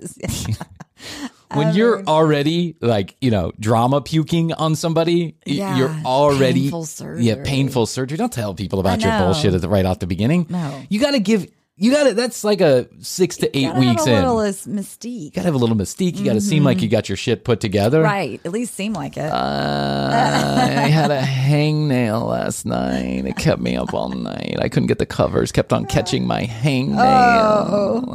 When 1.54 1.76
you're 1.76 2.04
already 2.06 2.76
like 2.82 3.16
you 3.22 3.32
know 3.32 3.52
drama 3.60 4.02
puking 4.02 4.54
on 4.54 4.76
somebody 4.76 5.36
Yeah, 5.46 5.78
you're 5.78 5.96
already 6.06 6.70
painful 6.72 6.86
yeah 7.20 7.36
painful 7.44 7.86
surgery. 7.86 8.18
don't 8.18 8.34
tell 8.34 8.54
people 8.54 8.80
about 8.80 9.02
your 9.02 9.18
bullshit 9.20 9.54
at 9.54 9.62
the, 9.62 9.70
right 9.70 9.86
off 9.86 10.00
the 10.00 10.08
beginning. 10.08 10.48
No. 10.50 10.82
you 10.90 11.00
gotta 11.00 11.20
give 11.20 11.48
you 11.78 11.92
gotta 11.92 12.14
that's 12.14 12.44
like 12.44 12.62
a 12.62 12.88
six 13.00 13.38
to 13.38 13.58
eight 13.58 13.74
weeks 13.76 14.06
have 14.06 14.08
a 14.08 14.18
in 14.18 14.24
little 14.26 14.44
you 14.44 14.50
is- 14.50 14.66
mystique. 14.66 15.34
gotta 15.34 15.46
have 15.48 15.56
a 15.56 15.58
little 15.58 15.76
mystique 15.76 16.18
you 16.18 16.24
gotta 16.26 16.40
seem 16.42 16.64
like 16.64 16.82
you 16.82 16.88
got 16.88 17.10
your 17.10 17.16
shit 17.18 17.44
put 17.44 17.60
together 17.60 18.02
Right. 18.02 18.40
At 18.46 18.52
least 18.54 18.74
seem 18.76 18.94
like 18.94 19.18
it. 19.18 19.30
uh, 19.32 20.10
I 20.14 20.88
had 20.88 21.12
a 21.12 21.20
hangnail 21.22 22.28
last 22.30 22.66
night. 22.66 23.26
It 23.26 23.36
kept 23.38 23.62
me 23.62 23.76
up 23.76 23.94
all 23.94 24.10
night. 24.10 24.58
I 24.62 24.70
couldn't 24.70 24.88
get 24.88 25.00
the 25.00 25.06
covers. 25.06 25.52
Kept 25.52 25.74
on 25.74 25.86
catching 25.86 26.26
my 26.26 26.44
hangnail. 26.44 26.96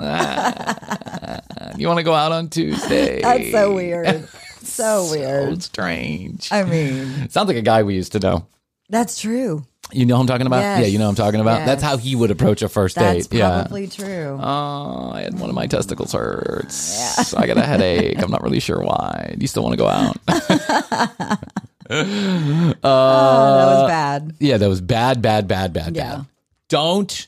Ah. 0.02 1.40
you 1.76 1.86
want 1.86 1.98
to 1.98 2.02
go 2.04 2.14
out 2.14 2.32
on 2.32 2.48
Tuesday? 2.48 3.20
That's 3.22 3.50
so 3.50 3.74
weird. 3.74 4.28
so 4.28 4.36
So 4.62 5.08
weird. 5.11 5.62
strange. 5.62 6.48
I 6.52 6.62
mean, 6.64 7.28
Sounds 7.28 7.48
like 7.48 7.56
a 7.56 7.62
guy 7.62 7.82
we 7.82 7.94
used 7.94 8.12
to 8.12 8.18
know. 8.20 8.46
that's 8.88 9.20
true. 9.20 9.64
You 9.93 10.07
know 10.07 10.16
who 10.16 10.22
I'm 10.22 10.26
talking 10.26 10.47
about? 10.47 10.61
Yes. 10.61 10.80
Yeah, 10.80 10.86
you 10.86 10.99
know 10.99 11.05
what 11.05 11.11
I'm 11.11 11.14
talking 11.16 11.41
about. 11.41 11.66
That's 11.66 11.82
how 11.82 11.97
he 11.97 12.14
would 12.16 12.30
approach 12.30 12.62
a 12.62 12.68
first 12.68 12.97
That's 12.97 13.26
date. 13.26 13.38
Yeah. 13.38 13.62
probably 13.62 13.88
true. 13.88 14.38
Oh, 14.41 15.11
I 15.12 15.22
had 15.22 15.38
one 15.38 15.49
of 15.49 15.55
my 15.55 15.66
testicles 15.66 16.12
hurts. 16.12 17.34
I 17.34 17.47
got 17.47 17.57
a 17.57 17.62
headache. 17.62 18.18
I'm 18.22 18.30
not 18.30 18.43
really 18.43 18.61
sure 18.61 18.80
why. 18.82 19.34
Do 19.36 19.41
you 19.41 19.49
still 19.49 19.62
want 19.62 19.72
to 19.72 19.78
go 19.78 19.88
out? 19.88 20.16
uh, 21.28 21.36
oh, 22.82 23.57
that 23.57 23.66
was 23.66 23.88
bad. 23.88 24.34
Yeah, 24.38 24.57
that 24.59 24.68
was 24.68 24.80
bad, 24.80 25.22
bad, 25.22 25.49
bad, 25.49 25.72
bad, 25.72 25.97
Yeah. 25.97 26.16
bad. 26.16 26.26
Don't 26.68 27.26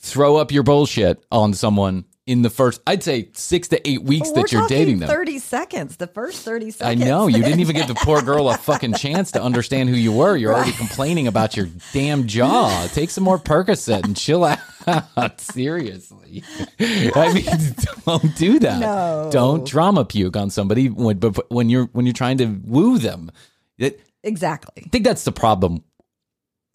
throw 0.00 0.36
up 0.36 0.52
your 0.52 0.62
bullshit 0.62 1.22
on 1.30 1.52
someone 1.52 2.04
in 2.26 2.42
the 2.42 2.50
first, 2.50 2.80
I'd 2.86 3.04
say 3.04 3.28
six 3.34 3.68
to 3.68 3.88
eight 3.88 4.02
weeks 4.02 4.26
Well, 4.32 4.42
that 4.42 4.52
you're 4.52 4.66
dating 4.66 4.98
them. 4.98 5.08
30 5.08 5.38
seconds. 5.38 5.96
The 5.96 6.08
first 6.08 6.42
30 6.44 6.72
seconds. 6.72 7.00
I 7.00 7.04
know 7.04 7.28
you 7.28 7.40
didn't 7.42 7.60
even 7.60 7.76
give 7.76 7.86
the 7.86 7.94
poor 7.94 8.20
girl 8.20 8.50
a 8.50 8.56
fucking 8.58 8.94
chance 8.94 9.30
to 9.32 9.42
understand 9.42 9.88
who 9.90 9.94
you 9.94 10.12
were. 10.12 10.36
You're 10.36 10.52
already 10.52 10.72
complaining 10.72 11.28
about 11.28 11.56
your 11.56 11.68
damn 11.92 12.26
jaw. 12.26 12.88
Take 12.92 13.10
some 13.10 13.22
more 13.22 13.38
Percocet 13.38 14.04
and 14.04 14.16
chill 14.16 14.44
out. 14.44 14.58
Seriously, 15.40 16.42
I 16.80 17.32
mean, 17.32 17.74
don't 18.04 18.36
do 18.36 18.58
that. 18.60 18.78
No. 18.80 19.28
Don't 19.32 19.66
drama 19.66 20.04
puke 20.04 20.36
on 20.36 20.50
somebody 20.50 20.88
when 20.88 21.18
when 21.48 21.68
you're 21.68 21.86
when 21.86 22.06
you're 22.06 22.12
trying 22.12 22.38
to 22.38 22.46
woo 22.64 22.98
them. 22.98 23.30
It, 23.78 24.00
Exactly. 24.22 24.82
I 24.84 24.88
think 24.88 25.04
that's 25.04 25.24
the 25.24 25.32
problem. 25.32 25.84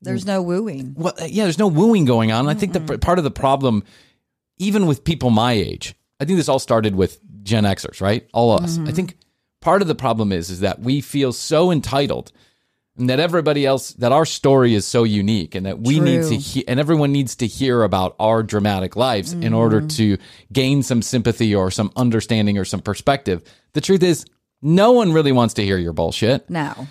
There's 0.02 0.26
no 0.26 0.42
wooing. 0.42 0.96
Well, 0.98 1.14
yeah, 1.28 1.44
there's 1.44 1.60
no 1.60 1.68
wooing 1.68 2.06
going 2.06 2.32
on. 2.32 2.48
I 2.48 2.54
think 2.54 2.74
that 2.74 3.02
part 3.02 3.18
of 3.18 3.24
the 3.24 3.32
problem, 3.32 3.84
even 4.62 4.86
with 4.86 5.04
people 5.04 5.30
my 5.32 5.54
age, 5.54 5.96
I 6.20 6.26
think 6.26 6.38
this 6.38 6.48
all 6.50 6.60
started 6.60 6.96
with 6.96 7.20
Gen 7.44 7.64
Xers, 7.64 8.00
right? 8.02 8.28
All 8.34 8.56
of 8.58 8.64
us. 8.64 8.78
Mm-hmm. 8.78 8.88
I 8.88 8.92
think 8.92 9.18
part 9.60 9.82
of 9.82 9.88
the 9.88 9.96
problem 9.96 10.32
is 10.32 10.50
is 10.50 10.60
that 10.62 10.80
we 10.80 11.02
feel 11.02 11.34
so 11.34 11.72
entitled, 11.72 12.32
and 12.98 13.10
that 13.10 13.20
everybody 13.20 13.66
else, 13.66 13.94
that 13.94 14.12
our 14.12 14.26
story 14.26 14.76
is 14.76 14.86
so 14.86 15.04
unique, 15.04 15.56
and 15.56 15.66
that 15.66 15.80
we 15.80 16.00
need 16.00 16.22
to, 16.24 16.28
True. 16.30 16.38
he- 16.38 16.68
and 16.68 16.80
everyone 16.80 17.12
needs 17.12 17.36
to 17.38 17.48
hear 17.48 17.82
about 17.84 18.16
our 18.20 18.44
dramatic 18.44 18.96
lives 18.96 19.34
in 19.34 19.54
order 19.54 19.80
Mm-hmm. 19.80 19.88
to 19.88 20.18
gain 20.54 20.84
some 20.84 21.02
sympathy 21.02 21.56
or 21.56 21.72
some 21.72 21.92
understanding 21.96 22.58
or 22.58 22.66
some 22.66 22.82
perspective. 22.82 23.44
The 23.74 23.82
truth 23.82 24.04
is, 24.04 24.26
no 24.62 24.92
one 24.92 25.12
really 25.14 25.32
wants 25.32 25.56
to 25.56 25.64
hear 25.64 25.78
your 25.78 25.94
bullshit. 25.94 26.48
No. 26.50 26.88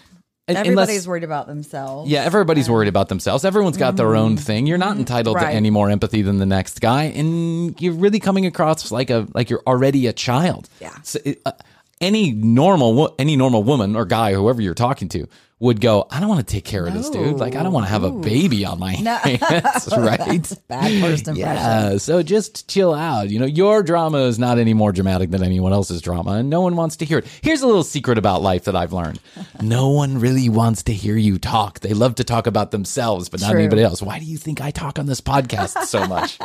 Everybody's 0.57 0.97
unless- 0.97 1.07
worried 1.07 1.25
about 1.25 1.47
themselves. 1.47 2.11
yeah, 2.11 2.23
everybody's 2.23 2.69
worried 2.69 2.89
about 2.89 3.09
themselves. 3.09 3.45
Everyone's 3.45 3.77
got 3.77 3.97
their 3.97 4.17
own 4.17 4.37
thing. 4.37 4.67
You're 4.67 4.79
not 4.79 4.97
entitled 4.97 5.39
to 5.39 5.47
any 5.49 5.71
more 5.71 5.91
empathy 5.91 6.23
than 6.23 6.39
the 6.39 6.47
next 6.47 6.81
guy, 6.81 7.05
and 7.05 7.81
you're 7.81 7.95
really 7.95 8.21
coming 8.21 8.47
across 8.47 8.91
like 8.91 9.11
a 9.11 9.27
like 9.35 9.51
you're 9.51 9.63
already 9.67 10.07
a 10.07 10.13
child. 10.13 10.69
Yeah. 10.81 10.97
So, 11.03 11.19
uh, 11.47 11.53
any 12.01 12.33
normal 12.33 13.15
any 13.19 13.37
normal 13.37 13.63
woman 13.63 13.97
or 13.97 14.05
guy, 14.05 14.33
whoever 14.35 14.63
you're 14.63 14.75
talking 14.75 15.09
to, 15.11 15.27
would 15.61 15.81
go. 15.81 16.07
I 16.11 16.19
don't 16.21 16.29
want 16.31 16.47
to 16.47 16.53
take 16.53 16.65
care 16.65 16.87
of 16.87 16.95
this 16.95 17.11
dude. 17.11 17.39
Like 17.39 17.55
I 17.55 17.63
don't 17.63 17.73
want 17.73 17.85
to 17.87 17.91
have 17.91 18.03
a 18.03 18.11
baby 18.11 18.65
on 18.65 18.79
my 18.79 18.95
No. 18.95 19.15
hands, 19.17 19.89
right? 19.97 20.53
Bad 20.69 21.01
first 21.03 21.29
impression. 21.29 21.37
Yeah, 21.37 21.99
so 21.99 22.23
just 22.23 22.67
chill 22.69 22.95
out. 22.95 23.29
You 23.29 23.39
know, 23.39 23.47
your 23.47 23.83
drama 23.83 24.19
is 24.23 24.39
not 24.39 24.59
any 24.59 24.73
more 24.75 24.91
dramatic 24.91 25.31
than 25.31 25.43
anyone 25.43 25.73
else's 25.75 26.01
drama, 26.01 26.33
and 26.33 26.49
no 26.51 26.63
one 26.63 26.77
wants 26.77 26.97
to 26.97 27.05
hear 27.05 27.19
it. 27.19 27.27
Here's 27.43 27.61
a 27.61 27.67
little 27.67 27.85
secret 27.85 28.17
about 28.17 28.41
life 28.43 28.65
that 28.65 28.75
I've 28.75 28.95
learned 28.95 29.21
no 29.61 29.91
one 29.91 30.19
really 30.19 30.49
wants 30.49 30.83
to 30.85 30.95
hear 30.95 31.17
you 31.17 31.39
talk. 31.39 31.81
They 31.81 31.93
love 31.93 32.15
to 32.17 32.25
talk 32.25 32.47
about 32.47 32.71
themselves, 32.71 33.29
but 33.29 33.41
not 33.43 33.51
True. 33.51 33.61
anybody 33.61 33.83
else. 33.83 34.01
Why 34.01 34.19
do 34.19 34.25
you 34.25 34.39
think 34.39 34.63
I 34.63 34.71
talk 34.71 34.99
on 34.99 35.05
this 35.07 35.21
podcast 35.21 35.85
so 35.85 36.07
much? 36.07 36.39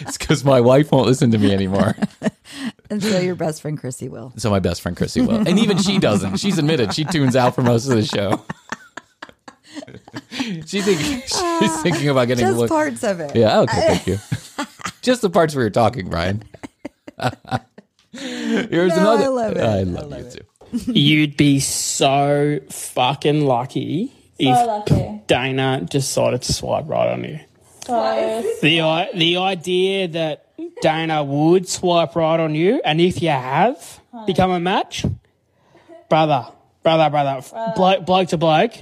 It's 0.00 0.16
because 0.18 0.44
my 0.44 0.60
wife 0.60 0.92
won't 0.92 1.06
listen 1.06 1.30
to 1.32 1.38
me 1.38 1.52
anymore. 1.52 1.94
And 2.90 3.02
so 3.02 3.18
your 3.20 3.34
best 3.34 3.62
friend 3.62 3.80
Krissy 3.80 4.10
will. 4.10 4.34
So 4.36 4.50
my 4.50 4.58
best 4.60 4.82
friend 4.82 4.94
Krissy 4.94 5.26
will. 5.26 5.48
And 5.48 5.58
even 5.58 5.78
she 5.78 5.98
doesn't. 5.98 6.36
She's 6.36 6.58
admitted 6.58 6.92
she 6.92 7.04
tunes 7.04 7.34
out 7.34 7.54
for 7.54 7.62
most 7.62 7.88
of 7.88 7.96
the 7.96 8.04
show. 8.04 8.44
she 10.66 10.82
think, 10.82 11.00
she's 11.24 11.82
thinking 11.82 12.10
about 12.10 12.28
getting 12.28 12.44
Just 12.44 12.58
look- 12.58 12.68
parts 12.68 13.02
of 13.02 13.20
it. 13.20 13.34
Yeah, 13.34 13.60
okay, 13.60 13.80
thank 13.96 14.06
you. 14.06 14.18
Just 15.02 15.22
the 15.22 15.30
parts 15.30 15.54
we 15.54 15.62
were 15.62 15.70
talking, 15.70 16.10
Bryan. 16.10 16.42
Here's 18.12 18.94
No, 18.94 19.14
another. 19.14 19.24
I 19.24 19.28
love 19.28 19.52
it. 19.56 19.60
I 19.62 19.78
I 19.78 19.82
love, 19.84 20.12
you 20.18 20.30
too. 20.84 20.92
You'd 20.92 21.36
be 21.38 21.60
so 21.60 22.60
fucking 22.70 23.46
lucky 23.46 24.12
if 24.38 25.26
Dana 25.26 25.86
decided 25.88 26.42
to 26.42 26.52
swipe 26.52 26.86
right 26.88 27.08
on 27.10 27.24
you. 27.24 27.40
The 28.60 28.80
i- 28.82 29.08
the 29.14 29.36
idea 29.38 30.08
that 30.08 30.46
Dana 30.80 31.22
would 31.24 31.68
swipe 31.68 32.14
right 32.16 32.38
on 32.40 32.54
you, 32.54 32.80
and 32.84 33.00
if 33.00 33.20
you 33.22 33.30
have 33.30 34.00
become 34.26 34.50
a 34.50 34.60
match, 34.60 35.04
brother, 36.08 36.46
brother, 36.82 37.10
brother, 37.10 37.42
bloke, 37.76 38.04
bloke 38.06 38.28
to 38.28 38.38
bloke, 38.38 38.72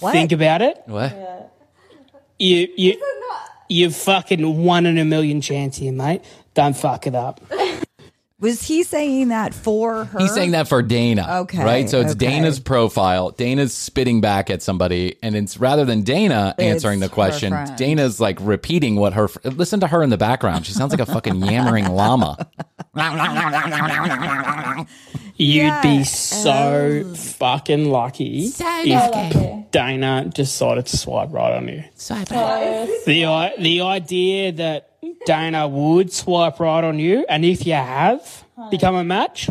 What? 0.00 0.12
think 0.12 0.32
about 0.32 0.62
it. 0.62 0.82
What? 0.86 1.12
You 2.38 2.68
you 2.76 3.02
you've 3.68 3.94
fucking 3.96 4.64
one 4.64 4.86
in 4.86 4.98
a 4.98 5.04
million 5.04 5.40
chance 5.40 5.76
here, 5.76 5.92
mate. 5.92 6.22
Don't 6.54 6.76
fuck 6.76 7.06
it 7.06 7.14
up. 7.14 7.40
Was 8.40 8.62
he 8.62 8.82
saying 8.84 9.28
that 9.28 9.52
for 9.52 10.04
her? 10.06 10.18
He's 10.18 10.32
saying 10.32 10.52
that 10.52 10.66
for 10.66 10.82
Dana. 10.82 11.40
Okay, 11.42 11.62
Right? 11.62 11.88
So 11.90 12.00
it's 12.00 12.12
okay. 12.12 12.26
Dana's 12.30 12.58
profile. 12.58 13.30
Dana's 13.32 13.74
spitting 13.74 14.20
back 14.22 14.48
at 14.48 14.62
somebody. 14.62 15.16
And 15.22 15.36
it's 15.36 15.58
rather 15.58 15.84
than 15.84 16.02
Dana 16.02 16.54
It's 16.58 16.64
answering 16.64 17.00
the 17.00 17.10
question. 17.10 17.54
Dana's 17.76 18.18
like 18.18 18.38
repeating 18.40 18.96
what 18.96 19.12
her. 19.12 19.28
fr- 19.28 19.40
Listen 19.44 19.80
to 19.80 19.86
her 19.88 20.02
in 20.02 20.08
the 20.10 20.16
background. 20.16 20.64
She 20.64 20.72
sounds 20.72 20.90
like 20.92 21.00
a 21.00 21.06
fucking 21.06 21.36
yammering 21.44 21.86
llama. 21.88 22.48
You'd 25.36 25.62
Yeah. 25.64 25.82
be 25.82 26.04
so 26.04 27.14
fucking 27.14 27.90
lucky 27.90 28.50
if 28.58 29.70
Dana 29.70 30.30
decided 30.34 30.86
to 30.86 30.96
swipe 30.96 31.32
right 31.32 31.52
on 31.56 31.68
you. 31.68 31.84
Swipe 31.96 32.30
right. 32.30 32.88
The 33.06 33.52
the 33.58 33.80
idea 33.82 34.52
that 34.52 34.89
Dana 35.26 35.66
would 35.68 36.12
swipe 36.12 36.60
right 36.60 36.84
on 36.84 36.98
you, 36.98 37.24
and 37.28 37.44
if 37.44 37.66
you 37.66 37.72
have 37.74 38.44
become 38.70 38.94
a 38.94 39.04
match, 39.04 39.48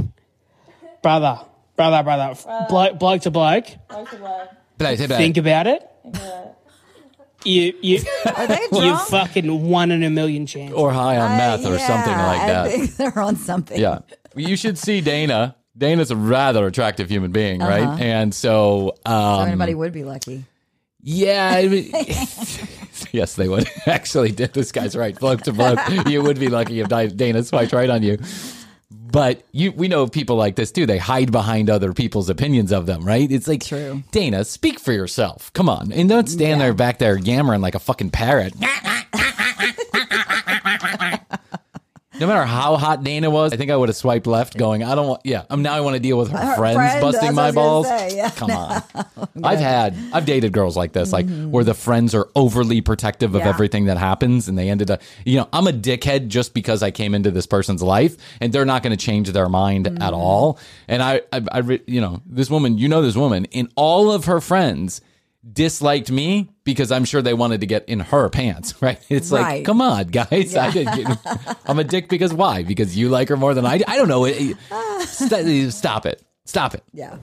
brother, 1.02 1.39
brother, 1.76 2.04
brother, 2.04 2.36
bloke, 2.70 3.00
bloke 3.00 3.22
to 3.24 3.32
bloke, 3.32 3.66
think 4.78 5.38
about 5.38 5.68
it. 5.68 5.86
You 7.45 7.74
you 7.82 8.02
Are 8.36 8.47
they 8.47 8.60
you 8.72 8.80
drunk? 8.82 9.08
fucking 9.10 9.70
one 9.70 9.91
in 9.91 10.04
a 10.04 10.10
million 10.10 10.45
chance. 10.45 10.74
Or 10.74 10.91
high 10.91 11.16
on 11.18 11.32
Uh, 11.32 11.38
meth 11.38 11.66
or 11.66 11.80
something 11.80 12.12
yeah, 12.12 12.28
like 12.28 12.41
I 12.41 12.47
that. 12.47 12.70
think 12.72 12.95
they're 12.97 13.18
on 13.20 13.38
something. 13.38 13.80
Yeah. 13.80 14.00
You 14.36 14.58
should 14.58 14.78
see 14.78 15.00
Dana. 15.00 15.56
Dana's 15.78 16.12
a 16.12 16.18
rather 16.18 16.68
attractive 16.68 17.10
human 17.10 17.32
being, 17.32 17.62
right? 17.62 17.84
Uh-huh. 17.84 17.97
And 18.04 18.36
so, 18.36 18.95
um, 19.06 19.38
So 19.38 19.41
anybody 19.45 19.74
would 19.74 19.93
be 19.93 20.04
lucky. 20.04 20.43
yeah, 21.02 21.54
I 21.56 21.68
mean- 21.70 21.91
yes, 23.14 23.36
they 23.36 23.47
would. 23.47 23.70
Actually, 23.86 24.32
did. 24.32 24.53
this 24.53 24.72
guy's 24.72 24.95
right. 24.95 25.18
Bloke 25.18 25.41
to 25.43 25.53
bloke, 25.53 25.80
you 26.07 26.22
would 26.22 26.39
be 26.39 26.47
lucky 26.49 26.80
if 26.80 26.88
Dana 26.89 27.43
swiped 27.43 27.74
right 27.74 27.89
on 27.89 28.03
you. 28.03 28.18
But 28.91 29.43
you, 29.51 29.72
we 29.72 29.88
know 29.88 30.05
people 30.07 30.36
like 30.36 30.55
this 30.55 30.72
too. 30.72 30.86
They 30.86 30.99
hide 30.99 31.32
behind 31.32 31.70
other 31.70 31.93
people's 31.93 32.30
opinions 32.30 32.72
of 32.72 32.86
them, 32.86 33.03
right? 33.03 33.30
It's 33.32 33.47
like, 33.47 33.66
True. 33.66 34.03
Dana, 34.12 34.45
speak 34.45 34.80
for 34.80 34.91
yourself. 34.93 35.51
Come 35.53 35.68
on, 35.68 35.91
and 35.91 36.07
don't 36.07 36.30
stand 36.30 36.62
there 36.62 36.76
back 36.76 36.99
there 36.99 37.18
yammering 37.18 37.62
like 37.62 37.74
a 37.76 37.80
fucking 37.80 38.12
parrot. 38.12 38.53
No 42.20 42.28
matter 42.28 42.45
how 42.45 42.78
hot 42.78 43.03
Dana 43.03 43.30
was, 43.30 43.53
I 43.53 43.57
think 43.57 43.72
I 43.72 43.76
would 43.76 43.89
have 43.89 43.95
swiped 43.95 44.28
left, 44.28 44.57
going, 44.57 44.84
I 44.84 44.95
don't 44.95 45.07
want. 45.07 45.22
Yeah, 45.24 45.43
I'm 45.49 45.61
now 45.61 45.74
I 45.74 45.82
want 45.82 45.95
to 45.95 45.99
deal 45.99 46.17
with 46.17 46.30
her, 46.32 46.38
Her 46.38 46.55
friends 46.55 46.76
friend, 46.76 47.01
busting 47.01 47.36
my 47.36 47.51
balls. 47.51 47.88
say, 47.88 48.15
yeah. 48.15 48.30
Come 48.36 48.51
on, 48.51 48.84
I've 49.43 49.59
had, 49.59 49.97
I've 50.13 50.26
dated 50.26 50.51
girls 50.51 50.76
like 50.76 50.93
this, 50.93 51.11
like 51.13 51.26
mm-hmm. 51.26 51.51
where 51.51 51.63
the 51.63 51.74
friends 51.74 52.13
are 52.15 52.28
overly 52.36 52.82
protective 52.82 53.36
of 53.36 53.41
Yeah. 53.41 53.49
everything 53.49 53.86
that 53.86 53.97
happens, 53.97 54.47
and 54.47 54.57
they 54.57 54.70
ended 54.70 54.91
up, 54.91 55.01
you 55.26 55.38
know, 55.38 55.47
I'm 55.53 55.67
a 55.67 55.72
dickhead 55.72 56.28
just 56.28 56.53
because 56.53 56.84
I 56.84 56.91
came 56.91 57.15
into 57.15 57.32
this 57.32 57.45
person's 57.45 57.82
life, 57.82 58.17
and 58.41 58.51
they're 58.51 58.65
not 58.65 58.84
going 58.84 58.95
to 58.95 59.05
change 59.05 59.32
their 59.32 59.49
mind 59.49 59.88
at 59.88 59.93
mm-hmm. 59.93 60.13
all. 60.13 60.59
And 60.88 61.01
I, 61.01 61.22
I, 61.32 61.41
I, 61.51 61.80
you 61.88 62.01
know, 62.01 62.22
this 62.26 62.49
woman, 62.49 62.78
you 62.78 62.88
know, 62.88 63.01
this 63.01 63.15
woman, 63.15 63.45
in 63.45 63.70
all 63.76 64.11
of 64.11 64.26
her 64.26 64.41
friends 64.41 65.01
disliked 65.51 66.11
me 66.11 66.49
because 66.72 66.91
I'm 66.91 67.05
sure 67.05 67.22
they 67.22 67.34
wanted 67.34 67.61
to 67.61 67.67
get 67.67 67.88
in 67.88 67.99
her 67.99 68.30
pants, 68.30 68.74
right? 68.82 68.99
It's 69.09 69.32
like, 69.32 69.65
come 69.65 69.82
on, 69.82 70.07
guys. 70.07 70.55
I, 70.55 71.17
I'm 71.65 71.80
a 71.80 71.84
dick 71.84 72.09
because 72.09 72.34
why? 72.34 72.63
Because 72.63 72.97
you 72.97 73.09
like 73.09 73.30
her 73.30 73.38
more 73.38 73.53
than 73.53 73.65
I 73.65 73.80
do? 73.80 73.84
I 73.88 73.97
don't 73.97 74.07
know. 74.07 74.26
Stop 75.70 76.05
it. 76.05 76.22
Stop 76.45 76.74
it. 76.74 76.84
Yeah. 76.93 77.17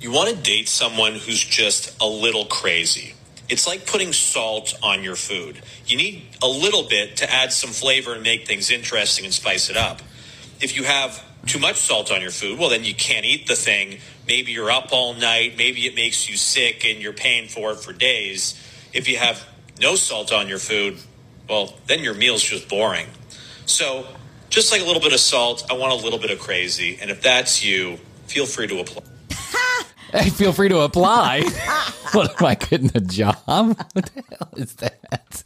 You 0.00 0.12
want 0.12 0.30
to 0.30 0.36
date 0.36 0.68
someone 0.68 1.14
who's 1.14 1.42
just 1.42 2.00
a 2.00 2.06
little 2.06 2.44
crazy. 2.44 3.14
It's 3.48 3.66
like 3.66 3.86
putting 3.86 4.12
salt 4.12 4.74
on 4.82 5.02
your 5.02 5.16
food. 5.16 5.60
You 5.86 5.96
need 5.96 6.26
a 6.42 6.48
little 6.48 6.82
bit 6.84 7.16
to 7.18 7.30
add 7.30 7.52
some 7.52 7.70
flavor 7.70 8.14
and 8.14 8.22
make 8.22 8.46
things 8.46 8.70
interesting 8.70 9.24
and 9.24 9.34
spice 9.34 9.68
it 9.68 9.76
up. 9.76 10.00
If 10.60 10.76
you 10.76 10.84
have 10.84 11.22
too 11.46 11.58
much 11.58 11.76
salt 11.76 12.10
on 12.10 12.22
your 12.22 12.30
food, 12.30 12.58
well, 12.58 12.70
then 12.70 12.84
you 12.84 12.94
can't 12.94 13.26
eat 13.26 13.46
the 13.46 13.54
thing. 13.54 13.98
Maybe 14.26 14.52
you're 14.52 14.70
up 14.70 14.88
all 14.92 15.14
night. 15.14 15.54
Maybe 15.58 15.86
it 15.86 15.94
makes 15.94 16.28
you 16.28 16.36
sick 16.36 16.84
and 16.86 17.00
you're 17.00 17.12
paying 17.12 17.48
for 17.48 17.72
it 17.72 17.80
for 17.80 17.92
days. 17.92 18.60
If 18.94 19.08
you 19.08 19.16
have 19.18 19.44
no 19.80 19.96
salt 19.96 20.32
on 20.32 20.46
your 20.48 20.60
food, 20.60 20.98
well, 21.48 21.74
then 21.88 22.04
your 22.04 22.14
meal's 22.14 22.42
just 22.42 22.68
boring. 22.68 23.06
So, 23.66 24.06
just 24.50 24.70
like 24.70 24.80
a 24.80 24.84
little 24.84 25.02
bit 25.02 25.12
of 25.12 25.18
salt, 25.18 25.66
I 25.68 25.74
want 25.74 25.92
a 25.92 25.96
little 25.96 26.18
bit 26.18 26.30
of 26.30 26.38
crazy. 26.38 26.96
And 27.02 27.10
if 27.10 27.20
that's 27.20 27.64
you, 27.64 27.98
feel 28.28 28.46
free 28.46 28.68
to 28.68 28.78
apply. 28.80 29.02
Hey, 30.12 30.30
feel 30.30 30.52
free 30.52 30.68
to 30.68 30.78
apply. 30.78 31.40
what 32.12 32.40
am 32.40 32.46
I 32.46 32.54
getting 32.54 32.92
a 32.94 33.00
job? 33.00 33.36
What 33.48 34.10
the 34.14 34.22
hell 34.30 34.50
is 34.56 34.74
that? 34.76 35.42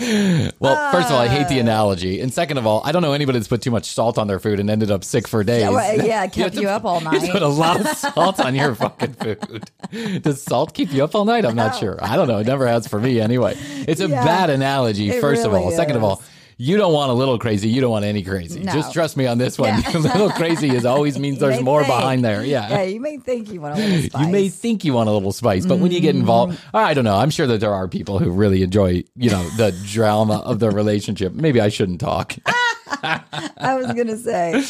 Well, 0.00 0.92
first 0.92 1.08
of 1.08 1.12
all, 1.14 1.20
I 1.20 1.28
hate 1.28 1.48
the 1.48 1.58
uh. 1.58 1.60
analogy, 1.60 2.20
and 2.20 2.32
second 2.32 2.56
of 2.58 2.66
all, 2.66 2.80
I 2.84 2.92
don't 2.92 3.02
know 3.02 3.12
anybody 3.12 3.38
that's 3.38 3.48
put 3.48 3.60
too 3.62 3.70
much 3.70 3.86
salt 3.86 4.16
on 4.18 4.26
their 4.26 4.38
food 4.40 4.58
and 4.58 4.70
ended 4.70 4.90
up 4.90 5.04
sick 5.04 5.28
for 5.28 5.44
days. 5.44 5.62
Yeah, 5.62 5.70
well, 5.70 5.96
yeah, 6.06 6.24
it 6.24 6.32
kept 6.32 6.36
have 6.36 6.52
to- 6.54 6.60
you 6.62 6.68
up 6.68 6.84
all 6.84 7.00
night. 7.00 7.12
You 7.14 7.18
have 7.20 7.20
to 7.20 7.26
night. 7.28 7.32
put 7.34 7.42
a 7.42 7.48
lot 7.48 7.80
of 7.80 7.86
salt 7.96 8.40
on 8.40 8.54
your 8.54 8.74
fucking 8.74 9.12
food. 9.14 10.22
Does 10.22 10.42
salt 10.42 10.72
keep 10.74 10.92
you 10.92 11.04
up 11.04 11.14
all 11.14 11.24
night? 11.24 11.44
I'm 11.44 11.56
not 11.56 11.76
sure. 11.76 11.98
I 12.02 12.16
don't 12.16 12.28
know. 12.28 12.38
It 12.38 12.46
never 12.46 12.66
has 12.66 12.86
for 12.88 12.98
me 13.00 13.20
anyway. 13.20 13.54
It's 13.86 14.00
a 14.00 14.08
Yeah, 14.08 14.24
bad 14.24 14.50
analogy. 14.50 15.20
First 15.20 15.44
of 15.44 15.52
all, 15.52 15.64
really 15.64 15.76
second 15.76 15.96
of 15.96 16.04
all. 16.04 16.22
You 16.62 16.76
don't 16.76 16.92
want 16.92 17.10
a 17.10 17.14
little 17.14 17.38
crazy. 17.38 17.70
You 17.70 17.80
don't 17.80 17.90
want 17.90 18.04
any 18.04 18.22
crazy. 18.22 18.60
No. 18.60 18.70
Just 18.74 18.92
trust 18.92 19.16
me 19.16 19.26
on 19.26 19.38
this 19.38 19.58
one. 19.58 19.68
Yeah. 19.80 19.92
a 19.96 19.98
little 19.98 20.28
crazy 20.28 20.68
is 20.68 20.84
always 20.84 21.18
means 21.18 21.38
there's 21.38 21.62
more 21.62 21.82
think. 21.82 21.94
behind 21.94 22.22
there. 22.22 22.44
Yeah. 22.44 22.68
Yeah, 22.68 22.82
you 22.82 23.00
may 23.00 23.16
think 23.16 23.50
you 23.50 23.62
want 23.62 23.78
a 23.78 23.82
little 23.82 24.02
spice. 24.10 24.26
You 24.26 24.30
may 24.30 24.48
think 24.50 24.84
you 24.84 24.92
want 24.92 25.08
a 25.08 25.12
little 25.12 25.32
spice, 25.32 25.64
but 25.64 25.78
when 25.78 25.90
you 25.90 26.00
get 26.00 26.14
involved, 26.14 26.50
Mm-hmm. 26.50 26.76
I 26.76 26.92
don't 26.94 27.04
know. 27.04 27.16
I'm 27.16 27.30
sure 27.30 27.46
that 27.46 27.60
there 27.60 27.72
are 27.72 27.88
people 27.88 28.18
who 28.18 28.30
really 28.30 28.62
enjoy, 28.62 29.04
you 29.16 29.30
know, 29.30 29.42
the 29.56 29.72
drama 29.86 30.38
of 30.40 30.58
their 30.58 30.70
relationship. 30.70 31.32
Maybe 31.32 31.62
I 31.62 31.68
shouldn't 31.70 32.00
talk. 32.00 32.34
I 32.46 33.76
was 33.76 33.86
gonna 33.86 34.16
say. 34.18 34.62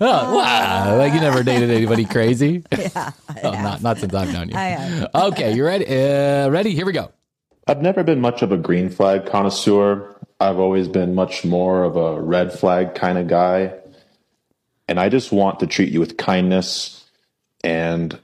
oh, 0.00 0.36
wow. 0.36 0.96
Like 0.96 1.12
you 1.12 1.20
never 1.20 1.42
dated 1.42 1.70
anybody 1.70 2.06
crazy? 2.06 2.64
Yeah. 2.72 3.10
Oh, 3.42 3.50
not 3.50 3.82
not 3.82 3.98
since 3.98 4.14
I've 4.14 4.32
known 4.32 4.48
you. 4.48 4.56
I 4.56 4.64
have. 4.68 5.10
Okay, 5.14 5.54
you 5.54 5.64
ready? 5.64 5.86
Uh, 5.86 6.48
ready? 6.48 6.74
Here 6.74 6.86
we 6.86 6.92
go. 6.92 7.12
I've 7.66 7.80
never 7.82 8.02
been 8.02 8.20
much 8.20 8.42
of 8.42 8.52
a 8.52 8.56
green 8.58 8.90
flag 8.90 9.26
connoisseur. 9.26 10.13
I've 10.44 10.58
always 10.58 10.88
been 10.88 11.14
much 11.14 11.44
more 11.44 11.84
of 11.84 11.96
a 11.96 12.20
red 12.20 12.52
flag 12.52 12.94
kind 12.94 13.16
of 13.16 13.28
guy. 13.28 13.72
And 14.86 15.00
I 15.00 15.08
just 15.08 15.32
want 15.32 15.60
to 15.60 15.66
treat 15.66 15.90
you 15.90 16.00
with 16.00 16.18
kindness. 16.18 17.08
And 17.62 18.18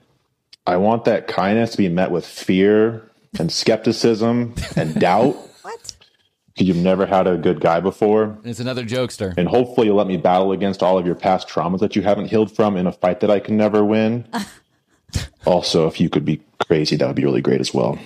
I 0.66 0.76
want 0.76 1.06
that 1.06 1.28
kindness 1.28 1.70
to 1.72 1.78
be 1.78 1.88
met 1.88 2.10
with 2.10 2.26
fear 2.26 3.10
and 3.38 3.50
skepticism 3.50 4.54
and 4.76 4.94
doubt. 5.00 5.34
What? 5.62 5.96
Because 6.52 6.68
you've 6.68 6.76
never 6.76 7.06
had 7.06 7.26
a 7.26 7.38
good 7.38 7.60
guy 7.60 7.80
before. 7.80 8.36
It's 8.44 8.60
another 8.60 8.84
jokester. 8.84 9.32
And 9.38 9.48
hopefully 9.48 9.86
you'll 9.86 9.96
let 9.96 10.06
me 10.06 10.18
battle 10.18 10.52
against 10.52 10.82
all 10.82 10.98
of 10.98 11.06
your 11.06 11.14
past 11.14 11.48
traumas 11.48 11.78
that 11.80 11.96
you 11.96 12.02
haven't 12.02 12.26
healed 12.26 12.54
from 12.54 12.76
in 12.76 12.86
a 12.86 12.92
fight 12.92 13.20
that 13.20 13.30
I 13.30 13.40
can 13.40 13.56
never 13.56 13.82
win. 13.82 14.28
also, 15.46 15.86
if 15.86 15.98
you 15.98 16.10
could 16.10 16.26
be 16.26 16.42
crazy, 16.66 16.96
that 16.96 17.06
would 17.06 17.16
be 17.16 17.24
really 17.24 17.40
great 17.40 17.60
as 17.62 17.72
well. 17.72 17.98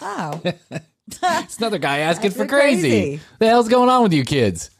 Oh. 0.00 0.40
It's 1.22 1.58
another 1.58 1.78
guy 1.78 1.98
asking 1.98 2.32
for 2.32 2.46
crazy. 2.46 2.88
crazy. 2.90 3.20
The 3.38 3.46
hell's 3.48 3.68
going 3.68 3.88
on 3.88 4.02
with 4.02 4.12
you 4.12 4.24
kids? 4.24 4.70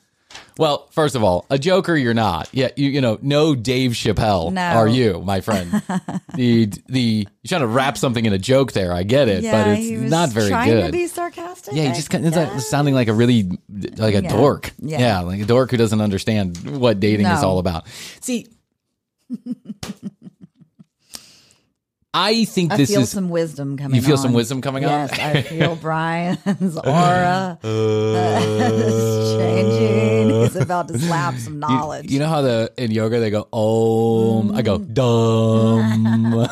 Well, 0.59 0.89
first 0.91 1.15
of 1.17 1.23
all, 1.23 1.45
a 1.51 1.59
joker 1.59 1.95
you're 1.97 2.15
not. 2.15 2.49
Yeah, 2.53 2.69
you 2.77 2.89
you 2.91 3.01
know, 3.03 3.19
no 3.23 3.55
Dave 3.55 3.93
Chappelle 3.93 4.53
No. 4.53 4.63
are 4.63 4.89
you, 4.89 5.21
my 5.23 5.41
friend. 5.43 5.71
the 6.35 6.67
the 6.89 7.27
you're 7.43 7.49
trying 7.49 7.61
to 7.61 7.67
wrap 7.67 7.97
something 7.99 8.25
in 8.25 8.33
a 8.33 8.39
joke 8.39 8.73
there. 8.73 8.93
I 8.93 9.03
get 9.03 9.29
it, 9.29 9.45
but 9.45 9.67
it's 9.69 9.87
he 9.87 9.97
was 9.99 10.11
not 10.11 10.31
very 10.31 10.49
trying 10.49 10.69
good. 10.71 10.87
to 10.87 10.93
be 10.93 11.07
sarcastic. 11.09 11.75
yeah, 11.75 11.85
he 11.85 11.89
I 11.91 11.95
just 11.95 12.11
kind 12.11 12.27
of 12.27 12.63
sounding 12.63 12.95
like 12.95 13.09
a 13.09 13.13
really 13.15 13.51
like 13.97 14.15
a 14.15 14.23
Yeah. 14.23 14.33
dork. 14.33 14.73
Yeah. 14.79 14.99
Yeah. 14.99 15.21
like 15.21 15.41
a 15.41 15.45
dork 15.47 15.71
who 15.71 15.77
doesn't 15.77 16.01
understand 16.01 16.57
what 16.81 17.01
dating 17.01 17.27
is 17.27 17.43
No. 17.43 17.49
all 17.49 17.59
about. 17.59 17.87
See, 18.21 18.47
I 22.19 22.47
think 22.47 22.73
I 22.73 22.79
this 22.79 22.91
feel 22.91 23.03
is 23.03 23.11
some 23.11 23.29
wisdom 23.29 23.77
coming. 23.77 23.95
You 23.95 24.01
feel 24.01 24.17
some 24.17 24.33
wisdom 24.33 24.63
coming 24.63 24.87
on? 24.87 24.91
yes, 24.91 25.19
I 25.19 25.43
feel 25.43 25.77
Bryan's 25.83 26.79
aura 26.79 27.59
is 27.63 28.15
uh, 28.15 29.39
changing. 29.39 30.31
He's 30.41 30.57
about 30.57 30.89
to 30.89 30.99
slap 30.99 31.35
some 31.35 31.59
knowledge. 31.59 32.11
You, 32.11 32.21
know 32.21 32.29
how 32.29 32.41
the 32.41 32.73
in 32.79 32.91
yoga 32.91 33.21
they 33.21 33.29
go 33.29 33.47
om. 33.53 34.55
I 34.55 34.63
go 34.63 34.79
dumb. 34.79 36.49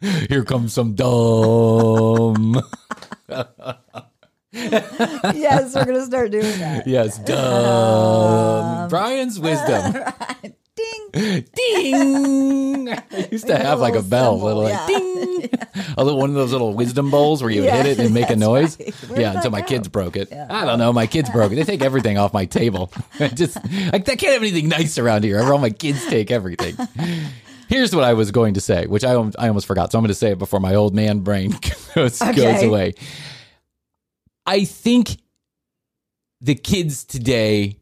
Here 0.28 0.44
comes 0.44 0.72
some 0.72 0.96
dumb. 0.96 2.60
yes, 3.28 3.76
we're 5.76 5.84
gonna 5.84 6.04
start 6.04 6.32
doing 6.32 6.58
that. 6.58 6.88
yes, 6.88 7.20
dumb. 7.20 8.82
Um, 8.82 8.88
Bryan's 8.88 9.38
wisdom. 9.38 9.94
Ding. 10.76 11.44
Ding. 11.54 12.88
I 12.92 13.28
used 13.32 13.46
to 13.46 13.56
have 13.56 13.80
like 13.80 13.94
a 13.94 14.02
bell, 14.02 14.38
little 14.40 14.62
like 14.64 14.72
yeah. 14.72 14.86
ding. 14.86 15.50
A 15.98 16.04
little 16.04 16.18
one 16.20 16.30
of 16.30 16.36
those 16.36 16.52
little 16.52 16.74
wisdom 16.74 17.10
bowls 17.10 17.42
where 17.42 17.50
you 17.50 17.64
Yeah, 17.64 17.82
hit 17.82 17.98
it 17.98 18.04
and 18.04 18.12
make 18.12 18.28
a 18.30 18.36
noise. 18.36 18.78
right. 18.78 19.18
Yeah, 19.18 19.32
until 19.34 19.50
my 19.50 19.60
go? 19.62 19.66
kids 19.66 19.88
broke 19.88 20.16
it. 20.16 20.30
I 20.32 20.64
don't 20.66 20.78
know. 20.78 20.92
My 20.92 21.06
kids 21.06 21.30
broke 21.30 21.52
it. 21.52 21.54
They 21.56 21.64
take 21.64 21.82
everything 21.82 22.18
off 22.18 22.34
my 22.34 22.44
table. 22.44 22.92
I 23.20 23.28
just 23.28 23.56
I, 23.58 23.90
I 23.94 23.98
can't 24.00 24.22
have 24.22 24.42
anything 24.42 24.68
nice 24.68 24.98
around 24.98 25.24
here. 25.24 25.40
All 25.42 25.58
my 25.58 25.70
kids 25.70 26.04
take 26.06 26.30
everything. 26.30 26.76
Here's 27.68 27.94
what 27.94 28.04
I 28.04 28.12
was 28.14 28.30
going 28.30 28.54
to 28.54 28.60
say, 28.60 28.86
which 28.86 29.04
I, 29.04 29.12
I 29.38 29.48
almost 29.48 29.66
forgot. 29.66 29.90
So 29.92 29.98
I'm 29.98 30.02
going 30.02 30.08
to 30.08 30.14
say 30.14 30.32
it 30.32 30.38
before 30.38 30.60
my 30.60 30.74
old 30.74 30.94
man 30.94 31.20
brain 31.20 31.54
goes, 31.94 32.18
goes 32.18 32.62
away. 32.62 32.94
I 34.44 34.64
think 34.64 35.16
the 36.40 36.54
kids 36.54 37.04
today, 37.04 37.78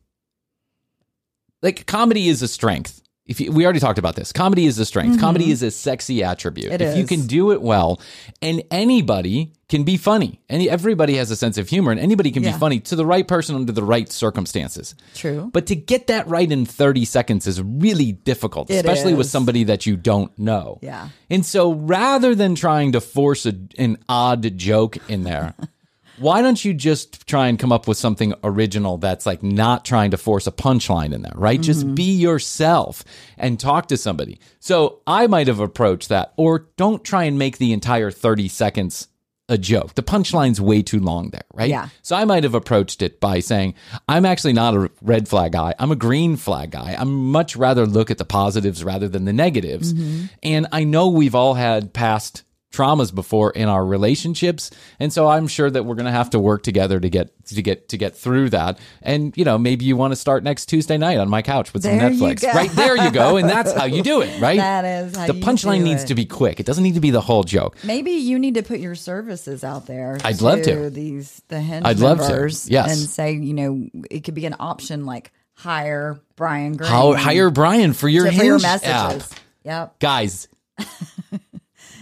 like 1.65 1.87
comedy 1.87 2.29
is 2.29 2.43
a 2.43 2.49
strength. 2.49 3.01
If 3.27 3.41
you, 3.41 3.51
we 3.53 3.65
already 3.65 3.81
talked 3.81 3.99
about 3.99 4.17
this, 4.17 4.33
comedy 4.33 4.67
is 4.67 4.79
a 4.79 4.85
strength. 4.85 5.17
Mhm. 5.17 5.21
Comedy 5.21 5.51
is 5.51 5.62
a 5.62 5.71
sexy 5.71 6.23
attribute. 6.23 6.71
It 6.75 6.83
if 6.83 6.99
you 6.99 7.05
can 7.07 7.27
do 7.27 7.53
it 7.53 7.62
well, 7.62 7.99
and 8.43 8.62
anybody 8.71 9.55
can 9.71 9.83
be 9.83 9.97
funny, 9.97 10.41
and 10.51 10.62
everybody 10.69 11.15
has 11.17 11.31
a 11.31 11.37
sense 11.37 11.57
of 11.57 11.71
humor, 11.71 11.91
and 11.91 11.99
anybody 11.99 12.31
can 12.31 12.43
Yeah. 12.43 12.53
be 12.53 12.59
funny 12.59 12.81
to 12.81 12.95
the 12.95 13.07
right 13.07 13.27
person 13.27 13.57
under 13.57 13.73
the 13.73 13.83
right 13.83 14.12
circumstances. 14.12 14.95
True. 15.15 15.49
But 15.55 15.65
to 15.69 15.75
get 15.75 16.07
that 16.09 16.29
right 16.29 16.53
in 16.53 16.67
30 16.67 17.07
seconds 17.07 17.47
is 17.47 17.62
really 17.62 18.12
difficult, 18.12 18.71
It 18.71 18.75
especially 18.85 19.15
with 19.15 19.29
somebody 19.31 19.65
that 19.65 19.87
you 19.87 19.97
don't 19.97 20.39
know. 20.39 20.79
Yeah. 20.83 21.09
And 21.31 21.47
so 21.47 21.73
rather 21.73 22.35
than 22.35 22.55
trying 22.55 22.93
to 22.93 23.01
force 23.01 23.47
a, 23.47 23.55
an 23.79 23.97
odd 24.07 24.59
joke 24.59 24.99
in 25.09 25.23
there, 25.25 25.55
why 26.19 26.43
don't 26.43 26.65
you 26.65 26.75
just 26.75 27.27
try 27.27 27.49
and 27.49 27.59
come 27.59 27.73
up 27.73 27.89
with 27.89 27.97
something 27.97 28.35
original 28.43 28.99
that's 28.99 29.27
like 29.27 29.43
not 29.43 29.85
trying 29.85 30.11
to 30.12 30.17
force 30.17 30.47
a 30.47 30.53
punchline 30.53 31.12
in 31.12 31.23
there, 31.23 31.33
right? 31.35 31.61
Just 31.61 31.95
be 31.95 32.15
yourself 32.15 33.05
and 33.37 33.59
talk 33.59 33.89
to 33.89 33.97
somebody. 33.97 34.39
So 34.61 35.01
I 35.07 35.27
might 35.27 35.49
have 35.49 35.61
approached 35.61 36.09
that, 36.11 36.33
or 36.37 36.69
don't 36.77 37.05
try 37.05 37.25
and 37.25 37.39
make 37.39 37.59
the 37.59 37.73
entire 37.73 38.11
30 38.11 38.49
seconds 38.49 39.09
a 39.49 39.59
joke. 39.59 39.95
The 39.95 40.03
punchline's 40.03 40.61
way 40.61 40.83
too 40.83 41.01
long 41.01 41.31
there, 41.31 41.45
right? 41.53 41.69
Yeah. 41.69 41.89
So 42.03 42.17
I 42.17 42.25
might 42.25 42.45
have 42.45 42.55
approached 42.55 43.03
it 43.03 43.21
by 43.21 43.41
saying, 43.41 43.75
I'm 44.09 44.25
actually 44.25 44.55
not 44.55 44.75
a 44.75 44.91
red 45.03 45.29
flag 45.29 45.53
guy. 45.53 45.75
I'm 45.79 45.91
a 45.91 45.97
green 45.97 46.37
flag 46.37 46.71
guy. 46.71 46.97
I'm 46.99 47.31
much 47.31 47.55
rather 47.55 47.87
look 47.87 48.11
at 48.11 48.19
the 48.19 48.25
positives 48.25 48.83
rather 48.83 49.09
than 49.09 49.27
the 49.27 49.33
negatives. 49.33 49.93
Mm-hmm. 49.93 50.27
And 50.43 50.67
I 50.73 50.85
know 50.85 51.09
we've 51.09 51.35
all 51.35 51.55
had 51.55 51.93
past 51.93 52.45
traumas 52.75 53.14
before 53.14 53.51
in 53.53 53.68
our 53.68 53.85
relationships, 53.85 54.70
and 54.99 55.12
so 55.12 55.29
I'm 55.29 55.47
sure 55.47 55.70
that 55.70 55.85
we're 55.85 55.95
going 55.95 56.07
to 56.07 56.12
have 56.12 56.31
to 56.31 56.39
work 56.39 56.62
together 56.62 56.99
to 56.99 57.09
get 57.09 57.31
to 57.47 57.62
get 57.62 57.89
to 57.91 57.97
get 57.97 58.16
through 58.16 58.51
that. 58.51 58.79
And 59.03 59.37
you 59.37 59.45
know, 59.45 59.59
maybe 59.59 59.85
you 59.85 59.97
want 59.97 60.12
to 60.12 60.16
start 60.16 60.43
next 60.43 60.66
Tuesday 60.66 60.97
night 60.97 61.18
on 61.18 61.29
my 61.29 61.43
couch 61.43 61.72
with 61.72 61.83
There 61.83 61.99
some 61.99 62.18
Netflix. 62.18 62.43
Right 62.43 62.70
there 62.70 62.97
you 62.97 63.11
go, 63.11 63.37
and 63.37 63.49
that's 63.49 63.72
how 63.72 63.85
you 63.85 64.03
do 64.03 64.20
it, 64.22 64.41
right? 64.41 64.57
That 64.57 64.85
is 64.85 65.16
how 65.16 65.27
the 65.27 65.35
punchline 65.35 65.83
needs 65.83 66.05
it. 66.05 66.07
to 66.09 66.14
be 66.14 66.25
quick. 66.27 66.61
It 66.61 66.66
doesn't 66.66 66.83
need 66.85 66.95
to 66.95 67.01
be 67.01 67.11
the 67.11 67.20
whole 67.20 67.45
joke. 67.45 67.77
Maybe 67.85 68.12
you 68.12 68.39
need 68.39 68.55
to 68.55 68.62
put 68.62 68.81
your 68.81 68.95
services 68.95 69.62
out 69.64 69.87
there. 69.87 70.18
I'd 70.25 70.41
love 70.41 70.62
to. 70.62 70.91
These 70.91 71.43
the 71.49 71.61
hinge 71.61 71.87
I'd 71.87 71.99
love 72.01 72.18
to. 72.18 72.35
Yes. 72.66 72.91
and 73.01 73.09
say 73.09 73.33
you 73.33 73.55
know 73.55 73.89
it 74.11 74.25
could 74.25 74.35
be 74.35 74.47
an 74.47 74.57
option 74.59 75.07
like 75.07 75.33
hire 75.55 76.18
Bryan 76.37 76.77
Green. 76.77 76.91
How, 76.91 77.14
hire 77.14 77.51
Bryan 77.51 77.93
for 77.93 78.09
your 78.09 78.25
to- 78.31 78.37
for 78.37 78.45
your 78.45 78.59
messages. 78.59 78.91
app. 79.33 79.41
Yep. 79.64 79.99
guys. 79.99 80.49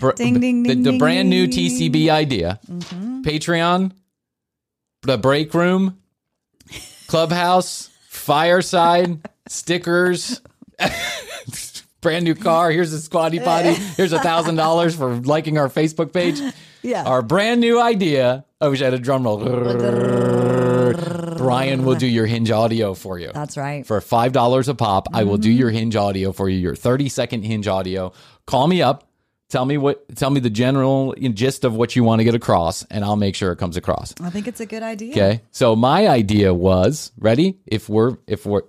br- 0.02 0.12
Ding, 0.12 0.38
ding, 0.40 0.62
the, 0.64 0.68
ding, 0.74 0.82
the 0.82 0.98
brand 0.98 1.30
new. 1.30 1.46
TCB 1.46 2.10
idea. 2.10 2.60
Mhm. 2.70 3.22
Patreon, 3.24 3.92
the 5.02 5.16
break 5.16 5.54
room, 5.54 5.98
clubhouse, 7.06 7.88
fireside, 8.08 9.18
stickers, 9.48 10.40
brand 12.02 12.24
new 12.24 12.34
car. 12.34 12.70
Here's 12.70 12.92
a 12.92 13.00
squatty 13.00 13.38
potty. 13.40 13.72
Here's 13.96 14.12
a 14.12 14.18
thousand 14.20 14.56
dollars 14.56 14.94
for 14.96 15.14
liking 15.16 15.56
our 15.58 15.68
Facebook 15.68 16.12
page. 16.12 16.40
Yeah. 16.82 17.04
Our 17.04 17.22
brand 17.22 17.60
new 17.60 17.80
idea. 17.80 18.44
I 18.60 18.68
wish 18.68 18.80
I 18.82 18.86
had 18.86 18.94
a 18.94 18.98
drum 18.98 19.22
roll. 19.24 19.38
Bryan 21.38 21.84
will 21.84 21.94
do 21.96 22.06
your 22.06 22.26
hinge 22.26 22.50
audio 22.50 22.94
for 22.94 23.18
you. 23.18 23.30
That's 23.32 23.56
right. 23.56 23.86
For 23.86 24.00
five 24.00 24.32
dollars 24.32 24.68
a 24.68 24.74
pop, 24.74 25.08
I 25.12 25.24
will 25.24 25.36
do 25.38 25.48
Mm-hmm. 25.50 25.58
your 25.58 25.70
hinge 25.70 25.96
audio 25.96 26.32
for 26.32 26.48
you. 26.48 26.58
Your 26.58 26.74
thirty 26.76 27.08
second 27.08 27.42
hinge 27.44 27.66
audio. 27.68 28.12
Call 28.46 28.66
me 28.68 28.82
up. 28.82 29.08
Tell 29.52 29.66
me 29.66 29.76
what. 29.76 30.16
Tell 30.16 30.30
me 30.30 30.40
the 30.40 30.48
general 30.48 31.12
gist 31.34 31.64
of 31.64 31.74
what 31.76 31.94
you 31.94 32.02
want 32.04 32.20
to 32.20 32.24
get 32.24 32.34
across, 32.34 32.84
and 32.84 33.04
I'll 33.04 33.16
make 33.16 33.34
sure 33.36 33.52
it 33.52 33.56
comes 33.56 33.76
across. 33.76 34.14
I 34.22 34.30
think 34.30 34.48
it's 34.48 34.60
a 34.60 34.66
good 34.66 34.82
idea. 34.82 35.12
Okay. 35.12 35.40
So 35.50 35.76
my 35.76 36.08
idea 36.08 36.54
was 36.54 37.12
ready. 37.18 37.58
If 37.66 37.86
we're 37.90 38.16
if 38.26 38.46
we're 38.46 38.62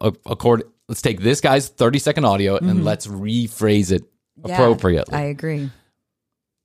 a- 0.00 0.12
accord, 0.26 0.64
let's 0.88 1.00
take 1.00 1.20
this 1.20 1.40
guy's 1.40 1.68
thirty 1.68 2.00
second 2.00 2.24
audio 2.24 2.56
and 2.56 2.80
Mhm. 2.80 2.84
let's 2.84 3.06
rephrase 3.06 3.92
it 3.92 4.02
Yeah, 4.44 4.54
appropriately. 4.54 5.14
I 5.14 5.22
agree. 5.26 5.70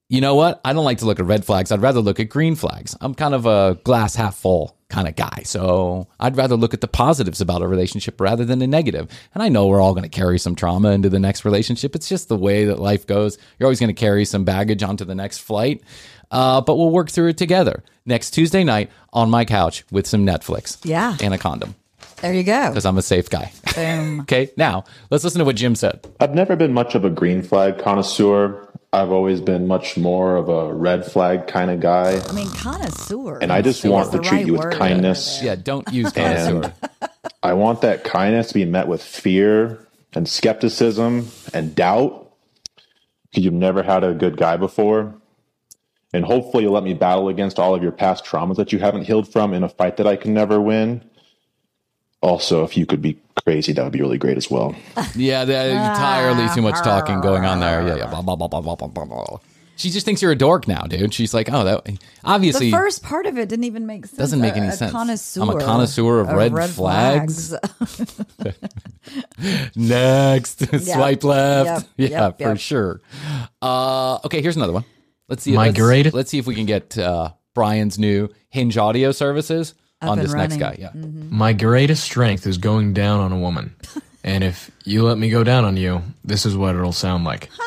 you 0.09 0.21
know 0.21 0.33
what? 0.33 0.59
I 0.65 0.73
don't 0.73 0.83
like 0.83 0.97
to 0.97 1.05
look 1.05 1.19
at 1.19 1.25
red 1.27 1.45
flags. 1.45 1.71
I'd 1.71 1.81
rather 1.83 2.01
look 2.01 2.19
at 2.19 2.29
green 2.29 2.55
flags. 2.55 2.97
I'm 2.99 3.13
kind 3.13 3.35
of 3.35 3.45
a 3.45 3.77
glass 3.83 4.15
half 4.15 4.35
full 4.37 4.75
kind 4.91 5.07
of 5.07 5.15
guy. 5.15 5.41
So 5.45 6.07
I'd 6.19 6.37
rather 6.37 6.55
look 6.55 6.73
at 6.75 6.81
the 6.81 6.87
positives 6.87 7.41
about 7.41 7.61
a 7.63 7.67
relationship 7.67 8.21
rather 8.21 8.45
than 8.45 8.59
the 8.59 8.67
negative. 8.67 9.09
And 9.33 9.41
I 9.41 9.49
know 9.49 9.65
we're 9.67 9.81
all 9.81 9.93
going 9.93 10.03
to 10.03 10.09
carry 10.09 10.37
some 10.37 10.53
trauma 10.55 10.91
into 10.91 11.09
the 11.09 11.19
next 11.19 11.45
relationship. 11.45 11.95
It's 11.95 12.07
just 12.09 12.27
the 12.27 12.37
way 12.37 12.65
that 12.65 12.77
life 12.79 13.07
goes. 13.07 13.37
You're 13.57 13.67
always 13.67 13.79
going 13.79 13.93
to 13.95 13.99
carry 13.99 14.25
some 14.25 14.43
baggage 14.43 14.83
onto 14.83 15.05
the 15.05 15.15
next 15.15 15.39
flight. 15.39 15.81
Uh, 16.29 16.61
but 16.61 16.75
we'll 16.77 16.91
work 16.91 17.09
through 17.09 17.29
it 17.29 17.37
together 17.37 17.83
next 18.05 18.31
Tuesday 18.31 18.63
night 18.63 18.89
on 19.11 19.29
my 19.29 19.43
couch 19.45 19.83
with 19.91 20.05
some 20.07 20.25
Netflix 20.25 20.77
Yeah. 20.85 21.17
and 21.21 21.33
a 21.33 21.37
condom 21.37 21.75
There 22.21 22.33
you 22.33 22.43
go. 22.43 22.69
because 22.69 22.85
I'm 22.85 22.97
a 22.97 23.01
safe 23.01 23.29
guy. 23.29 23.51
Boom. 23.75 24.19
Okay. 24.21 24.49
Now 24.55 24.83
let's 25.09 25.23
listen 25.23 25.39
to 25.39 25.45
what 25.45 25.55
Jim 25.57 25.75
said. 25.75 26.07
I've 26.19 26.33
never 26.35 26.55
been 26.55 26.73
much 26.73 26.95
of 26.95 27.03
a 27.03 27.09
green 27.09 27.41
flag 27.41 27.79
connoisseur. 27.79 28.67
I've 28.93 29.11
always 29.11 29.39
been 29.39 29.67
much 29.67 29.95
more 29.95 30.35
of 30.35 30.49
a 30.49 30.73
red 30.73 31.05
flag 31.05 31.47
kind 31.47 31.71
of 31.71 31.79
guy. 31.79 32.19
I 32.27 32.31
mean, 32.33 32.49
connoisseur. 32.49 33.37
And 33.39 33.51
I 33.51 33.61
just 33.61 33.85
want 33.85 34.11
to 34.11 34.19
treat 34.19 34.31
right 34.31 34.45
you 34.45 34.53
with 34.53 34.71
kindness. 34.71 35.39
Yeah. 35.41 35.55
Don't 35.55 35.89
use 35.93 36.11
connoisseur. 36.11 36.73
And 37.01 37.09
I 37.41 37.53
want 37.53 37.81
that 37.81 38.03
kindness 38.03 38.49
to 38.49 38.53
be 38.53 38.65
met 38.65 38.89
with 38.89 39.01
fear 39.01 39.87
and 40.13 40.27
skepticism 40.27 41.29
and 41.53 41.73
doubt 41.73 42.33
because 43.29 43.45
you've 43.45 43.53
never 43.53 43.81
had 43.81 44.03
a 44.03 44.13
good 44.13 44.35
guy 44.35 44.57
before. 44.57 45.15
And 46.13 46.25
hopefully, 46.25 46.63
you'll 46.63 46.73
let 46.73 46.83
me 46.83 46.93
battle 46.93 47.29
against 47.29 47.57
all 47.57 47.73
of 47.73 47.81
your 47.81 47.93
past 47.93 48.25
traumas 48.25 48.57
that 48.57 48.73
you 48.73 48.79
haven't 48.79 49.03
healed 49.03 49.31
from 49.31 49.53
in 49.53 49.63
a 49.63 49.69
fight 49.69 49.95
that 49.97 50.07
I 50.07 50.17
can 50.17 50.33
never 50.33 50.59
win. 50.59 51.09
Also, 52.21 52.63
if 52.63 52.77
you 52.77 52.85
could 52.85 53.01
be 53.01 53.17
crazy, 53.43 53.73
that 53.73 53.83
would 53.83 53.91
be 53.91 53.99
really 54.01 54.17
great 54.17 54.37
as 54.37 54.49
well. 54.49 54.75
Yeah, 55.15 55.43
the, 55.45 55.69
entirely 55.71 56.47
too 56.53 56.61
much 56.61 56.75
talking 56.83 57.19
going 57.21 57.45
on 57.45 57.59
there. 57.59 57.85
Yeah, 57.87 57.95
yeah. 57.95 58.05
Blah, 58.07 58.21
blah, 58.21 58.35
blah, 58.35 58.47
blah, 58.47 58.61
blah, 58.61 58.75
blah, 58.75 58.87
blah, 58.87 59.05
blah. 59.05 59.37
She 59.75 59.89
just 59.89 60.05
thinks 60.05 60.21
you're 60.21 60.31
a 60.31 60.35
dork 60.35 60.67
now, 60.67 60.81
dude. 60.83 61.11
She's 61.11 61.33
like, 61.33 61.49
oh, 61.51 61.63
that 61.63 61.97
obviously 62.23 62.67
The 62.67 62.77
first 62.77 63.01
part 63.01 63.25
of 63.25 63.39
it 63.39 63.49
didn't 63.49 63.65
even 63.65 63.87
make 63.87 64.05
sense. 64.05 64.17
doesn't 64.17 64.39
make 64.39 64.55
any 64.55 64.67
a 64.67 64.71
sense. 64.73 64.91
Connoisseur 64.91 65.41
I'm 65.41 65.49
a 65.49 65.59
connoisseur 65.59 66.19
of, 66.19 66.27
red, 66.29 66.69
flags. 66.69 67.51
Next, 69.75 70.59
swipe 70.85 71.23
left. 71.23 71.87
Yep, 71.97 72.11
Yeah, 72.11 72.19
yep, 72.19 72.37
for 72.37 72.43
yep. 72.49 72.59
sure. 72.59 73.01
Uh, 73.59 74.19
okay, 74.25 74.41
here's 74.41 74.55
another 74.55 74.73
one. 74.73 74.85
Let's 75.27 75.43
see. 75.43 75.53
My 75.53 75.67
let's, 75.67 75.79
greatest- 75.79 76.13
Let's 76.15 76.29
see 76.29 76.37
if 76.37 76.45
we 76.45 76.53
can 76.53 76.65
get 76.67 76.97
uh, 76.97 77.31
Bryan's 77.55 77.97
new 77.97 78.29
Hinge 78.49 78.77
audio 78.77 79.11
services 79.11 79.71
Up 79.71 79.77
on 80.01 80.17
and 80.17 80.27
this 80.27 80.33
next 80.33 80.57
guy. 80.57 80.75
Yeah. 80.79 80.89
Mm-hmm. 80.89 81.35
My 81.35 81.53
greatest 81.53 82.03
strength 82.03 82.47
is 82.47 82.57
going 82.57 82.93
down 82.93 83.19
on 83.19 83.31
a 83.31 83.37
woman. 83.37 83.75
and 84.23 84.43
if 84.43 84.71
you 84.83 85.03
let 85.03 85.17
me 85.17 85.29
go 85.29 85.43
down 85.43 85.65
on 85.65 85.77
you, 85.77 86.01
this 86.23 86.45
is 86.45 86.55
what 86.57 86.75
it'll 86.75 86.91
sound 86.91 87.23
like. 87.23 87.49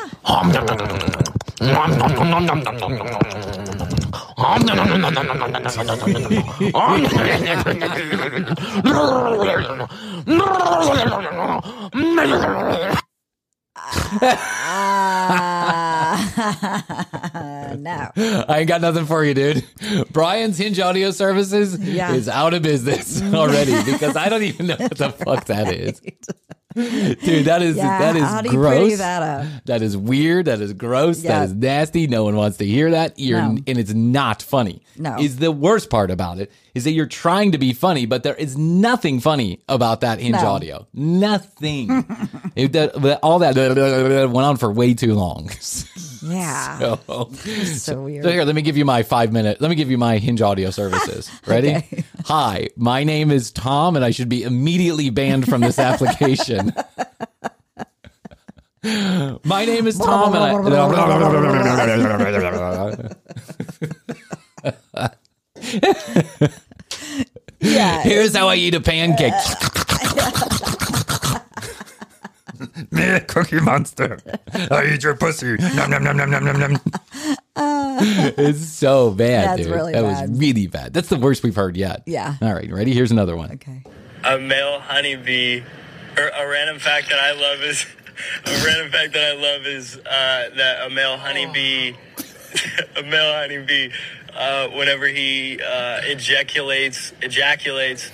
Uh, 17.35 17.77
no. 17.79 18.11
I 18.49 18.59
ain't 18.61 18.69
got 18.69 18.81
nothing 18.81 19.07
for 19.07 19.25
you, 19.25 19.35
dude. 19.35 19.65
Bryan's 20.13 20.57
Hinge 20.59 20.79
audio 20.81 21.11
services 21.11 21.79
Yeah. 21.79 22.13
is 22.15 22.29
out 22.29 22.55
of 22.55 22.63
business 22.63 23.21
already 23.35 23.73
because 23.91 24.17
I 24.17 24.29
don't 24.29 24.43
even 24.45 24.67
know 24.69 24.77
what 24.79 24.97
the 24.97 25.11
fuck 25.25 25.47
that 25.47 25.73
is. 25.73 26.01
Dude, 26.77 27.45
that 27.45 27.63
is 27.63 27.77
Yeah, 27.77 27.99
that 28.01 28.17
is 28.17 28.23
how 28.25 28.41
do 28.41 28.49
you 28.51 28.57
gross. 28.57 28.79
pretty 28.81 28.95
that 28.97 29.23
up? 29.23 29.47
That 29.67 29.81
is 29.83 29.97
weird. 29.97 30.47
That 30.47 30.61
is 30.61 30.73
gross. 30.73 31.23
Yeah. 31.23 31.39
That 31.39 31.45
is 31.45 31.55
nasty. 31.55 32.09
No 32.09 32.25
one 32.25 32.35
wants 32.35 32.57
to 32.57 32.67
hear 32.67 32.91
that. 32.91 33.17
You're, 33.17 33.41
No. 33.41 33.59
And 33.69 33.79
it's 33.79 33.95
not 33.95 34.43
funny. 34.43 34.83
No. 34.99 35.17
Is 35.21 35.37
the 35.37 35.53
worst 35.53 35.89
part 35.89 36.11
about 36.11 36.41
it 36.41 36.51
is 36.75 36.83
that 36.83 36.91
you're 36.91 37.07
trying 37.07 37.53
to 37.53 37.59
be 37.59 37.73
funny, 37.73 38.07
but 38.07 38.25
there 38.25 38.35
is 38.35 38.59
nothing 38.59 39.21
funny 39.21 39.63
about 39.69 40.01
that 40.01 40.19
Hinge 40.19 40.33
No. 40.35 40.47
audio. 40.49 40.89
Nothing. 40.93 42.05
it, 42.57 42.73
that- 42.73 43.21
all 43.23 43.39
that 43.39 43.55
went 43.57 44.37
on 44.47 44.57
for 44.57 44.73
way 44.73 44.95
too 44.95 45.15
long. 45.15 45.51
Yeah. 46.25 46.97
So, 47.07 47.31
So 47.75 48.03
weird. 48.03 48.25
So 48.25 48.31
here, 48.31 48.45
let 48.45 48.55
me 48.55 48.63
give 48.63 48.77
you 48.77 48.85
my 48.85 49.03
five 49.03 49.33
minute. 49.33 49.61
Let 49.61 49.69
me 49.69 49.75
give 49.77 49.91
you 49.91 49.99
my 49.99 50.19
Hinge 50.19 50.41
audio 50.43 50.71
services. 50.71 51.31
Ready? 51.47 51.77
Okay. 51.77 52.05
Hi, 52.27 52.69
my 52.77 53.05
name 53.05 53.31
is 53.31 53.51
Tom, 53.51 53.97
and 53.97 54.05
I 54.05 54.11
should 54.11 54.29
be 54.29 54.43
immediately 54.43 55.11
banned 55.11 55.49
from 55.49 55.61
this 55.61 55.79
application. 55.79 56.73
my 59.45 59.65
name 59.65 59.87
is 59.87 59.99
Tom, 59.99 60.35
and 60.35 60.45
I. 60.45 60.51
Yeah. 67.61 68.03
Here's 68.03 68.37
how 68.37 68.49
I 68.49 68.57
eat 68.57 68.75
a 68.75 68.81
pancake. 68.81 69.33
Me, 72.91 73.21
Cookie 73.21 73.61
Monster. 73.61 74.19
I 74.53 74.91
eat 74.95 75.03
your 75.03 75.15
pussy. 75.17 75.57
Nom 75.77 75.91
nom 75.91 76.03
nom 76.03 76.17
nom 76.17 76.31
nom 76.31 76.45
nom 76.45 76.61
nom. 76.61 76.81
it's 78.37 78.67
so 78.67 79.11
bad, 79.13 79.51
That's 79.51 79.63
dude. 79.63 79.75
really 79.75 79.93
that 79.93 80.03
bad. 80.03 80.29
was 80.31 80.39
really 80.41 80.67
bad. 80.67 80.93
That's 80.93 81.09
the 81.09 81.19
worst 81.19 81.43
we've 81.43 81.55
heard 81.55 81.77
yet. 81.77 82.03
Yeah. 82.07 82.35
All 82.43 82.53
right, 82.53 82.71
ready? 82.73 82.93
Here's 82.93 83.13
another 83.13 83.37
one. 83.37 83.53
Okay. 83.53 83.83
a 84.25 84.39
male 84.39 84.81
honeybee 84.81 85.63
or 86.17 86.29
a 86.29 86.49
random 86.49 86.79
fact 86.79 87.09
that 87.11 87.19
I 87.21 87.33
love 87.33 87.61
is 87.63 87.87
a 88.47 88.65
random 88.67 88.91
fact 88.91 89.13
that 89.13 89.25
I 89.25 89.41
love 89.41 89.67
is 89.67 89.97
uh, 89.99 90.49
that 90.57 90.87
a 90.87 90.91
male 90.91 91.17
honeybee 91.17 91.95
a 92.97 93.03
male 93.03 93.33
honeybee 93.35 93.91
uh, 94.35 94.69
whenever 94.69 95.07
he 95.07 95.61
uh, 95.61 96.01
ejaculates 96.05 97.13
ejaculates 97.23 98.11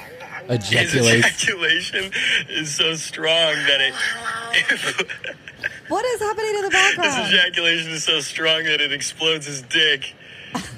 his 0.50 0.94
ejaculation 0.94 2.12
is 2.48 2.74
so 2.74 2.94
strong 2.94 3.54
that 3.54 3.80
it 3.80 3.94
What 5.88 6.04
is 6.04 6.20
happening 6.20 6.54
in 6.56 6.62
the 6.62 6.70
background? 6.70 7.26
his 7.26 7.34
ejaculation 7.34 7.90
is 7.90 8.04
so 8.04 8.20
strong 8.20 8.64
that 8.64 8.80
it 8.80 8.92
explodes 8.92 9.46
his 9.46 9.62
dick 9.62 10.14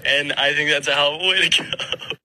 and 0.04 0.32
I 0.34 0.52
think 0.54 0.70
that's 0.70 0.88
a 0.88 0.94
hell 0.94 1.16
of 1.16 1.22
a 1.22 1.26
way 1.28 1.48
to 1.48 1.62
go. 1.62 2.16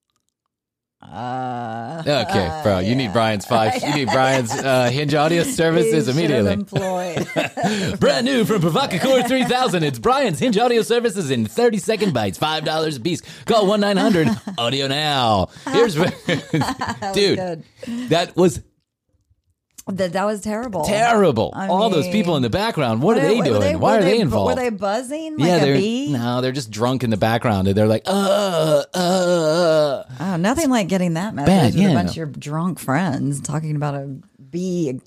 Uh, 1.11 2.03
Okay, 2.05 2.59
bro. 2.63 2.79
You 2.79 2.95
need 2.95 3.13
Bryan's 3.13 3.45
five. 3.45 3.81
You 3.81 3.93
need 3.95 4.07
Bryan's 4.09 4.51
uh, 4.51 4.89
Hinge 4.89 5.13
audio 5.13 5.43
services 5.59 6.07
immediately. 6.07 6.51
Employed. 6.53 7.27
Brand 7.99 8.25
new 8.25 8.45
from 8.45 8.61
Provocateur 8.61 9.23
3000. 9.23 9.83
It's 9.83 9.99
Bryan's 9.99 10.39
Hinge 10.39 10.57
audio 10.57 10.81
services 10.81 11.31
in 11.31 11.45
30 11.45 11.77
second 11.79 12.13
bites, 12.13 12.37
$5 12.37 12.97
a 12.97 12.99
piece. 12.99 13.21
Call 13.45 13.67
1 13.67 13.79
900 13.79 14.27
Audio 14.57 14.87
Now. 14.87 15.47
Here's, 15.71 15.95
dude, 15.95 17.63
that 18.09 18.33
was 18.35 18.61
That 19.89 20.13
that 20.13 20.25
was 20.25 20.41
terrible. 20.41 20.83
Terrible. 20.83 21.51
I 21.55 21.67
All 21.67 21.89
those 21.89 22.05
mean, 22.05 22.13
people 22.13 22.35
in 22.35 22.43
the 22.43 22.49
background. 22.49 23.01
What, 23.01 23.17
are 23.17 23.21
they 23.21 23.39
doing? 23.39 23.79
Why 23.79 23.93
were 23.93 23.99
are 23.99 24.03
they, 24.03 24.19
involved? 24.19 24.57
Were 24.57 24.61
they 24.61 24.69
buzzing 24.69 25.37
like 25.37 25.47
yeah, 25.47 25.55
a 25.55 25.59
they're 25.61 25.77
bee? 25.77 26.11
no, 26.11 26.41
they're 26.41 26.51
just 26.51 26.71
drunk 26.71 27.03
in 27.03 27.09
the 27.09 27.17
background, 27.17 27.67
and 27.67 27.77
they're 27.77 27.87
like, 27.87 28.03
uh, 28.05 28.83
uh. 28.93 30.03
Oh, 30.19 30.35
nothing 30.37 30.69
like 30.69 30.89
getting 30.89 31.13
that 31.13 31.33
message 31.33 31.47
Bad, 31.47 31.73
with 31.73 31.81
yeah. 31.83 31.91
a 31.91 31.93
bunch 31.93 32.11
of 32.11 32.17
your 32.17 32.25
drunk 32.25 32.79
friends 32.79 33.39
talking 33.39 33.75
about 33.77 33.95
a 33.95 34.19
bee 34.41 34.99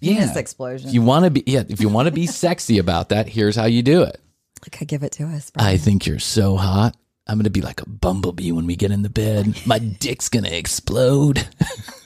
penis 0.00 0.36
explosion. 0.36 0.90
You 0.90 1.02
want 1.02 1.24
to 1.24 1.30
be, 1.30 1.42
yeah, 1.46 1.64
if 1.68 1.80
you 1.80 1.88
want 1.88 2.06
to 2.06 2.12
be 2.12 2.26
sexy 2.26 2.78
about 2.78 3.08
that, 3.08 3.28
here's 3.28 3.56
how 3.56 3.64
you 3.64 3.82
do 3.82 4.02
it. 4.02 4.20
Like, 4.62 4.86
give 4.86 5.02
it 5.02 5.12
to 5.12 5.24
us. 5.24 5.50
I 5.56 5.76
think 5.76 6.06
you're 6.06 6.20
so 6.20 6.56
hot. 6.56 6.96
I'm 7.26 7.38
gonna 7.38 7.50
be 7.50 7.62
like 7.62 7.80
a 7.80 7.88
bumblebee 7.88 8.52
when 8.52 8.66
we 8.66 8.76
get 8.76 8.90
in 8.90 9.02
the 9.02 9.08
bed. 9.08 9.54
My 9.66 9.78
dick's 9.78 10.28
gonna 10.28 10.50
explode. 10.50 11.46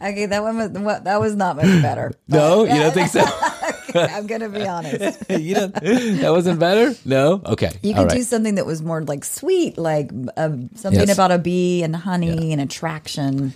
Okay, 0.00 0.26
that 0.26 0.42
one 0.42 0.56
was 0.56 0.70
what 0.70 1.04
that 1.04 1.20
was 1.20 1.34
not 1.34 1.56
much 1.56 1.82
better. 1.82 2.12
no, 2.28 2.62
you 2.64 2.74
don't 2.74 2.92
think 2.94 3.08
so? 3.08 3.24
I'm 3.94 4.26
gonna 4.26 4.48
be 4.48 4.66
honest. 4.66 5.24
you. 5.30 5.54
That 5.54 6.30
wasn't 6.30 6.60
better. 6.60 6.94
No. 7.04 7.42
Okay. 7.44 7.70
You 7.82 7.94
could 7.94 8.02
right. 8.02 8.10
do 8.10 8.22
something 8.22 8.54
that 8.56 8.66
was 8.66 8.82
more 8.82 9.02
like 9.02 9.24
sweet, 9.24 9.76
like 9.76 10.10
um, 10.36 10.70
something 10.74 11.08
Yes. 11.08 11.14
about 11.14 11.32
a 11.32 11.38
bee 11.38 11.82
and 11.82 11.96
honey 11.96 12.52
and 12.52 12.60
attraction. 12.60 13.54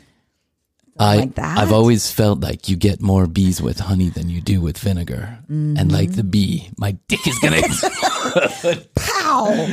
I, 0.98 1.16
like 1.16 1.34
that? 1.36 1.58
I've 1.58 1.72
always 1.72 2.12
felt 2.12 2.40
like 2.40 2.68
you 2.68 2.76
get 2.76 3.00
more 3.00 3.26
bees 3.26 3.62
with 3.62 3.80
honey 3.80 4.10
than 4.10 4.28
you 4.28 4.40
do 4.40 4.60
with 4.60 4.76
vinegar. 4.78 5.38
Mm-hmm. 5.44 5.76
And 5.78 5.90
like 5.90 6.12
the 6.12 6.22
bee, 6.22 6.70
my 6.76 6.92
dick 7.08 7.26
is 7.26 7.38
gonna 7.38 7.56
explode. 7.64 8.88
Pow! 8.94 9.68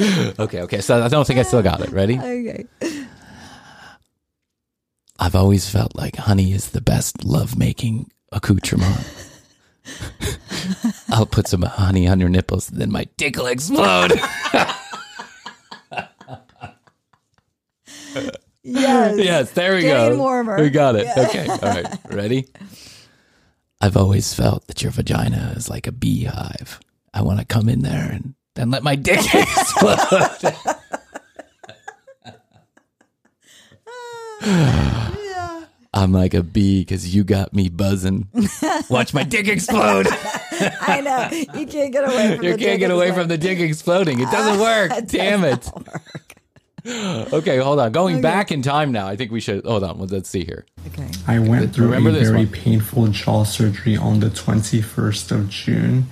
Okay, 0.38 0.62
okay. 0.62 0.80
So 0.80 1.02
I 1.02 1.08
don't 1.08 1.26
think 1.26 1.38
I 1.38 1.42
still 1.42 1.62
got 1.62 1.80
it. 1.82 1.90
Ready? 1.90 2.18
Okay. 2.18 2.64
I've 5.18 5.34
always 5.34 5.68
felt 5.68 5.94
like 5.94 6.16
honey 6.16 6.52
is 6.52 6.70
the 6.70 6.80
best 6.80 7.24
lovemaking 7.24 8.10
accoutrement. 8.32 8.96
I'll 11.10 11.26
put 11.26 11.48
some 11.48 11.62
honey 11.62 12.08
on 12.08 12.20
your 12.20 12.30
nipples, 12.30 12.70
and 12.70 12.80
then 12.80 12.90
my 12.90 13.06
dick 13.18 13.36
will 13.36 13.46
explode. 13.46 14.12
Yes. 18.62 19.18
yes, 19.18 19.50
there 19.52 19.74
we 19.74 19.82
Getting 19.82 20.16
go. 20.18 20.22
warmer. 20.22 20.60
We 20.60 20.68
got 20.70 20.94
it. 20.96 21.06
Yeah. 21.06 21.24
Okay. 21.28 21.46
All 21.48 21.58
right. 21.60 21.86
Ready? 22.10 22.46
I've 23.80 23.96
always 23.96 24.34
felt 24.34 24.66
that 24.66 24.82
your 24.82 24.92
vagina 24.92 25.54
is 25.56 25.70
like 25.70 25.86
a 25.86 25.92
beehive. 25.92 26.78
I 27.14 27.22
want 27.22 27.38
to 27.40 27.46
come 27.46 27.68
in 27.70 27.80
there 27.80 28.10
and 28.12 28.34
then 28.54 28.70
let 28.70 28.82
my 28.82 28.96
dick 28.96 29.20
explode. 29.34 30.54
I'm 35.92 36.12
like 36.12 36.34
a 36.34 36.42
bee 36.42 36.82
because 36.82 37.14
you 37.14 37.24
got 37.24 37.52
me 37.52 37.68
buzzing. 37.68 38.28
Watch 38.90 39.12
my 39.12 39.24
dick 39.24 39.48
explode. 39.48 40.06
I 40.80 41.00
know 41.00 41.58
you 41.58 41.66
can't 41.66 41.92
get 41.92 42.04
away 42.04 42.36
from. 42.36 42.44
You 42.44 42.52
the 42.52 42.58
can't 42.58 42.78
get 42.78 42.88
dick 42.88 42.90
away 42.90 43.12
from 43.12 43.28
the 43.28 43.36
dick 43.36 43.58
exploding. 43.58 44.20
It 44.20 44.30
doesn't 44.30 44.60
work. 44.62 44.92
It 44.92 45.08
Damn 45.08 45.44
it. 45.44 45.62
doesn't 45.62 45.88
Okay, 46.86 47.58
hold 47.58 47.78
on. 47.78 47.92
Going 47.92 48.20
back 48.20 48.50
in 48.50 48.62
time 48.62 48.92
now, 48.92 49.06
I 49.06 49.16
think 49.16 49.30
we 49.30 49.40
should 49.40 49.64
hold 49.64 49.84
on. 49.84 49.98
Let's 49.98 50.28
see 50.28 50.44
here. 50.44 50.64
Okay. 50.88 51.08
I 51.26 51.38
went 51.38 51.74
through 51.74 51.86
Remember 51.86 52.10
a 52.10 52.12
very 52.24 52.36
one. 52.44 52.48
painful 52.48 53.06
jaw 53.08 53.44
surgery 53.44 53.96
on 53.96 54.20
the 54.20 54.28
21st 54.30 55.32
of 55.32 55.48
June. 55.48 56.06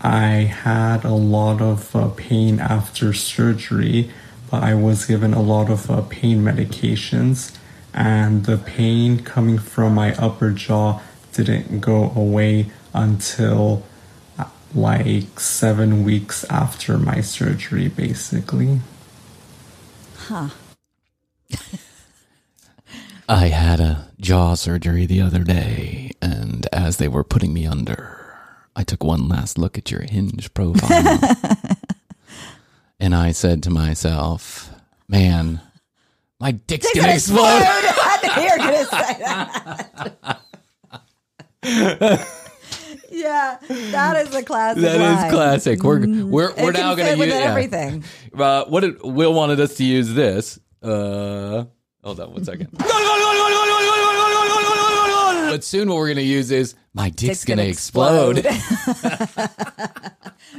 I 0.00 0.28
had 0.62 1.04
a 1.04 1.14
lot 1.14 1.60
of 1.60 1.94
uh, 1.96 2.08
pain 2.10 2.60
after 2.60 3.12
surgery, 3.12 4.10
but 4.50 4.62
I 4.62 4.74
was 4.74 5.04
given 5.06 5.34
a 5.34 5.42
lot 5.42 5.70
of 5.70 5.90
uh, 5.90 6.02
pain 6.02 6.42
medications, 6.42 7.56
and 7.94 8.44
the 8.44 8.58
pain 8.58 9.20
coming 9.22 9.58
from 9.58 9.94
my 9.94 10.14
upper 10.16 10.50
jaw 10.50 11.00
didn't 11.32 11.80
go 11.80 12.12
away 12.14 12.66
until 12.94 13.84
uh, 14.38 14.44
like 14.74 15.40
seven 15.40 16.04
weeks 16.04 16.44
after 16.50 16.98
my 16.98 17.20
surgery, 17.20 17.88
basically. 17.88 18.80
Huh. 20.28 20.48
I 23.28 23.46
had 23.46 23.78
a 23.78 24.08
jaw 24.18 24.54
surgery 24.54 25.06
the 25.06 25.20
other 25.20 25.44
day, 25.44 26.10
and 26.20 26.66
as 26.72 26.96
they 26.96 27.06
were 27.06 27.22
putting 27.22 27.52
me 27.54 27.64
under, 27.64 28.36
I 28.74 28.82
took 28.82 29.04
one 29.04 29.28
last 29.28 29.56
look 29.56 29.78
at 29.78 29.92
your 29.92 30.02
hinge 30.02 30.52
profile. 30.52 31.20
and 33.00 33.14
I 33.14 33.30
said 33.30 33.62
to 33.64 33.70
myself, 33.70 34.72
man, 35.06 35.60
my 36.40 36.50
dick's 36.50 36.90
Dick's 36.92 36.96
gonna 36.96 37.06
gonna 37.06 37.14
explode. 37.14 37.62
I 37.62 38.18
knew 38.36 38.42
you 38.42 38.50
were 38.50 38.58
gonna 38.58 38.84
say 38.86 39.14
that. 41.62 42.42
Yeah, 43.10 43.58
that 43.68 44.26
is 44.26 44.34
a 44.34 44.42
classic. 44.42 44.82
That 44.82 44.96
is 44.96 45.00
line. 45.00 45.30
classic. 45.30 45.82
We're 45.82 46.00
we're 46.00 46.54
we're 46.54 46.72
now 46.72 46.94
gonna 46.94 47.16
use 47.16 47.26
yeah. 47.28 47.34
everything. 47.34 48.04
Uh, 48.34 48.64
what 48.64 48.80
did 48.80 49.02
Will 49.02 49.34
wanted 49.34 49.60
us 49.60 49.74
to 49.76 49.84
use 49.84 50.12
this? 50.14 50.58
Uh, 50.82 51.64
hold 52.02 52.20
on 52.20 52.32
one 52.32 52.44
second. 52.44 52.68
but 55.56 55.64
soon, 55.64 55.88
what 55.88 55.96
we're 55.96 56.08
gonna 56.08 56.20
use 56.20 56.50
is 56.50 56.74
my 56.96 57.10
dick's, 57.10 57.20
Dick's 57.20 57.44
gonna, 57.44 57.62
gonna 57.62 57.68
explode. 57.68 58.36